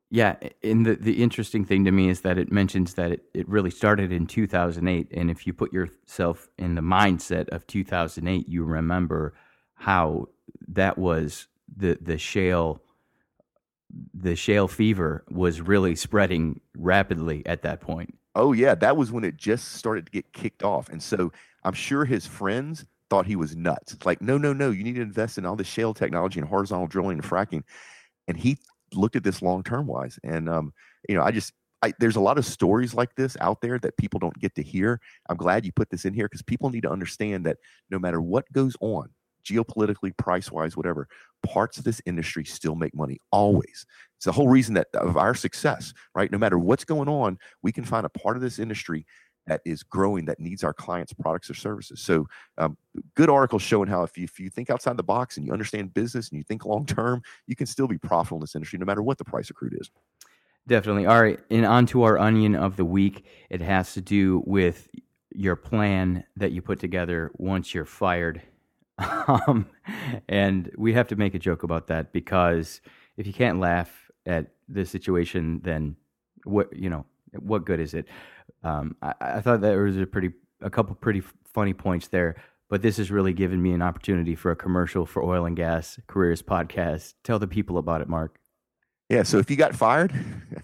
Yeah, 0.09 0.37
and 0.63 0.85
the, 0.85 0.95
the 0.95 1.21
interesting 1.21 1.65
thing 1.65 1.83
to 1.83 1.91
me 1.91 2.07
is 2.07 2.21
that 2.21 2.37
it 2.37 2.49
mentions 2.49 2.93
that 2.93 3.11
it, 3.11 3.23
it 3.33 3.49
really 3.49 3.69
started 3.71 4.11
in 4.11 4.25
2008. 4.25 5.11
And 5.11 5.29
if 5.29 5.45
you 5.45 5.53
put 5.53 5.73
yourself 5.73 6.47
in 6.57 6.75
the 6.75 6.81
mindset 6.81 7.49
of 7.49 7.67
2008, 7.67 8.47
you 8.47 8.63
remember 8.63 9.33
how 9.75 10.29
that 10.69 10.97
was 10.97 11.47
the, 11.75 11.97
the 12.01 12.17
shale 12.17 12.81
the 14.13 14.35
shale 14.35 14.67
fever 14.67 15.23
was 15.29 15.61
really 15.61 15.95
spreading 15.95 16.59
rapidly 16.75 17.41
at 17.45 17.61
that 17.61 17.79
point. 17.79 18.17
Oh 18.35 18.51
yeah, 18.51 18.75
that 18.75 18.97
was 18.97 19.11
when 19.11 19.23
it 19.23 19.37
just 19.37 19.73
started 19.73 20.05
to 20.05 20.11
get 20.11 20.33
kicked 20.33 20.61
off. 20.61 20.89
And 20.89 21.01
so 21.01 21.31
I'm 21.63 21.73
sure 21.73 22.05
his 22.05 22.25
friends 22.27 22.85
thought 23.09 23.25
he 23.25 23.35
was 23.35 23.55
nuts. 23.55 23.93
It's 23.93 24.05
like, 24.05 24.21
no, 24.21 24.37
no, 24.37 24.53
no, 24.53 24.69
you 24.71 24.83
need 24.83 24.95
to 24.95 25.01
invest 25.01 25.37
in 25.37 25.45
all 25.45 25.55
this 25.55 25.67
shale 25.67 25.93
technology 25.93 26.39
and 26.39 26.47
horizontal 26.47 26.87
drilling 26.87 27.19
and 27.19 27.23
fracking. 27.23 27.63
And 28.27 28.37
he 28.37 28.57
looked 28.93 29.15
at 29.15 29.23
this 29.23 29.41
long 29.41 29.63
term 29.63 29.87
wise. 29.87 30.19
And 30.23 30.49
um, 30.49 30.73
you 31.07 31.15
know, 31.15 31.23
I 31.23 31.31
just 31.31 31.53
I, 31.83 31.93
there's 31.99 32.15
a 32.15 32.21
lot 32.21 32.37
of 32.37 32.45
stories 32.45 32.93
like 32.93 33.15
this 33.15 33.37
out 33.39 33.61
there 33.61 33.77
that 33.79 33.97
people 33.97 34.19
don't 34.19 34.37
get 34.39 34.55
to 34.55 34.63
hear. 34.63 34.99
I'm 35.29 35.37
glad 35.37 35.65
you 35.65 35.71
put 35.71 35.89
this 35.89 36.05
in 36.05 36.13
here 36.13 36.25
because 36.25 36.41
people 36.41 36.69
need 36.69 36.83
to 36.83 36.91
understand 36.91 37.45
that 37.45 37.57
no 37.89 37.99
matter 37.99 38.19
what 38.19 38.51
goes 38.51 38.75
on, 38.79 39.09
geopolitically, 39.45 40.15
price 40.17 40.51
wise, 40.51 40.75
whatever, 40.75 41.07
parts 41.45 41.77
of 41.77 41.83
this 41.83 42.01
industry 42.05 42.43
still 42.43 42.75
make 42.75 42.95
money 42.95 43.19
always. 43.31 43.85
It's 44.17 44.25
the 44.25 44.31
whole 44.31 44.47
reason 44.47 44.73
that 44.73 44.87
of 44.95 45.17
our 45.17 45.35
success, 45.35 45.93
right? 46.15 46.31
No 46.31 46.37
matter 46.37 46.57
what's 46.57 46.83
going 46.83 47.07
on, 47.07 47.37
we 47.61 47.71
can 47.71 47.83
find 47.83 48.05
a 48.05 48.09
part 48.09 48.35
of 48.35 48.41
this 48.41 48.59
industry 48.59 49.05
that 49.47 49.61
is 49.65 49.83
growing 49.83 50.25
that 50.25 50.39
needs 50.39 50.63
our 50.63 50.73
clients' 50.73 51.13
products 51.13 51.49
or 51.49 51.53
services. 51.53 51.99
So, 52.01 52.27
um, 52.57 52.77
good 53.15 53.29
article 53.29 53.59
showing 53.59 53.89
how 53.89 54.03
if 54.03 54.17
you, 54.17 54.25
if 54.25 54.39
you 54.39 54.49
think 54.49 54.69
outside 54.69 54.97
the 54.97 55.03
box 55.03 55.37
and 55.37 55.45
you 55.45 55.53
understand 55.53 55.93
business 55.93 56.29
and 56.29 56.37
you 56.37 56.43
think 56.43 56.65
long 56.65 56.85
term, 56.85 57.21
you 57.47 57.55
can 57.55 57.65
still 57.65 57.87
be 57.87 57.97
profitable 57.97 58.37
in 58.37 58.41
this 58.41 58.55
industry 58.55 58.79
no 58.79 58.85
matter 58.85 59.01
what 59.01 59.17
the 59.17 59.25
price 59.25 59.49
of 59.49 59.55
crude 59.55 59.77
is. 59.79 59.89
Definitely. 60.67 61.05
All 61.05 61.21
right. 61.21 61.39
And 61.49 61.65
on 61.65 61.85
to 61.87 62.03
our 62.03 62.17
onion 62.17 62.55
of 62.55 62.75
the 62.75 62.85
week. 62.85 63.25
It 63.49 63.61
has 63.61 63.93
to 63.93 64.01
do 64.01 64.43
with 64.45 64.89
your 65.33 65.55
plan 65.55 66.25
that 66.35 66.51
you 66.51 66.61
put 66.61 66.79
together 66.79 67.31
once 67.35 67.73
you're 67.73 67.85
fired. 67.85 68.41
Um, 69.27 69.67
and 70.29 70.71
we 70.77 70.93
have 70.93 71.09
to 71.09 71.17
make 71.17 71.35
a 71.35 71.39
joke 71.39 71.63
about 71.63 71.87
that 71.87 72.13
because 72.13 72.81
if 73.17 73.27
you 73.27 73.33
can't 73.33 73.59
laugh 73.59 74.09
at 74.25 74.47
the 74.69 74.85
situation, 74.85 75.59
then 75.63 75.97
what, 76.45 76.73
you 76.73 76.89
know, 76.89 77.05
what 77.33 77.65
good 77.65 77.79
is 77.79 77.93
it? 77.93 78.07
Um, 78.63 78.95
I, 79.01 79.13
I, 79.19 79.41
thought 79.41 79.61
there 79.61 79.83
was 79.83 79.97
a 79.97 80.05
pretty, 80.05 80.31
a 80.61 80.69
couple 80.69 80.95
pretty 80.95 81.21
funny 81.53 81.73
points 81.73 82.07
there, 82.07 82.35
but 82.69 82.81
this 82.81 82.97
has 82.97 83.11
really 83.11 83.33
given 83.33 83.61
me 83.61 83.73
an 83.73 83.81
opportunity 83.81 84.35
for 84.35 84.51
a 84.51 84.55
commercial 84.55 85.05
for 85.05 85.23
Oil 85.23 85.45
and 85.45 85.55
Gas 85.55 85.99
Careers 86.07 86.41
podcast. 86.41 87.13
Tell 87.23 87.39
the 87.39 87.47
people 87.47 87.77
about 87.77 88.01
it, 88.01 88.09
Mark. 88.09 88.39
Yeah, 89.09 89.23
so 89.23 89.37
if 89.37 89.49
you 89.49 89.55
got 89.55 89.73
fired, 89.73 90.13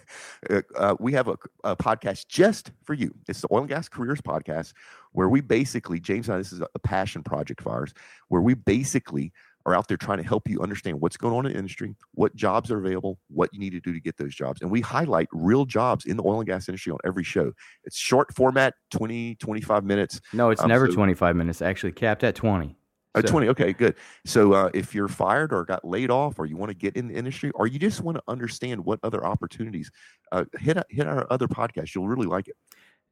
uh, 0.50 0.62
uh, 0.76 0.96
we 1.00 1.14
have 1.14 1.30
a, 1.30 1.38
a, 1.64 1.78
podcast 1.78 2.28
just 2.28 2.72
for 2.84 2.94
you. 2.94 3.16
It's 3.30 3.40
the 3.40 3.48
Oil 3.54 3.62
and 3.62 3.70
Gas 3.70 3.88
Careers 3.88 4.20
Podcast, 4.20 4.74
where 5.14 5.30
we 5.30 5.40
basically, 5.40 6.02
James 6.02 6.28
and 6.28 6.36
I, 6.36 6.38
this 6.40 6.52
is 6.52 6.60
a 6.60 6.80
passion 6.80 7.24
project 7.24 7.62
of 7.62 7.68
ours, 7.68 7.94
where 8.28 8.42
we 8.42 8.54
basically 8.54 9.32
are 9.66 9.76
out 9.76 9.88
there 9.88 9.98
trying 9.98 10.18
to 10.18 10.24
help 10.24 10.50
you 10.50 10.60
understand 10.62 11.00
what's 11.00 11.18
going 11.18 11.34
on 11.34 11.46
in 11.46 11.54
the 11.54 11.58
industry, 11.58 11.96
what 12.14 12.36
jobs 12.36 12.70
are 12.72 12.78
available, 12.78 13.18
what 13.30 13.54
you 13.54 13.60
need 13.60 13.72
to 13.72 13.80
do 13.80 13.94
to 13.94 14.00
get 14.00 14.18
those 14.18 14.36
jobs. 14.36 14.62
And 14.62 14.70
we 14.70 14.82
highlight 14.82 15.28
real 15.32 15.66
jobs 15.66 16.06
in 16.06 16.18
the 16.18 16.24
oil 16.24 16.40
and 16.40 16.48
gas 16.48 16.68
industry 16.68 16.92
on 16.92 17.00
every 17.06 17.24
show. 17.24 17.52
It's 17.84 17.98
short 17.98 18.34
format, 18.36 18.74
20, 18.92 19.36
25 19.36 19.84
minutes. 19.84 20.20
No, 20.34 20.50
it's 20.50 20.62
um, 20.62 20.68
never 20.68 20.88
so, 20.88 20.94
25 20.94 21.36
minutes, 21.36 21.62
actually 21.62 21.94
capped 21.94 22.24
at 22.24 22.36
20. 22.36 22.76
Uh, 23.16 23.22
20. 23.22 23.48
Okay, 23.50 23.74
good. 23.74 23.96
So 24.26 24.54
uh, 24.54 24.70
if 24.74 24.96
you're 24.96 25.08
fired 25.08 25.54
or 25.54 25.64
got 25.66 25.86
laid 25.86 26.10
off 26.10 26.40
or 26.40 26.46
you 26.46 26.58
want 26.58 26.72
to 26.72 26.76
get 26.76 26.96
in 26.96 27.08
the 27.08 27.14
industry 27.14 27.52
or 27.52 27.68
you 27.68 27.78
just 27.78 28.02
want 28.02 28.18
to 28.18 28.24
understand 28.28 28.84
what 28.84 29.00
other 29.04 29.24
opportunities, 29.26 29.92
uh, 30.32 30.46
hit, 30.60 30.78
hit 30.90 31.08
our 31.08 31.28
other 31.30 31.48
podcast. 31.48 31.94
You'll 31.94 32.08
really 32.08 32.26
like 32.26 32.48
it. 32.48 32.56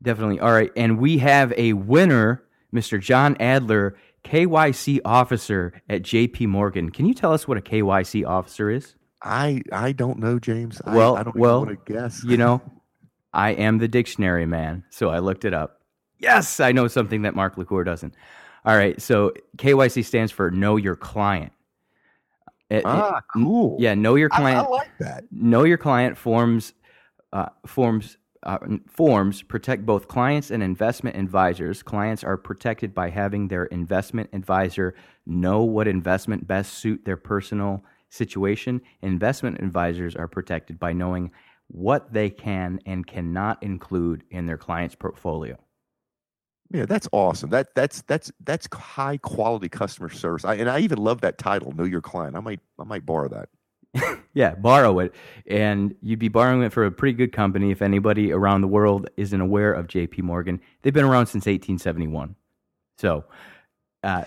Definitely. 0.01 0.39
All 0.39 0.51
right. 0.51 0.71
And 0.75 0.97
we 0.97 1.19
have 1.19 1.53
a 1.55 1.73
winner, 1.73 2.43
Mr. 2.73 2.99
John 2.99 3.37
Adler 3.39 3.95
KYC 4.23 4.99
officer 5.03 5.81
at 5.89 6.03
JP 6.03 6.47
Morgan. 6.47 6.91
Can 6.91 7.05
you 7.05 7.13
tell 7.13 7.33
us 7.33 7.47
what 7.47 7.57
a 7.57 7.61
KYC 7.61 8.25
officer 8.25 8.69
is? 8.69 8.95
I 9.23 9.61
I 9.71 9.91
don't 9.91 10.19
know, 10.19 10.39
James. 10.39 10.81
Well, 10.85 11.15
I, 11.15 11.21
I 11.21 11.23
don't 11.23 11.35
well, 11.35 11.65
want 11.65 11.85
to 11.85 11.93
guess. 11.93 12.23
you 12.23 12.37
know, 12.37 12.61
I 13.33 13.51
am 13.51 13.77
the 13.77 13.87
dictionary 13.87 14.45
man, 14.45 14.83
so 14.89 15.09
I 15.09 15.19
looked 15.19 15.45
it 15.45 15.53
up. 15.53 15.81
Yes, 16.17 16.59
I 16.59 16.71
know 16.71 16.87
something 16.87 17.23
that 17.23 17.35
Mark 17.35 17.57
LaCour 17.57 17.83
doesn't. 17.83 18.15
All 18.65 18.75
right, 18.75 19.01
so 19.01 19.33
KYC 19.57 20.05
stands 20.05 20.31
for 20.31 20.51
Know 20.51 20.75
Your 20.75 20.95
Client. 20.95 21.51
It, 22.69 22.83
ah, 22.85 23.17
it, 23.17 23.23
cool. 23.33 23.75
Yeah, 23.79 23.95
Know 23.95 24.15
Your 24.15 24.29
Client. 24.29 24.59
I, 24.59 24.63
I 24.63 24.67
like 24.67 24.97
that. 24.99 25.23
Know 25.31 25.63
Your 25.63 25.77
Client 25.77 26.17
forms 26.17 26.73
uh, 27.33 27.49
forms 27.65 28.17
uh, 28.43 28.57
forms 28.87 29.41
protect 29.43 29.85
both 29.85 30.07
clients 30.07 30.51
and 30.51 30.63
investment 30.63 31.15
advisors. 31.15 31.83
Clients 31.83 32.23
are 32.23 32.37
protected 32.37 32.93
by 32.93 33.09
having 33.09 33.47
their 33.47 33.65
investment 33.65 34.29
advisor 34.33 34.95
know 35.25 35.63
what 35.63 35.87
investment 35.87 36.47
best 36.47 36.73
suit 36.73 37.05
their 37.05 37.17
personal 37.17 37.83
situation. 38.09 38.81
Investment 39.01 39.59
advisors 39.59 40.15
are 40.15 40.27
protected 40.27 40.79
by 40.79 40.93
knowing 40.93 41.31
what 41.67 42.11
they 42.11 42.29
can 42.29 42.79
and 42.85 43.07
cannot 43.07 43.61
include 43.63 44.23
in 44.31 44.45
their 44.45 44.57
client's 44.57 44.95
portfolio. 44.95 45.57
Yeah, 46.73 46.85
that's 46.85 47.07
awesome. 47.11 47.49
That 47.49 47.75
that's 47.75 48.01
that's 48.03 48.31
that's 48.43 48.67
high 48.73 49.17
quality 49.17 49.67
customer 49.67 50.09
service. 50.09 50.45
I, 50.45 50.55
and 50.55 50.69
I 50.69 50.79
even 50.79 50.99
love 50.99 51.21
that 51.21 51.37
title, 51.37 51.73
"Know 51.73 51.83
Your 51.83 52.01
Client." 52.01 52.35
I 52.35 52.39
might 52.39 52.61
I 52.79 52.85
might 52.85 53.05
borrow 53.05 53.27
that. 53.29 53.49
yeah, 54.33 54.55
borrow 54.55 54.99
it. 54.99 55.13
And 55.47 55.95
you'd 56.01 56.19
be 56.19 56.29
borrowing 56.29 56.63
it 56.63 56.71
for 56.71 56.85
a 56.85 56.91
pretty 56.91 57.13
good 57.13 57.31
company 57.31 57.71
if 57.71 57.81
anybody 57.81 58.31
around 58.31 58.61
the 58.61 58.67
world 58.67 59.09
isn't 59.17 59.41
aware 59.41 59.73
of 59.73 59.87
JP 59.87 60.23
Morgan. 60.23 60.61
They've 60.81 60.93
been 60.93 61.05
around 61.05 61.27
since 61.27 61.45
1871. 61.45 62.35
So, 62.97 63.25
uh, 64.03 64.23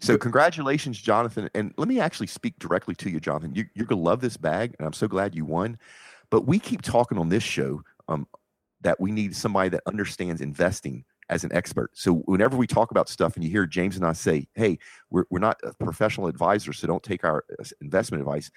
so 0.00 0.18
congratulations, 0.18 1.00
Jonathan. 1.00 1.48
And 1.54 1.72
let 1.76 1.88
me 1.88 2.00
actually 2.00 2.26
speak 2.26 2.58
directly 2.58 2.94
to 2.96 3.10
you, 3.10 3.18
Jonathan. 3.18 3.54
You, 3.54 3.64
are 3.80 3.86
going 3.86 4.00
to 4.00 4.04
love 4.04 4.20
this 4.20 4.36
bag, 4.36 4.74
and 4.78 4.86
I'm 4.86 4.92
so 4.92 5.08
glad 5.08 5.34
you 5.34 5.44
won. 5.44 5.78
But 6.30 6.46
we 6.46 6.58
keep 6.58 6.82
talking 6.82 7.18
on 7.18 7.28
this 7.28 7.42
show 7.42 7.82
um, 8.08 8.26
that 8.82 9.00
we 9.00 9.10
need 9.10 9.34
somebody 9.34 9.70
that 9.70 9.82
understands 9.86 10.40
investing 10.40 11.04
as 11.28 11.44
an 11.44 11.52
expert. 11.52 11.90
So 11.94 12.14
whenever 12.14 12.56
we 12.56 12.66
talk 12.66 12.90
about 12.90 13.08
stuff 13.08 13.34
and 13.34 13.44
you 13.44 13.50
hear 13.50 13.66
James 13.66 13.96
and 13.96 14.06
I 14.06 14.12
say, 14.12 14.46
hey, 14.54 14.78
we're, 15.10 15.24
we're 15.30 15.40
not 15.40 15.60
professional 15.78 16.28
advisors, 16.28 16.78
so 16.78 16.86
don't 16.86 17.02
take 17.02 17.24
our 17.24 17.44
uh, 17.58 17.64
investment 17.80 18.20
advice. 18.20 18.50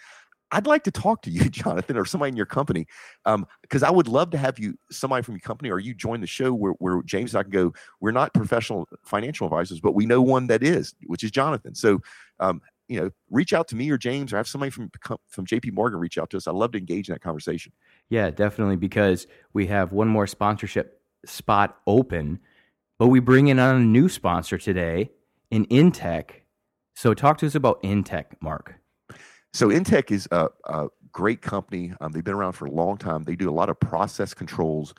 I'd 0.51 0.67
like 0.67 0.83
to 0.85 0.91
talk 0.91 1.21
to 1.23 1.31
you, 1.31 1.49
Jonathan, 1.49 1.97
or 1.97 2.05
somebody 2.05 2.29
in 2.29 2.37
your 2.37 2.45
company, 2.45 2.87
because 3.25 3.83
um, 3.83 3.87
I 3.87 3.91
would 3.91 4.07
love 4.07 4.31
to 4.31 4.37
have 4.37 4.59
you, 4.59 4.75
somebody 4.91 5.23
from 5.23 5.35
your 5.35 5.41
company, 5.41 5.69
or 5.69 5.79
you 5.79 5.93
join 5.93 6.21
the 6.21 6.27
show 6.27 6.53
where, 6.53 6.73
where 6.73 7.01
James 7.03 7.33
and 7.33 7.39
I 7.39 7.43
can 7.43 7.51
go. 7.51 7.73
We're 8.01 8.11
not 8.11 8.33
professional 8.33 8.87
financial 9.03 9.47
advisors, 9.47 9.79
but 9.79 9.93
we 9.93 10.05
know 10.05 10.21
one 10.21 10.47
that 10.47 10.63
is, 10.63 10.95
which 11.05 11.23
is 11.23 11.31
Jonathan. 11.31 11.75
So, 11.75 12.01
um, 12.39 12.61
you 12.87 12.99
know, 12.99 13.11
reach 13.29 13.53
out 13.53 13.67
to 13.67 13.75
me 13.75 13.89
or 13.91 13.97
James 13.99 14.33
or 14.33 14.37
have 14.37 14.47
somebody 14.47 14.71
from 14.71 14.89
from 15.27 15.45
JP 15.45 15.73
Morgan 15.73 15.99
reach 15.99 16.17
out 16.17 16.31
to 16.31 16.37
us. 16.37 16.47
I'd 16.47 16.55
love 16.55 16.71
to 16.71 16.79
engage 16.79 17.07
in 17.07 17.13
that 17.13 17.21
conversation. 17.21 17.71
Yeah, 18.09 18.31
definitely 18.31 18.77
because 18.77 19.27
we 19.53 19.67
have 19.67 19.91
one 19.91 20.07
more 20.07 20.25
sponsorship 20.25 20.99
spot 21.25 21.77
open, 21.85 22.39
but 22.99 23.07
we 23.07 23.19
bring 23.19 23.47
in 23.47 23.57
on 23.57 23.77
a 23.77 23.79
new 23.79 24.09
sponsor 24.09 24.57
today 24.57 25.09
in 25.49 25.65
Intech. 25.67 26.31
So 26.95 27.13
talk 27.13 27.37
to 27.39 27.47
us 27.47 27.55
about 27.55 27.81
Intech, 27.81 28.25
Mark. 28.41 28.75
So 29.53 29.69
Intech 29.69 30.11
is 30.11 30.27
a, 30.31 30.49
a 30.65 30.87
great 31.13 31.41
company. 31.41 31.93
Um, 32.01 32.11
they've 32.11 32.23
been 32.23 32.35
around 32.35 32.53
for 32.53 32.65
a 32.65 32.71
long 32.71 32.97
time. 32.97 33.23
They 33.23 33.37
do 33.37 33.49
a 33.49 33.51
lot 33.51 33.69
of 33.69 33.79
process 33.79 34.33
controls. 34.33 34.93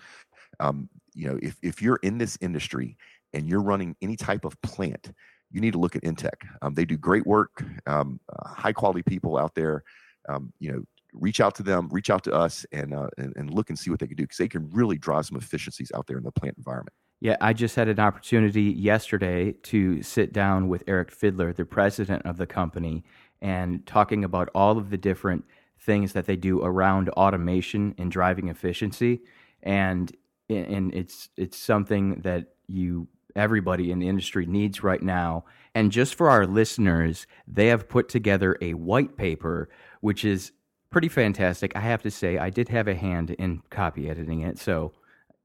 Um, 0.59 0.89
you 1.15 1.29
know, 1.29 1.39
if 1.43 1.57
if 1.63 1.83
you're 1.83 2.01
in 2.03 2.19
this 2.19 2.39
industry 2.41 2.97
and 3.35 3.49
you're 3.49 3.63
running 3.63 3.95
any 4.01 4.17
type 4.17 4.45
of 4.45 4.61
plant, 4.63 5.13
you 5.51 5.61
need 5.61 5.73
to 5.75 5.79
look 5.79 5.95
at 5.95 6.03
Intech. 6.03 6.43
Um, 6.63 6.75
they 6.75 6.85
do 6.87 6.97
great 6.97 7.27
work, 7.27 7.63
um, 7.87 8.19
uh, 8.33 8.49
high 8.49 8.73
quality 8.73 9.03
people 9.03 9.37
out 9.37 9.55
there. 9.55 9.85
Um, 10.29 10.53
you 10.59 10.73
know, 10.73 10.83
reach 11.13 11.41
out 11.41 11.55
to 11.57 11.63
them, 11.63 11.89
reach 11.91 12.09
out 12.09 12.25
to 12.25 12.33
us, 12.33 12.65
and, 12.73 12.95
uh, 12.95 13.09
and, 13.19 13.33
and 13.37 13.53
look 13.53 13.69
and 13.69 13.79
see 13.79 13.91
what 13.91 13.99
they 13.99 14.07
can 14.07 14.17
do 14.17 14.25
because 14.25 14.37
they 14.37 14.49
can 14.49 14.71
really 14.71 14.97
drive 14.97 15.27
some 15.27 15.37
efficiencies 15.37 15.91
out 15.95 16.07
there 16.07 16.19
in 16.19 16.25
the 16.25 16.33
plant 16.33 16.57
environment. 16.57 16.95
Yeah, 17.21 17.37
I 17.41 17.53
just 17.53 17.77
had 17.77 17.89
an 17.89 18.01
opportunity 18.01 18.63
yesterday 18.63 19.53
to 19.65 20.03
sit 20.03 20.33
down 20.33 20.69
with 20.69 20.83
Eric 20.87 21.15
Fidler, 21.17 21.55
the 21.55 21.67
president 21.67 22.25
of 22.25 22.39
the 22.39 22.47
company, 22.47 23.05
and 23.43 23.85
talking 23.87 24.25
about 24.25 24.49
all 24.55 24.79
of 24.79 24.89
the 24.89 24.97
different 24.97 25.45
things 25.79 26.15
that 26.15 26.27
they 26.27 26.37
do 26.37 26.63
around 26.63 27.11
automation 27.11 27.95
and 27.99 28.11
driving 28.11 28.49
efficiency. 28.49 29.21
And 29.63 30.15
and 30.49 30.93
it's 30.95 31.29
it's 31.37 31.59
something 31.59 32.23
that 32.23 32.55
you 32.67 33.07
everybody 33.37 33.91
in 33.91 33.99
the 33.99 34.09
industry 34.09 34.47
needs 34.47 34.83
right 34.83 35.03
now. 35.03 35.45
And 35.75 35.93
just 35.93 36.15
for 36.15 36.31
our 36.31 36.47
listeners, 36.47 37.27
they 37.47 37.69
have 37.69 37.89
put 37.89 38.09
together 38.09 38.57
a 38.61 38.75
white 38.75 39.17
paper, 39.17 39.69
which 40.01 40.25
is 40.25 40.53
pretty 40.91 41.09
fantastic. 41.09 41.77
I 41.77 41.81
have 41.81 42.03
to 42.03 42.11
say, 42.11 42.39
I 42.39 42.51
did 42.51 42.69
have 42.71 42.89
a 42.89 42.95
hand 42.95 43.31
in 43.31 43.63
copy 43.71 44.09
editing 44.11 44.41
it, 44.41 44.59
so 44.59 44.93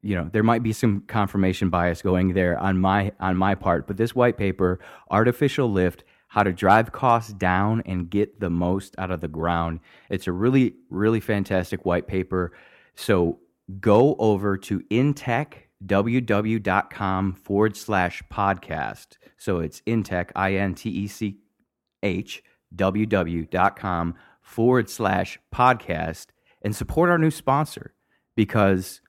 you 0.05 0.15
know 0.15 0.29
there 0.31 0.43
might 0.43 0.63
be 0.63 0.71
some 0.71 1.01
confirmation 1.07 1.69
bias 1.69 2.01
going 2.01 2.33
there 2.33 2.57
on 2.59 2.79
my 2.79 3.11
on 3.19 3.35
my 3.35 3.55
part. 3.55 3.87
But 3.87 3.97
this 3.97 4.13
white 4.13 4.37
paper, 4.37 4.79
artificial 5.09 5.71
lift, 5.71 6.03
how 6.27 6.43
to 6.43 6.53
drive 6.53 6.91
costs 6.91 7.33
down 7.33 7.81
and 7.85 8.09
get 8.09 8.39
the 8.39 8.49
most 8.49 8.95
out 8.97 9.09
of 9.09 9.21
the 9.21 9.27
ground. 9.27 9.79
It's 10.09 10.27
a 10.27 10.31
really 10.31 10.75
really 10.89 11.19
fantastic 11.19 11.85
white 11.85 12.07
paper. 12.07 12.51
So 12.93 13.39
go 13.79 14.15
over 14.19 14.57
to 14.57 14.81
Intech 14.91 15.65
www.com 15.85 17.33
forward 17.33 17.75
slash 17.75 18.23
podcast. 18.31 19.17
So 19.37 19.59
it's 19.59 19.81
Intech, 19.81 20.31
I 20.35 20.53
N 20.55 20.73
T 20.75 20.89
E 20.89 21.07
C 21.07 21.39
H, 22.01 22.43
www.com 22.75 24.15
forward 24.41 24.89
slash 24.89 25.39
podcast 25.53 26.27
and 26.61 26.75
support 26.75 27.09
our 27.09 27.17
new 27.17 27.31
sponsor 27.31 27.93
because 28.35 29.01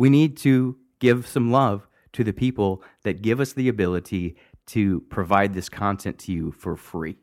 we 0.00 0.08
need 0.08 0.34
to 0.38 0.78
give 0.98 1.26
some 1.26 1.52
love 1.52 1.86
to 2.14 2.24
the 2.24 2.32
people 2.32 2.82
that 3.02 3.20
give 3.20 3.38
us 3.38 3.52
the 3.52 3.68
ability 3.68 4.34
to 4.64 5.02
provide 5.10 5.52
this 5.52 5.68
content 5.68 6.18
to 6.18 6.32
you 6.32 6.52
for 6.52 6.74
free. 6.74 7.18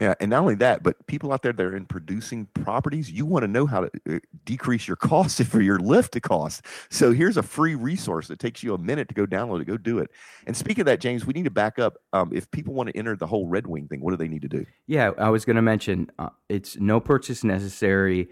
Yeah, 0.00 0.14
and 0.18 0.30
not 0.30 0.40
only 0.40 0.56
that, 0.56 0.82
but 0.82 1.06
people 1.06 1.32
out 1.32 1.42
there 1.42 1.52
that 1.52 1.62
are 1.64 1.76
in 1.76 1.86
producing 1.86 2.46
properties, 2.54 3.08
you 3.08 3.24
want 3.24 3.44
to 3.44 3.46
know 3.46 3.66
how 3.66 3.82
to 3.82 3.90
uh, 4.10 4.18
decrease 4.44 4.88
your 4.88 4.96
costs 4.96 5.40
for 5.48 5.60
your 5.60 5.78
lift 5.78 6.14
to 6.14 6.20
cost. 6.20 6.66
So 6.90 7.12
here's 7.12 7.36
a 7.36 7.42
free 7.42 7.76
resource 7.76 8.26
that 8.26 8.40
takes 8.40 8.64
you 8.64 8.74
a 8.74 8.78
minute 8.78 9.06
to 9.10 9.14
go 9.14 9.24
download 9.24 9.60
it, 9.60 9.66
go 9.66 9.76
do 9.76 10.00
it. 10.00 10.10
And 10.48 10.56
speaking 10.56 10.80
of 10.80 10.86
that, 10.86 10.98
James, 10.98 11.24
we 11.24 11.34
need 11.34 11.44
to 11.44 11.52
back 11.52 11.78
up. 11.78 11.98
Um, 12.12 12.32
if 12.34 12.50
people 12.50 12.74
want 12.74 12.88
to 12.88 12.96
enter 12.96 13.14
the 13.14 13.28
whole 13.28 13.46
Red 13.46 13.68
Wing 13.68 13.86
thing, 13.86 14.00
what 14.00 14.10
do 14.10 14.16
they 14.16 14.26
need 14.26 14.42
to 14.42 14.48
do? 14.48 14.66
Yeah, 14.88 15.12
I 15.18 15.30
was 15.30 15.44
going 15.44 15.54
to 15.54 15.62
mention 15.62 16.10
uh, 16.18 16.30
it's 16.48 16.76
no 16.80 16.98
purchase 16.98 17.44
necessary. 17.44 18.28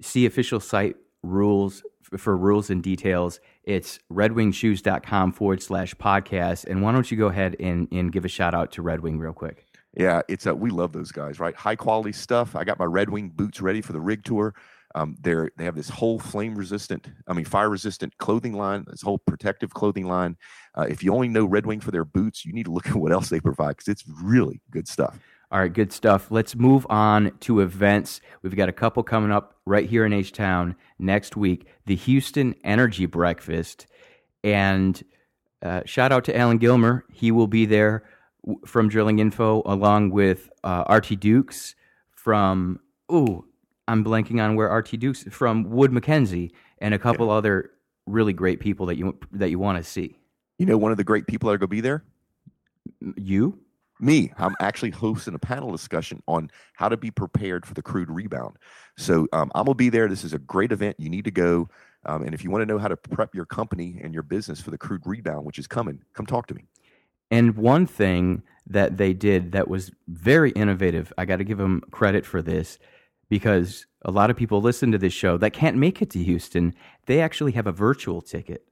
See 0.00 0.26
official 0.26 0.58
site 0.58 0.96
rules 1.22 1.84
for 2.18 2.36
rules 2.36 2.70
and 2.70 2.82
details. 2.82 3.40
It's 3.64 3.98
redwingshoes.com 4.10 5.32
forward 5.32 5.62
slash 5.62 5.94
podcast. 5.94 6.66
And 6.66 6.82
why 6.82 6.92
don't 6.92 7.10
you 7.10 7.16
go 7.16 7.26
ahead 7.26 7.56
and, 7.60 7.88
and 7.92 8.12
give 8.12 8.24
a 8.24 8.28
shout 8.28 8.54
out 8.54 8.72
to 8.72 8.82
Red 8.82 9.00
Wing 9.00 9.18
real 9.18 9.32
quick? 9.32 9.66
Yeah, 9.96 10.22
it's 10.28 10.46
a, 10.46 10.54
we 10.54 10.70
love 10.70 10.92
those 10.92 11.12
guys, 11.12 11.38
right? 11.38 11.54
High 11.54 11.76
quality 11.76 12.12
stuff. 12.12 12.56
I 12.56 12.64
got 12.64 12.78
my 12.78 12.86
Red 12.86 13.10
Wing 13.10 13.28
boots 13.28 13.60
ready 13.60 13.80
for 13.80 13.92
the 13.92 14.00
rig 14.00 14.24
tour. 14.24 14.54
Um, 14.94 15.16
they're 15.20 15.50
they 15.56 15.64
have 15.64 15.74
this 15.74 15.88
whole 15.88 16.18
flame 16.18 16.54
resistant, 16.54 17.08
I 17.26 17.32
mean 17.32 17.46
fire 17.46 17.70
resistant 17.70 18.16
clothing 18.18 18.52
line, 18.52 18.84
this 18.88 19.00
whole 19.00 19.18
protective 19.18 19.72
clothing 19.72 20.06
line. 20.06 20.36
Uh, 20.74 20.86
if 20.88 21.02
you 21.02 21.14
only 21.14 21.28
know 21.28 21.46
Red 21.46 21.66
Wing 21.66 21.80
for 21.80 21.90
their 21.90 22.04
boots, 22.04 22.44
you 22.44 22.52
need 22.52 22.66
to 22.66 22.72
look 22.72 22.86
at 22.90 22.94
what 22.94 23.12
else 23.12 23.28
they 23.28 23.40
provide 23.40 23.76
because 23.76 23.88
it's 23.88 24.04
really 24.06 24.60
good 24.70 24.86
stuff. 24.86 25.18
All 25.52 25.60
right, 25.60 25.70
good 25.70 25.92
stuff. 25.92 26.30
Let's 26.30 26.56
move 26.56 26.86
on 26.88 27.32
to 27.40 27.60
events. 27.60 28.22
We've 28.40 28.56
got 28.56 28.70
a 28.70 28.72
couple 28.72 29.02
coming 29.02 29.30
up 29.30 29.58
right 29.66 29.86
here 29.86 30.06
in 30.06 30.12
H 30.14 30.32
Town 30.32 30.74
next 30.98 31.36
week. 31.36 31.66
The 31.84 31.94
Houston 31.94 32.54
Energy 32.64 33.04
Breakfast, 33.04 33.86
and 34.42 35.04
uh, 35.60 35.82
shout 35.84 36.10
out 36.10 36.24
to 36.24 36.36
Alan 36.36 36.56
Gilmer. 36.56 37.04
He 37.12 37.30
will 37.30 37.48
be 37.48 37.66
there 37.66 38.02
from 38.64 38.88
Drilling 38.88 39.18
Info, 39.18 39.60
along 39.66 40.12
with 40.12 40.48
uh, 40.64 40.84
RT 40.88 41.20
Dukes 41.20 41.74
from. 42.12 42.80
Ooh, 43.12 43.44
I'm 43.88 44.02
blanking 44.02 44.42
on 44.42 44.56
where 44.56 44.74
RT 44.74 44.98
Dukes 45.00 45.24
from 45.24 45.68
Wood 45.68 45.92
Mackenzie 45.92 46.50
and 46.78 46.94
a 46.94 46.98
couple 46.98 47.26
yeah. 47.26 47.34
other 47.34 47.72
really 48.06 48.32
great 48.32 48.58
people 48.58 48.86
that 48.86 48.96
you 48.96 49.18
that 49.32 49.50
you 49.50 49.58
want 49.58 49.76
to 49.76 49.84
see. 49.84 50.16
You 50.58 50.64
know, 50.64 50.78
one 50.78 50.92
of 50.92 50.96
the 50.96 51.04
great 51.04 51.26
people 51.26 51.48
that 51.48 51.56
are 51.56 51.58
going 51.58 51.68
to 51.68 51.76
be 51.76 51.82
there. 51.82 52.04
You. 53.18 53.61
Me, 54.02 54.32
I'm 54.36 54.56
actually 54.60 54.90
hosting 54.90 55.34
a 55.34 55.38
panel 55.38 55.70
discussion 55.70 56.20
on 56.26 56.50
how 56.74 56.88
to 56.88 56.96
be 56.96 57.12
prepared 57.12 57.64
for 57.64 57.72
the 57.72 57.82
crude 57.82 58.10
rebound. 58.10 58.56
So 58.98 59.28
um, 59.32 59.52
I'm 59.54 59.64
gonna 59.64 59.76
be 59.76 59.90
there. 59.90 60.08
This 60.08 60.24
is 60.24 60.32
a 60.32 60.40
great 60.40 60.72
event. 60.72 60.96
You 60.98 61.08
need 61.08 61.24
to 61.24 61.30
go. 61.30 61.68
Um, 62.04 62.24
and 62.24 62.34
if 62.34 62.42
you 62.42 62.50
want 62.50 62.62
to 62.62 62.66
know 62.66 62.78
how 62.78 62.88
to 62.88 62.96
prep 62.96 63.32
your 63.32 63.46
company 63.46 64.00
and 64.02 64.12
your 64.12 64.24
business 64.24 64.60
for 64.60 64.72
the 64.72 64.78
crude 64.78 65.02
rebound, 65.04 65.46
which 65.46 65.56
is 65.56 65.68
coming, 65.68 66.00
come 66.14 66.26
talk 66.26 66.48
to 66.48 66.54
me. 66.54 66.64
And 67.30 67.56
one 67.56 67.86
thing 67.86 68.42
that 68.66 68.96
they 68.96 69.12
did 69.12 69.52
that 69.52 69.68
was 69.68 69.92
very 70.08 70.50
innovative, 70.50 71.12
I 71.16 71.24
got 71.24 71.36
to 71.36 71.44
give 71.44 71.58
them 71.58 71.80
credit 71.92 72.26
for 72.26 72.42
this 72.42 72.80
because 73.30 73.86
a 74.04 74.10
lot 74.10 74.30
of 74.30 74.36
people 74.36 74.60
listen 74.60 74.90
to 74.90 74.98
this 74.98 75.12
show 75.12 75.38
that 75.38 75.52
can't 75.52 75.76
make 75.76 76.02
it 76.02 76.10
to 76.10 76.22
Houston. 76.24 76.74
They 77.06 77.20
actually 77.20 77.52
have 77.52 77.68
a 77.68 77.72
virtual 77.72 78.20
ticket. 78.20 78.66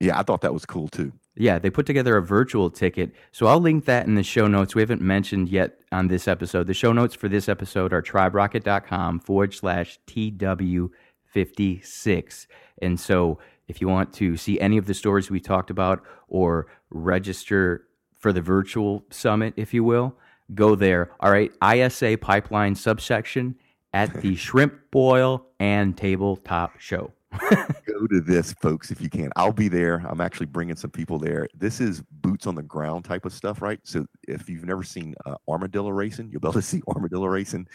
Yeah, 0.00 0.18
I 0.18 0.22
thought 0.22 0.40
that 0.40 0.54
was 0.54 0.66
cool 0.66 0.88
too. 0.88 1.12
Yeah, 1.36 1.58
they 1.58 1.68
put 1.70 1.86
together 1.86 2.16
a 2.16 2.22
virtual 2.22 2.70
ticket. 2.70 3.12
So 3.32 3.46
I'll 3.46 3.60
link 3.60 3.84
that 3.84 4.06
in 4.06 4.14
the 4.14 4.22
show 4.22 4.46
notes. 4.46 4.74
We 4.74 4.80
haven't 4.82 5.02
mentioned 5.02 5.48
yet 5.48 5.80
on 5.92 6.08
this 6.08 6.26
episode. 6.26 6.66
The 6.66 6.74
show 6.74 6.92
notes 6.92 7.14
for 7.14 7.28
this 7.28 7.48
episode 7.48 7.92
are 7.92 8.02
triberocket.com 8.02 9.20
forward 9.20 9.54
slash 9.54 10.00
TW56. 10.06 12.46
And 12.82 12.98
so 12.98 13.38
if 13.68 13.80
you 13.80 13.86
want 13.88 14.12
to 14.14 14.36
see 14.36 14.58
any 14.58 14.76
of 14.78 14.86
the 14.86 14.94
stories 14.94 15.30
we 15.30 15.38
talked 15.38 15.70
about 15.70 16.02
or 16.28 16.66
register 16.90 17.86
for 18.18 18.32
the 18.32 18.42
virtual 18.42 19.04
summit, 19.10 19.54
if 19.56 19.72
you 19.72 19.84
will, 19.84 20.16
go 20.54 20.74
there. 20.74 21.12
All 21.20 21.30
right, 21.30 21.52
ISA 21.62 22.18
pipeline 22.20 22.74
subsection 22.74 23.54
at 23.92 24.22
the 24.22 24.34
Shrimp 24.36 24.74
Boil 24.90 25.46
and 25.58 25.94
Tabletop 25.96 26.80
Show. 26.80 27.12
go 27.86 28.06
to 28.08 28.20
this, 28.20 28.52
folks, 28.54 28.90
if 28.90 29.00
you 29.00 29.08
can. 29.08 29.30
I'll 29.36 29.52
be 29.52 29.68
there. 29.68 30.04
I'm 30.08 30.20
actually 30.20 30.46
bringing 30.46 30.76
some 30.76 30.90
people 30.90 31.18
there. 31.18 31.48
This 31.54 31.80
is 31.80 32.02
boots 32.10 32.46
on 32.46 32.54
the 32.54 32.62
ground 32.62 33.04
type 33.04 33.24
of 33.24 33.32
stuff, 33.32 33.62
right? 33.62 33.78
So 33.84 34.06
if 34.26 34.48
you've 34.48 34.64
never 34.64 34.82
seen 34.82 35.14
uh, 35.26 35.36
armadillo 35.48 35.90
racing, 35.90 36.30
you'll 36.30 36.40
be 36.40 36.48
able 36.48 36.54
to 36.54 36.62
see 36.66 36.82
armadillo 36.88 37.26
racing. 37.26 37.68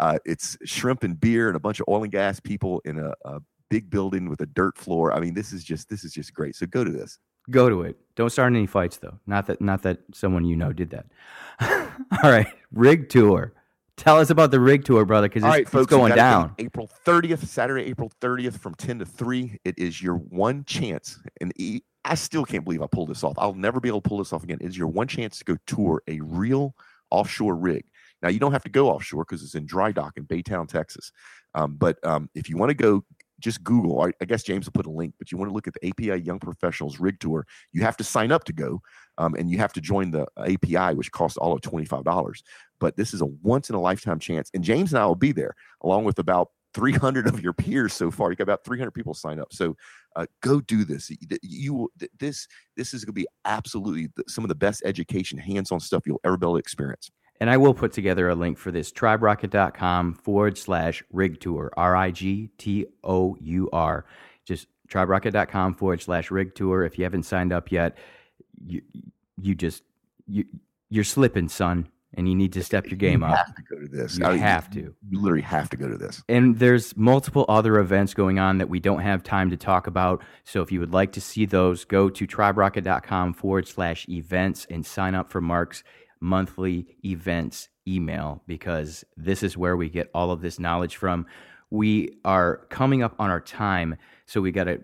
Uh, 0.00 0.18
it's 0.24 0.56
shrimp 0.64 1.04
and 1.04 1.18
beer 1.18 1.48
and 1.48 1.56
a 1.56 1.60
bunch 1.60 1.80
of 1.80 1.86
oil 1.88 2.02
and 2.02 2.12
gas 2.12 2.40
people 2.40 2.80
in 2.84 2.98
a, 2.98 3.12
a 3.24 3.40
big 3.70 3.90
building 3.90 4.28
with 4.28 4.40
a 4.40 4.46
dirt 4.46 4.76
floor. 4.76 5.12
I 5.12 5.20
mean, 5.20 5.34
this 5.34 5.52
is 5.52 5.62
just 5.62 5.88
this 5.88 6.04
is 6.04 6.12
just 6.12 6.34
great. 6.34 6.56
So 6.56 6.66
go 6.66 6.84
to 6.84 6.90
this. 6.90 7.18
Go 7.50 7.68
to 7.68 7.82
it. 7.82 7.96
Don't 8.16 8.30
start 8.30 8.52
any 8.52 8.66
fights 8.66 8.96
though. 8.96 9.18
Not 9.26 9.46
that 9.46 9.60
not 9.60 9.82
that 9.82 10.00
someone 10.12 10.44
you 10.44 10.56
know 10.56 10.72
did 10.72 10.90
that. 10.90 11.06
All 12.22 12.30
right, 12.30 12.48
rig 12.72 13.08
tour. 13.08 13.52
Tell 13.96 14.18
us 14.18 14.28
about 14.30 14.50
the 14.50 14.60
rig 14.60 14.84
tour, 14.84 15.04
brother, 15.04 15.28
because 15.28 15.42
it's, 15.42 15.48
right, 15.48 15.68
folks, 15.68 15.84
it's 15.84 15.90
going 15.90 16.14
down. 16.14 16.54
April 16.58 16.90
30th, 17.06 17.46
Saturday, 17.46 17.84
April 17.84 18.12
30th 18.20 18.58
from 18.58 18.74
10 18.74 18.98
to 18.98 19.06
3. 19.06 19.58
It 19.64 19.78
is 19.78 20.02
your 20.02 20.16
one 20.16 20.64
chance. 20.64 21.18
And 21.40 21.52
I 22.04 22.14
still 22.14 22.44
can't 22.44 22.62
believe 22.62 22.82
I 22.82 22.86
pulled 22.86 23.08
this 23.08 23.24
off. 23.24 23.34
I'll 23.38 23.54
never 23.54 23.80
be 23.80 23.88
able 23.88 24.02
to 24.02 24.08
pull 24.08 24.18
this 24.18 24.32
off 24.32 24.44
again. 24.44 24.58
It 24.60 24.66
is 24.66 24.76
your 24.76 24.88
one 24.88 25.08
chance 25.08 25.38
to 25.38 25.44
go 25.44 25.56
tour 25.66 26.02
a 26.08 26.20
real 26.20 26.74
offshore 27.10 27.56
rig. 27.56 27.84
Now, 28.22 28.28
you 28.28 28.38
don't 28.38 28.52
have 28.52 28.64
to 28.64 28.70
go 28.70 28.90
offshore 28.90 29.24
because 29.24 29.42
it's 29.42 29.54
in 29.54 29.66
dry 29.66 29.92
dock 29.92 30.16
in 30.16 30.26
Baytown, 30.26 30.68
Texas. 30.68 31.10
Um, 31.54 31.76
but 31.76 31.98
um, 32.04 32.28
if 32.34 32.48
you 32.50 32.56
want 32.58 32.70
to 32.70 32.74
go 32.74 33.04
just 33.40 33.62
Google. 33.62 34.00
I, 34.02 34.12
I, 34.20 34.24
guess 34.24 34.42
James 34.42 34.66
will 34.66 34.72
put 34.72 34.86
a 34.86 34.90
link, 34.90 35.14
but 35.18 35.30
you 35.30 35.38
want 35.38 35.50
to 35.50 35.54
look 35.54 35.66
at 35.66 35.74
the 35.74 35.88
API 35.88 36.22
Young 36.22 36.38
Professionals 36.38 36.98
Rig 36.98 37.20
Tour. 37.20 37.46
You 37.72 37.82
have 37.82 37.96
to 37.98 38.04
sign 38.04 38.32
up 38.32 38.44
to 38.44 38.52
go, 38.52 38.80
um, 39.18 39.34
and 39.34 39.50
you 39.50 39.58
have 39.58 39.72
to 39.74 39.80
join 39.80 40.10
the 40.10 40.26
API, 40.38 40.94
which 40.94 41.12
costs 41.12 41.36
all 41.36 41.52
of 41.52 41.60
twenty 41.60 41.86
five 41.86 42.04
dollars. 42.04 42.42
But 42.78 42.96
this 42.96 43.14
is 43.14 43.20
a 43.20 43.26
once 43.26 43.70
in 43.70 43.76
a 43.76 43.80
lifetime 43.80 44.18
chance, 44.18 44.50
and 44.54 44.64
James 44.64 44.92
and 44.92 45.02
I 45.02 45.06
will 45.06 45.14
be 45.14 45.32
there 45.32 45.54
along 45.82 46.04
with 46.04 46.18
about 46.18 46.50
300 46.74 47.26
of 47.26 47.42
your 47.42 47.54
peers 47.54 47.94
so 47.94 48.10
far. 48.10 48.30
You 48.30 48.36
got 48.36 48.44
about 48.44 48.62
300 48.64 48.90
people 48.90 49.14
sign 49.14 49.40
up. 49.40 49.50
So 49.50 49.74
uh, 50.14 50.26
go 50.42 50.60
do 50.60 50.84
this. 50.84 51.10
You 51.42 51.90
this 52.18 52.46
this 52.76 52.92
is 52.92 53.02
going 53.04 53.14
to 53.14 53.20
be 53.20 53.26
absolutely 53.46 54.08
some 54.28 54.44
of 54.44 54.48
the 54.48 54.54
best 54.54 54.82
education, 54.84 55.38
hands 55.38 55.72
on 55.72 55.80
stuff 55.80 56.02
you'll 56.04 56.20
ever 56.22 56.36
be 56.36 56.44
able 56.44 56.54
to 56.54 56.58
experience. 56.58 57.10
And 57.40 57.50
I 57.50 57.56
will 57.56 57.74
put 57.74 57.92
together 57.92 58.28
a 58.28 58.34
link 58.34 58.58
for 58.58 58.70
this 58.70 58.90
triberocket.com 58.92 60.14
forward 60.14 60.56
slash 60.58 61.02
rig 61.12 61.40
tour, 61.40 61.72
R 61.76 61.94
I 61.96 62.10
G 62.10 62.50
T 62.58 62.86
O 63.04 63.36
U 63.40 63.68
R. 63.72 64.06
Just 64.44 64.68
triberocket.com 64.88 65.74
forward 65.74 66.00
slash 66.00 66.30
rig 66.30 66.54
tour. 66.54 66.84
If 66.84 66.98
you 66.98 67.04
haven't 67.04 67.24
signed 67.24 67.52
up 67.52 67.70
yet, 67.70 67.98
you, 68.64 68.82
you 69.36 69.54
just, 69.54 69.82
you, 70.26 70.44
you're 70.88 71.04
slipping, 71.04 71.48
son, 71.48 71.88
and 72.14 72.28
you 72.28 72.34
need 72.34 72.52
to 72.54 72.64
step 72.64 72.86
your 72.86 72.96
game 72.96 73.20
you 73.20 73.26
up. 73.26 73.36
have 73.36 73.54
to 73.54 73.62
go 73.62 73.78
to 73.78 73.88
this. 73.88 74.18
You 74.18 74.24
oh, 74.24 74.30
I 74.30 74.36
have 74.36 74.70
to. 74.70 74.94
You 75.08 75.20
literally 75.20 75.42
have 75.42 75.68
to 75.70 75.76
go 75.76 75.88
to 75.88 75.96
this. 75.96 76.22
And 76.28 76.58
there's 76.58 76.96
multiple 76.96 77.44
other 77.48 77.78
events 77.78 78.14
going 78.14 78.38
on 78.38 78.58
that 78.58 78.70
we 78.70 78.80
don't 78.80 79.00
have 79.00 79.22
time 79.22 79.50
to 79.50 79.56
talk 79.56 79.86
about. 79.86 80.22
So 80.44 80.62
if 80.62 80.72
you 80.72 80.80
would 80.80 80.94
like 80.94 81.12
to 81.12 81.20
see 81.20 81.44
those, 81.44 81.84
go 81.84 82.08
to 82.08 82.26
triberocket.com 82.26 83.34
forward 83.34 83.68
slash 83.68 84.08
events 84.08 84.66
and 84.70 84.86
sign 84.86 85.14
up 85.14 85.30
for 85.30 85.40
Mark's 85.40 85.82
monthly 86.20 86.86
events 87.04 87.68
email 87.86 88.42
because 88.46 89.04
this 89.16 89.42
is 89.42 89.56
where 89.56 89.76
we 89.76 89.88
get 89.88 90.10
all 90.14 90.30
of 90.30 90.40
this 90.40 90.58
knowledge 90.58 90.96
from. 90.96 91.26
We 91.70 92.18
are 92.24 92.66
coming 92.68 93.02
up 93.02 93.14
on 93.18 93.30
our 93.30 93.40
time, 93.40 93.96
so 94.26 94.40
we 94.40 94.52
got 94.52 94.64
to 94.64 94.80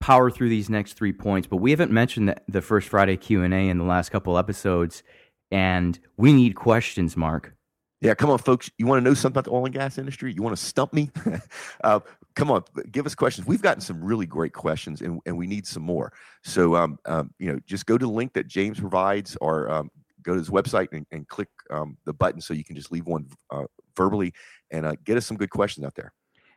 power 0.00 0.30
through 0.30 0.50
these 0.50 0.68
next 0.68 0.94
three 0.94 1.12
points. 1.12 1.46
But 1.46 1.58
we 1.58 1.70
haven't 1.70 1.90
mentioned 1.90 2.34
the, 2.48 2.62
first 2.62 2.88
Friday 2.88 3.16
Q 3.16 3.42
and 3.42 3.54
A 3.54 3.68
in 3.68 3.78
the 3.78 3.84
last 3.84 4.10
couple 4.10 4.36
episodes, 4.38 5.02
and 5.50 5.98
we 6.16 6.32
need 6.32 6.54
questions, 6.54 7.16
Mark. 7.16 7.54
Yeah, 8.00 8.14
come 8.14 8.28
on, 8.28 8.38
folks. 8.38 8.70
You 8.76 8.86
want 8.86 9.02
to 9.02 9.08
know 9.08 9.14
something 9.14 9.32
about 9.32 9.44
the 9.44 9.52
oil 9.52 9.64
and 9.64 9.72
gas 9.72 9.96
industry? 9.96 10.32
You 10.32 10.42
want 10.42 10.54
to 10.54 10.62
stump 10.62 10.92
me? 10.92 11.10
uh, 11.84 12.00
come 12.34 12.50
on, 12.50 12.62
give 12.90 13.06
us 13.06 13.14
questions. 13.14 13.46
We've 13.46 13.62
gotten 13.62 13.80
some 13.80 14.04
really 14.04 14.26
great 14.26 14.52
questions, 14.52 15.00
and, 15.00 15.20
and 15.24 15.38
we 15.38 15.46
need 15.46 15.66
some 15.66 15.82
more. 15.82 16.12
So, 16.42 16.76
um, 16.76 16.98
um, 17.06 17.32
you 17.38 17.50
know, 17.50 17.58
just 17.66 17.86
go 17.86 17.96
to 17.96 18.04
the 18.04 18.12
link 18.12 18.34
that 18.34 18.46
James 18.46 18.78
provides, 18.78 19.38
or 19.40 19.70
um, 19.70 19.90
go 20.24 20.32
to 20.32 20.38
his 20.38 20.50
website 20.50 20.88
and, 20.92 21.06
and 21.12 21.28
click 21.28 21.48
um, 21.70 21.96
the 22.04 22.12
button 22.12 22.40
so 22.40 22.54
you 22.54 22.64
can 22.64 22.76
just 22.76 22.90
leave 22.90 23.06
one 23.06 23.26
uh, 23.50 23.64
verbally 23.96 24.32
and 24.70 24.86
uh, 24.86 24.94
get 25.04 25.16
us 25.16 25.26
some 25.26 25.36
good 25.36 25.50
questions 25.50 25.86
out 25.86 25.94
there. 25.94 26.12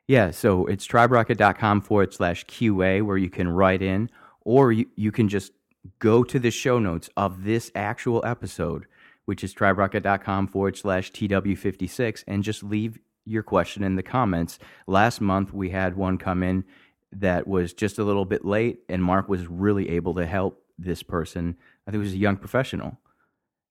Yeah, 0.08 0.32
so 0.32 0.66
it's 0.66 0.88
triberocket.com 0.88 1.82
forward 1.82 2.14
slash 2.14 2.46
QA 2.46 3.04
where 3.04 3.18
you 3.18 3.30
can 3.30 3.50
write 3.50 3.82
in, 3.82 4.10
or 4.42 4.72
you, 4.72 4.86
you 4.96 5.12
can 5.12 5.28
just 5.28 5.52
go 6.00 6.24
to 6.24 6.40
the 6.40 6.52
show 6.52 6.80
notes 6.80 7.10
of 7.18 7.44
this 7.44 7.72
actual 7.76 8.24
episode, 8.26 8.86
which 9.26 9.44
is 9.44 9.54
triberocket.com 9.54 10.48
forward 10.48 10.78
slash 10.78 11.12
TW56, 11.12 12.24
and 12.26 12.44
just 12.44 12.64
leave 12.64 12.98
your 13.26 13.44
question 13.44 13.84
in 13.84 13.98
the 13.98 14.04
comments. 14.04 14.60
Last 14.88 15.20
month, 15.20 15.54
we 15.54 15.70
had 15.70 15.98
one 15.98 16.18
come 16.18 16.42
in 16.42 16.64
that 17.12 17.46
was 17.46 17.74
just 17.74 18.00
a 18.00 18.04
little 18.04 18.26
bit 18.26 18.46
late, 18.46 18.80
and 18.88 19.04
Mark 19.04 19.28
was 19.28 19.48
really 19.48 19.90
able 19.90 20.14
to 20.16 20.26
help 20.26 20.64
this 20.78 21.04
person. 21.04 21.58
I 21.86 21.92
think 21.92 22.02
it 22.02 22.06
was 22.06 22.14
a 22.14 22.18
young 22.18 22.38
professional. 22.38 22.98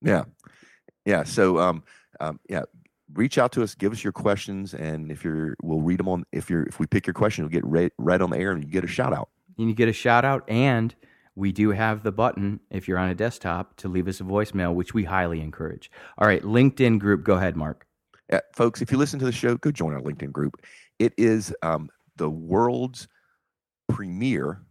Yeah, 0.03 0.25
yeah. 1.05 1.25
So, 1.25 1.59
um, 1.59 1.83
um, 2.21 2.41
yeah, 2.49 2.63
reach 3.15 3.39
out 3.39 3.53
to 3.53 3.63
us, 3.63 3.75
give 3.75 3.93
us 3.93 4.05
your 4.05 4.13
questions, 4.13 4.75
and 4.75 5.11
if 5.11 5.25
you're, 5.25 5.57
we'll 5.63 5.81
read 5.81 5.99
them 5.99 6.09
on. 6.09 6.25
If 6.33 6.51
you're, 6.51 6.65
if 6.65 6.79
we 6.79 6.87
pick 6.87 7.07
your 7.07 7.15
question, 7.15 7.45
you'll 7.45 7.51
get 7.51 7.65
read, 7.65 7.93
read 7.99 8.23
on 8.23 8.31
the 8.31 8.39
air, 8.39 8.53
and 8.53 8.63
you 8.63 8.71
get 8.71 8.85
a 8.85 8.89
shout 8.89 9.13
out. 9.13 9.29
And 9.59 9.69
you 9.69 9.75
get 9.75 9.89
a 9.89 9.93
shout 9.93 10.25
out, 10.25 10.45
and 10.49 10.95
we 11.35 11.53
do 11.53 11.71
have 11.71 12.03
the 12.03 12.13
button 12.13 12.61
if 12.71 12.89
you're 12.89 12.99
on 12.99 13.09
a 13.09 13.15
desktop 13.15 13.77
to 13.77 13.89
leave 13.89 14.09
us 14.09 14.21
a 14.21 14.25
voicemail, 14.25 14.75
which 14.75 14.95
we 14.95 15.05
highly 15.05 15.41
encourage. 15.41 15.91
All 16.19 16.27
right, 16.27 16.43
LinkedIn 16.43 16.99
group. 16.99 17.25
Go 17.25 17.35
ahead, 17.35 17.57
Mark. 17.57 17.87
Yeah, 18.31 18.41
folks, 18.55 18.83
if 18.83 18.91
you 18.91 18.99
listen 18.99 19.19
to 19.21 19.25
the 19.25 19.33
show, 19.33 19.57
go 19.57 19.71
join 19.71 19.93
our 19.95 20.01
LinkedIn 20.01 20.33
group. 20.33 20.61
It 20.99 21.13
is 21.17 21.55
um, 21.63 21.91
the 22.17 22.29
world's 22.29 23.07
premier 23.89 24.63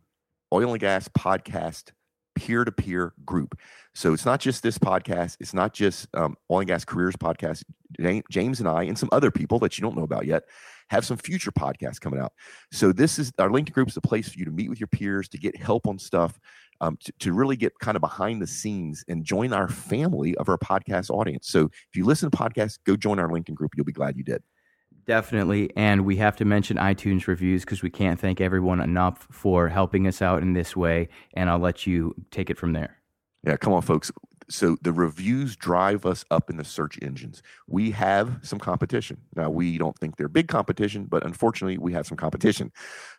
oil 0.52 0.72
and 0.72 0.80
gas 0.80 1.08
podcast 1.08 1.92
peer 2.36 2.66
to 2.66 2.72
peer 2.72 3.14
group. 3.26 3.58
So 3.94 4.14
it's 4.14 4.26
not 4.26 4.40
just 4.40 4.62
this 4.62 4.78
podcast, 4.78 5.38
it's 5.40 5.54
not 5.54 5.74
just 5.74 6.08
um, 6.14 6.36
Oil 6.52 6.60
and 6.60 6.68
Gas 6.68 6.86
Careers 6.86 7.16
podcast. 7.16 7.64
James 8.30 8.60
and 8.60 8.68
I, 8.68 8.84
and 8.84 8.98
some 8.98 9.10
other 9.12 9.32
people 9.32 9.58
that 9.60 9.78
you 9.78 9.82
don't 9.82 9.96
know 9.96 10.04
about 10.04 10.26
yet, 10.26 10.44
have 10.90 11.06
some 11.06 11.18
future 11.18 11.52
podcasts 11.52 12.00
coming 12.00 12.20
out. 12.20 12.34
So 12.72 12.92
this 12.92 13.18
is 13.18 13.32
our 13.40 13.50
LinkedIn 13.50 13.72
group 13.72 13.88
is 13.88 13.98
a 13.98 14.02
place 14.02 14.30
for 14.30 14.38
you 14.38 14.46
to 14.46 14.52
meet 14.52 14.70
with 14.70 14.80
your 14.80 14.88
peers, 14.88 15.28
to 15.30 15.38
get 15.38 15.56
help 15.56 15.88
on 15.88 15.98
stuff, 15.98 16.40
um, 16.82 16.98
to, 17.06 17.14
to 17.20 17.34
really 17.34 17.56
get 17.56 17.78
kind 17.80 17.96
of 17.96 18.02
behind 18.02 18.42
the 18.42 18.48
scenes 18.48 19.04
and 19.08 19.24
join 19.24 19.54
our 19.54 19.68
family 19.68 20.36
of 20.36 20.50
our 20.50 20.58
podcast 20.58 21.10
audience. 21.10 21.48
So 21.48 21.66
if 21.66 21.96
you 21.96 22.06
listen 22.06 22.30
to 22.30 22.38
podcasts, 22.38 22.78
go 22.86 22.96
join 22.96 23.18
our 23.18 23.30
LinkedIn 23.30 23.56
group. 23.56 23.72
You'll 23.76 23.86
be 23.86 23.94
glad 23.94 24.18
you 24.18 24.24
did. 24.24 24.44
Definitely. 25.08 25.72
And 25.76 26.04
we 26.04 26.16
have 26.18 26.36
to 26.38 26.46
mention 26.46 26.78
iTunes 26.78 27.28
reviews 27.28 27.64
because 27.64 27.84
we 27.84 27.92
can't 27.92 28.20
thank 28.20 28.42
everyone 28.42 28.80
enough 28.80 29.28
for 29.30 29.70
helping 29.70 30.08
us 30.08 30.22
out 30.22 30.42
in 30.42 30.54
this 30.54 30.76
way. 30.76 31.10
And 31.36 31.50
I'll 31.50 31.60
let 31.60 31.86
you 31.86 32.16
take 32.32 32.50
it 32.50 32.58
from 32.58 32.74
there. 32.74 32.98
Yeah, 33.46 33.58
come 33.58 33.74
on, 33.74 33.84
folks. 33.84 34.12
So 34.50 34.78
the 34.82 34.92
reviews 34.92 35.56
drive 35.56 36.06
us 36.06 36.24
up 36.30 36.50
in 36.50 36.58
the 36.58 36.64
search 36.64 37.00
engines. 37.02 37.42
We 37.68 37.92
have 37.92 38.40
some 38.44 38.60
competition. 38.60 39.18
Now, 39.36 39.50
we 39.50 39.78
don't 39.78 39.98
think 39.98 40.18
they're 40.18 40.28
big 40.28 40.48
competition, 40.48 41.06
but 41.06 41.26
unfortunately, 41.26 41.80
we 41.80 41.94
have 41.94 42.06
some 42.06 42.18
competition. 42.18 42.72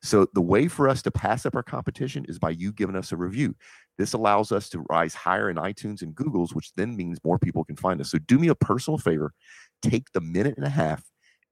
So 0.02 0.26
the 0.34 0.40
way 0.40 0.68
for 0.68 0.88
us 0.88 1.02
to 1.02 1.10
pass 1.10 1.44
up 1.44 1.56
our 1.56 1.64
competition 1.64 2.24
is 2.28 2.38
by 2.38 2.50
you 2.50 2.72
giving 2.72 2.94
us 2.94 3.10
a 3.10 3.16
review. 3.16 3.56
This 3.98 4.12
allows 4.12 4.52
us 4.52 4.68
to 4.70 4.84
rise 4.88 5.14
higher 5.14 5.50
in 5.50 5.56
iTunes 5.56 6.02
and 6.02 6.14
Google's, 6.14 6.54
which 6.54 6.72
then 6.74 6.96
means 6.96 7.18
more 7.24 7.38
people 7.38 7.64
can 7.64 7.76
find 7.76 8.00
us. 8.00 8.10
So 8.10 8.18
do 8.18 8.38
me 8.38 8.48
a 8.48 8.54
personal 8.54 8.98
favor, 8.98 9.32
take 9.82 10.12
the 10.12 10.20
minute 10.20 10.54
and 10.56 10.66
a 10.66 10.70
half 10.70 11.02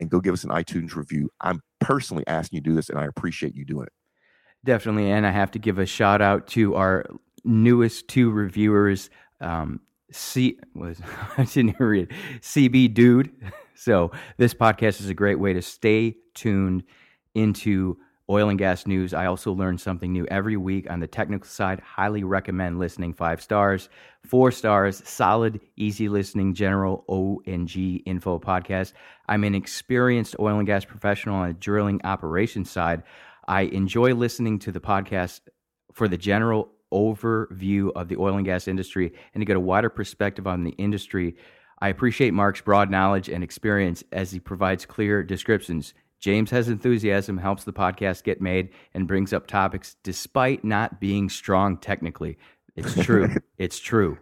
and 0.00 0.10
go 0.10 0.20
give 0.20 0.34
us 0.34 0.44
an 0.44 0.50
iTunes 0.50 0.94
review. 0.94 1.30
I'm 1.40 1.60
personally 1.80 2.24
asking 2.26 2.58
you 2.58 2.62
to 2.62 2.70
do 2.70 2.76
this, 2.76 2.88
and 2.88 2.98
I 2.98 3.04
appreciate 3.04 3.54
you 3.54 3.64
doing 3.64 3.86
it. 3.86 3.92
Definitely. 4.64 5.10
And 5.10 5.26
I 5.26 5.30
have 5.30 5.50
to 5.52 5.58
give 5.58 5.78
a 5.78 5.86
shout 5.86 6.22
out 6.22 6.46
to 6.48 6.74
our 6.74 7.04
newest 7.44 8.08
two 8.08 8.30
reviewers. 8.30 9.10
Um, 9.40 9.80
C 10.10 10.58
was 10.74 11.00
I 11.38 11.44
didn't 11.44 11.78
read 11.78 12.12
CB 12.40 12.94
Dude. 12.94 13.32
So 13.76 14.12
this 14.38 14.54
podcast 14.54 15.00
is 15.00 15.08
a 15.08 15.14
great 15.14 15.40
way 15.40 15.52
to 15.52 15.60
stay 15.60 16.14
tuned 16.34 16.84
into 17.34 17.98
oil 18.30 18.48
and 18.48 18.58
gas 18.58 18.86
news. 18.86 19.12
I 19.12 19.26
also 19.26 19.52
learn 19.52 19.76
something 19.78 20.12
new 20.12 20.26
every 20.26 20.56
week 20.56 20.90
on 20.90 21.00
the 21.00 21.06
technical 21.06 21.48
side. 21.48 21.80
Highly 21.80 22.24
recommend 22.24 22.78
listening. 22.78 23.12
Five 23.12 23.42
stars, 23.42 23.88
four 24.24 24.50
stars, 24.50 25.02
solid, 25.08 25.60
easy 25.76 26.08
listening, 26.08 26.54
general 26.54 27.04
ONG 27.08 28.02
info 28.06 28.38
podcast. 28.38 28.92
I'm 29.28 29.44
an 29.44 29.54
experienced 29.54 30.36
oil 30.40 30.58
and 30.58 30.66
gas 30.66 30.84
professional 30.84 31.36
on 31.36 31.48
the 31.48 31.54
drilling 31.54 32.00
operations 32.04 32.70
side. 32.70 33.02
I 33.46 33.62
enjoy 33.62 34.14
listening 34.14 34.58
to 34.60 34.72
the 34.72 34.80
podcast 34.80 35.40
for 35.92 36.08
the 36.08 36.16
general 36.16 36.70
overview 36.92 37.90
of 37.94 38.08
the 38.08 38.16
oil 38.16 38.36
and 38.36 38.46
gas 38.46 38.68
industry 38.68 39.12
and 39.34 39.42
to 39.42 39.44
get 39.44 39.56
a 39.56 39.60
wider 39.60 39.90
perspective 39.90 40.46
on 40.46 40.64
the 40.64 40.70
industry. 40.72 41.36
I 41.80 41.88
appreciate 41.88 42.32
Mark's 42.32 42.60
broad 42.60 42.90
knowledge 42.90 43.28
and 43.28 43.44
experience 43.44 44.02
as 44.12 44.30
he 44.30 44.40
provides 44.40 44.86
clear 44.86 45.22
descriptions. 45.22 45.92
James 46.24 46.50
has 46.52 46.70
enthusiasm, 46.70 47.36
helps 47.36 47.64
the 47.64 47.72
podcast 47.74 48.24
get 48.24 48.40
made, 48.40 48.70
and 48.94 49.06
brings 49.06 49.34
up 49.34 49.46
topics 49.46 49.96
despite 50.02 50.64
not 50.64 50.98
being 50.98 51.28
strong 51.28 51.76
technically. 51.76 52.38
It's 52.74 52.94
true. 53.04 53.28
it's 53.58 53.78
true. 53.78 54.16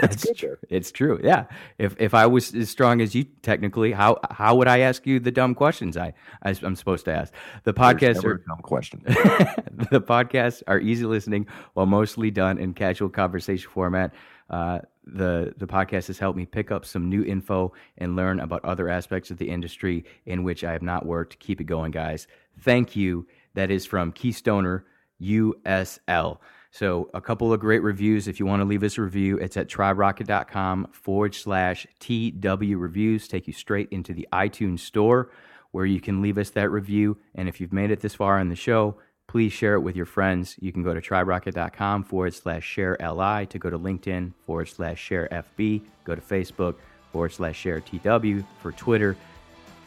That's 0.00 0.24
good. 0.40 0.56
It's 0.70 0.90
true. 0.90 1.20
Yeah. 1.22 1.44
If 1.76 2.00
if 2.00 2.14
I 2.14 2.24
was 2.24 2.54
as 2.54 2.70
strong 2.70 3.02
as 3.02 3.14
you 3.14 3.24
technically, 3.42 3.92
how 3.92 4.20
how 4.30 4.54
would 4.56 4.68
I 4.68 4.78
ask 4.78 5.06
you 5.06 5.20
the 5.20 5.30
dumb 5.30 5.54
questions 5.54 5.98
I, 5.98 6.14
I 6.42 6.54
am 6.62 6.76
supposed 6.76 7.04
to 7.04 7.12
ask? 7.12 7.30
The 7.64 7.74
podcasts 7.74 8.24
are 8.24 8.38
dumb 8.48 8.62
question. 8.62 9.02
the 9.04 10.00
podcasts 10.00 10.62
are 10.66 10.80
easy 10.80 11.04
listening 11.04 11.46
while 11.74 11.84
mostly 11.84 12.30
done 12.30 12.56
in 12.56 12.72
casual 12.72 13.10
conversation 13.10 13.68
format. 13.70 14.14
Uh, 14.48 14.78
the 15.06 15.54
the 15.56 15.66
podcast 15.66 16.06
has 16.06 16.18
helped 16.18 16.36
me 16.36 16.46
pick 16.46 16.70
up 16.70 16.84
some 16.84 17.08
new 17.08 17.22
info 17.22 17.72
and 17.98 18.16
learn 18.16 18.40
about 18.40 18.64
other 18.64 18.88
aspects 18.88 19.30
of 19.30 19.38
the 19.38 19.48
industry 19.48 20.04
in 20.26 20.42
which 20.42 20.64
I 20.64 20.72
have 20.72 20.82
not 20.82 21.06
worked. 21.06 21.38
Keep 21.38 21.60
it 21.60 21.64
going, 21.64 21.90
guys. 21.90 22.26
Thank 22.60 22.96
you. 22.96 23.26
That 23.54 23.70
is 23.70 23.86
from 23.86 24.12
Keystoner 24.12 24.82
USL. 25.20 26.38
So, 26.70 27.08
a 27.14 27.20
couple 27.20 27.52
of 27.52 27.60
great 27.60 27.82
reviews. 27.84 28.26
If 28.26 28.40
you 28.40 28.46
want 28.46 28.60
to 28.60 28.64
leave 28.64 28.82
us 28.82 28.98
a 28.98 29.02
review, 29.02 29.38
it's 29.38 29.56
at 29.56 29.68
triberocket.com 29.68 30.88
forward 30.90 31.34
slash 31.34 31.86
TW 32.00 32.76
reviews. 32.76 33.28
Take 33.28 33.46
you 33.46 33.52
straight 33.52 33.88
into 33.92 34.12
the 34.12 34.26
iTunes 34.32 34.80
store 34.80 35.30
where 35.70 35.86
you 35.86 36.00
can 36.00 36.20
leave 36.20 36.38
us 36.38 36.50
that 36.50 36.70
review. 36.70 37.16
And 37.34 37.48
if 37.48 37.60
you've 37.60 37.72
made 37.72 37.90
it 37.90 38.00
this 38.00 38.14
far 38.14 38.40
in 38.40 38.48
the 38.48 38.56
show, 38.56 38.96
please 39.26 39.52
share 39.52 39.74
it 39.74 39.80
with 39.80 39.96
your 39.96 40.06
friends. 40.06 40.56
You 40.60 40.72
can 40.72 40.82
go 40.82 40.94
to 40.94 41.00
triberocket.com 41.00 42.04
forward 42.04 42.34
slash 42.34 42.64
share 42.64 42.96
LI 43.00 43.46
to 43.46 43.58
go 43.58 43.70
to 43.70 43.78
LinkedIn 43.78 44.32
forward 44.46 44.68
slash 44.68 45.00
share 45.00 45.28
FB, 45.30 45.82
go 46.04 46.14
to 46.14 46.20
Facebook 46.20 46.76
forward 47.12 47.32
slash 47.32 47.56
share 47.56 47.80
TW 47.80 48.44
for 48.60 48.72
Twitter. 48.72 49.16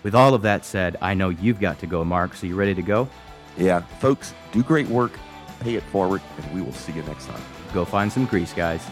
With 0.03 0.15
all 0.15 0.33
of 0.33 0.41
that 0.43 0.65
said, 0.65 0.97
I 1.01 1.13
know 1.13 1.29
you've 1.29 1.59
got 1.59 1.79
to 1.79 1.87
go, 1.87 2.03
Mark. 2.03 2.35
So 2.35 2.47
you 2.47 2.55
ready 2.55 2.75
to 2.75 2.81
go? 2.81 3.09
Yeah, 3.57 3.81
folks, 3.99 4.33
do 4.51 4.63
great 4.63 4.87
work 4.87 5.11
pay 5.59 5.75
it 5.75 5.83
forward, 5.83 6.21
and 6.37 6.53
we 6.53 6.61
will 6.61 6.73
see 6.73 6.93
you 6.93 7.03
next 7.03 7.27
time. 7.27 7.41
Go 7.73 7.85
find 7.85 8.11
some 8.11 8.25
grease, 8.25 8.53
guys. 8.53 8.85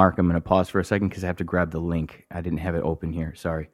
Mark, 0.00 0.16
I'm 0.16 0.26
going 0.26 0.34
to 0.34 0.40
pause 0.40 0.70
for 0.70 0.80
a 0.80 0.84
second 0.84 1.10
because 1.10 1.24
I 1.24 1.26
have 1.26 1.36
to 1.36 1.44
grab 1.44 1.72
the 1.72 1.78
link. 1.78 2.24
I 2.30 2.40
didn't 2.40 2.60
have 2.60 2.74
it 2.74 2.82
open 2.82 3.12
here. 3.12 3.34
Sorry. 3.34 3.68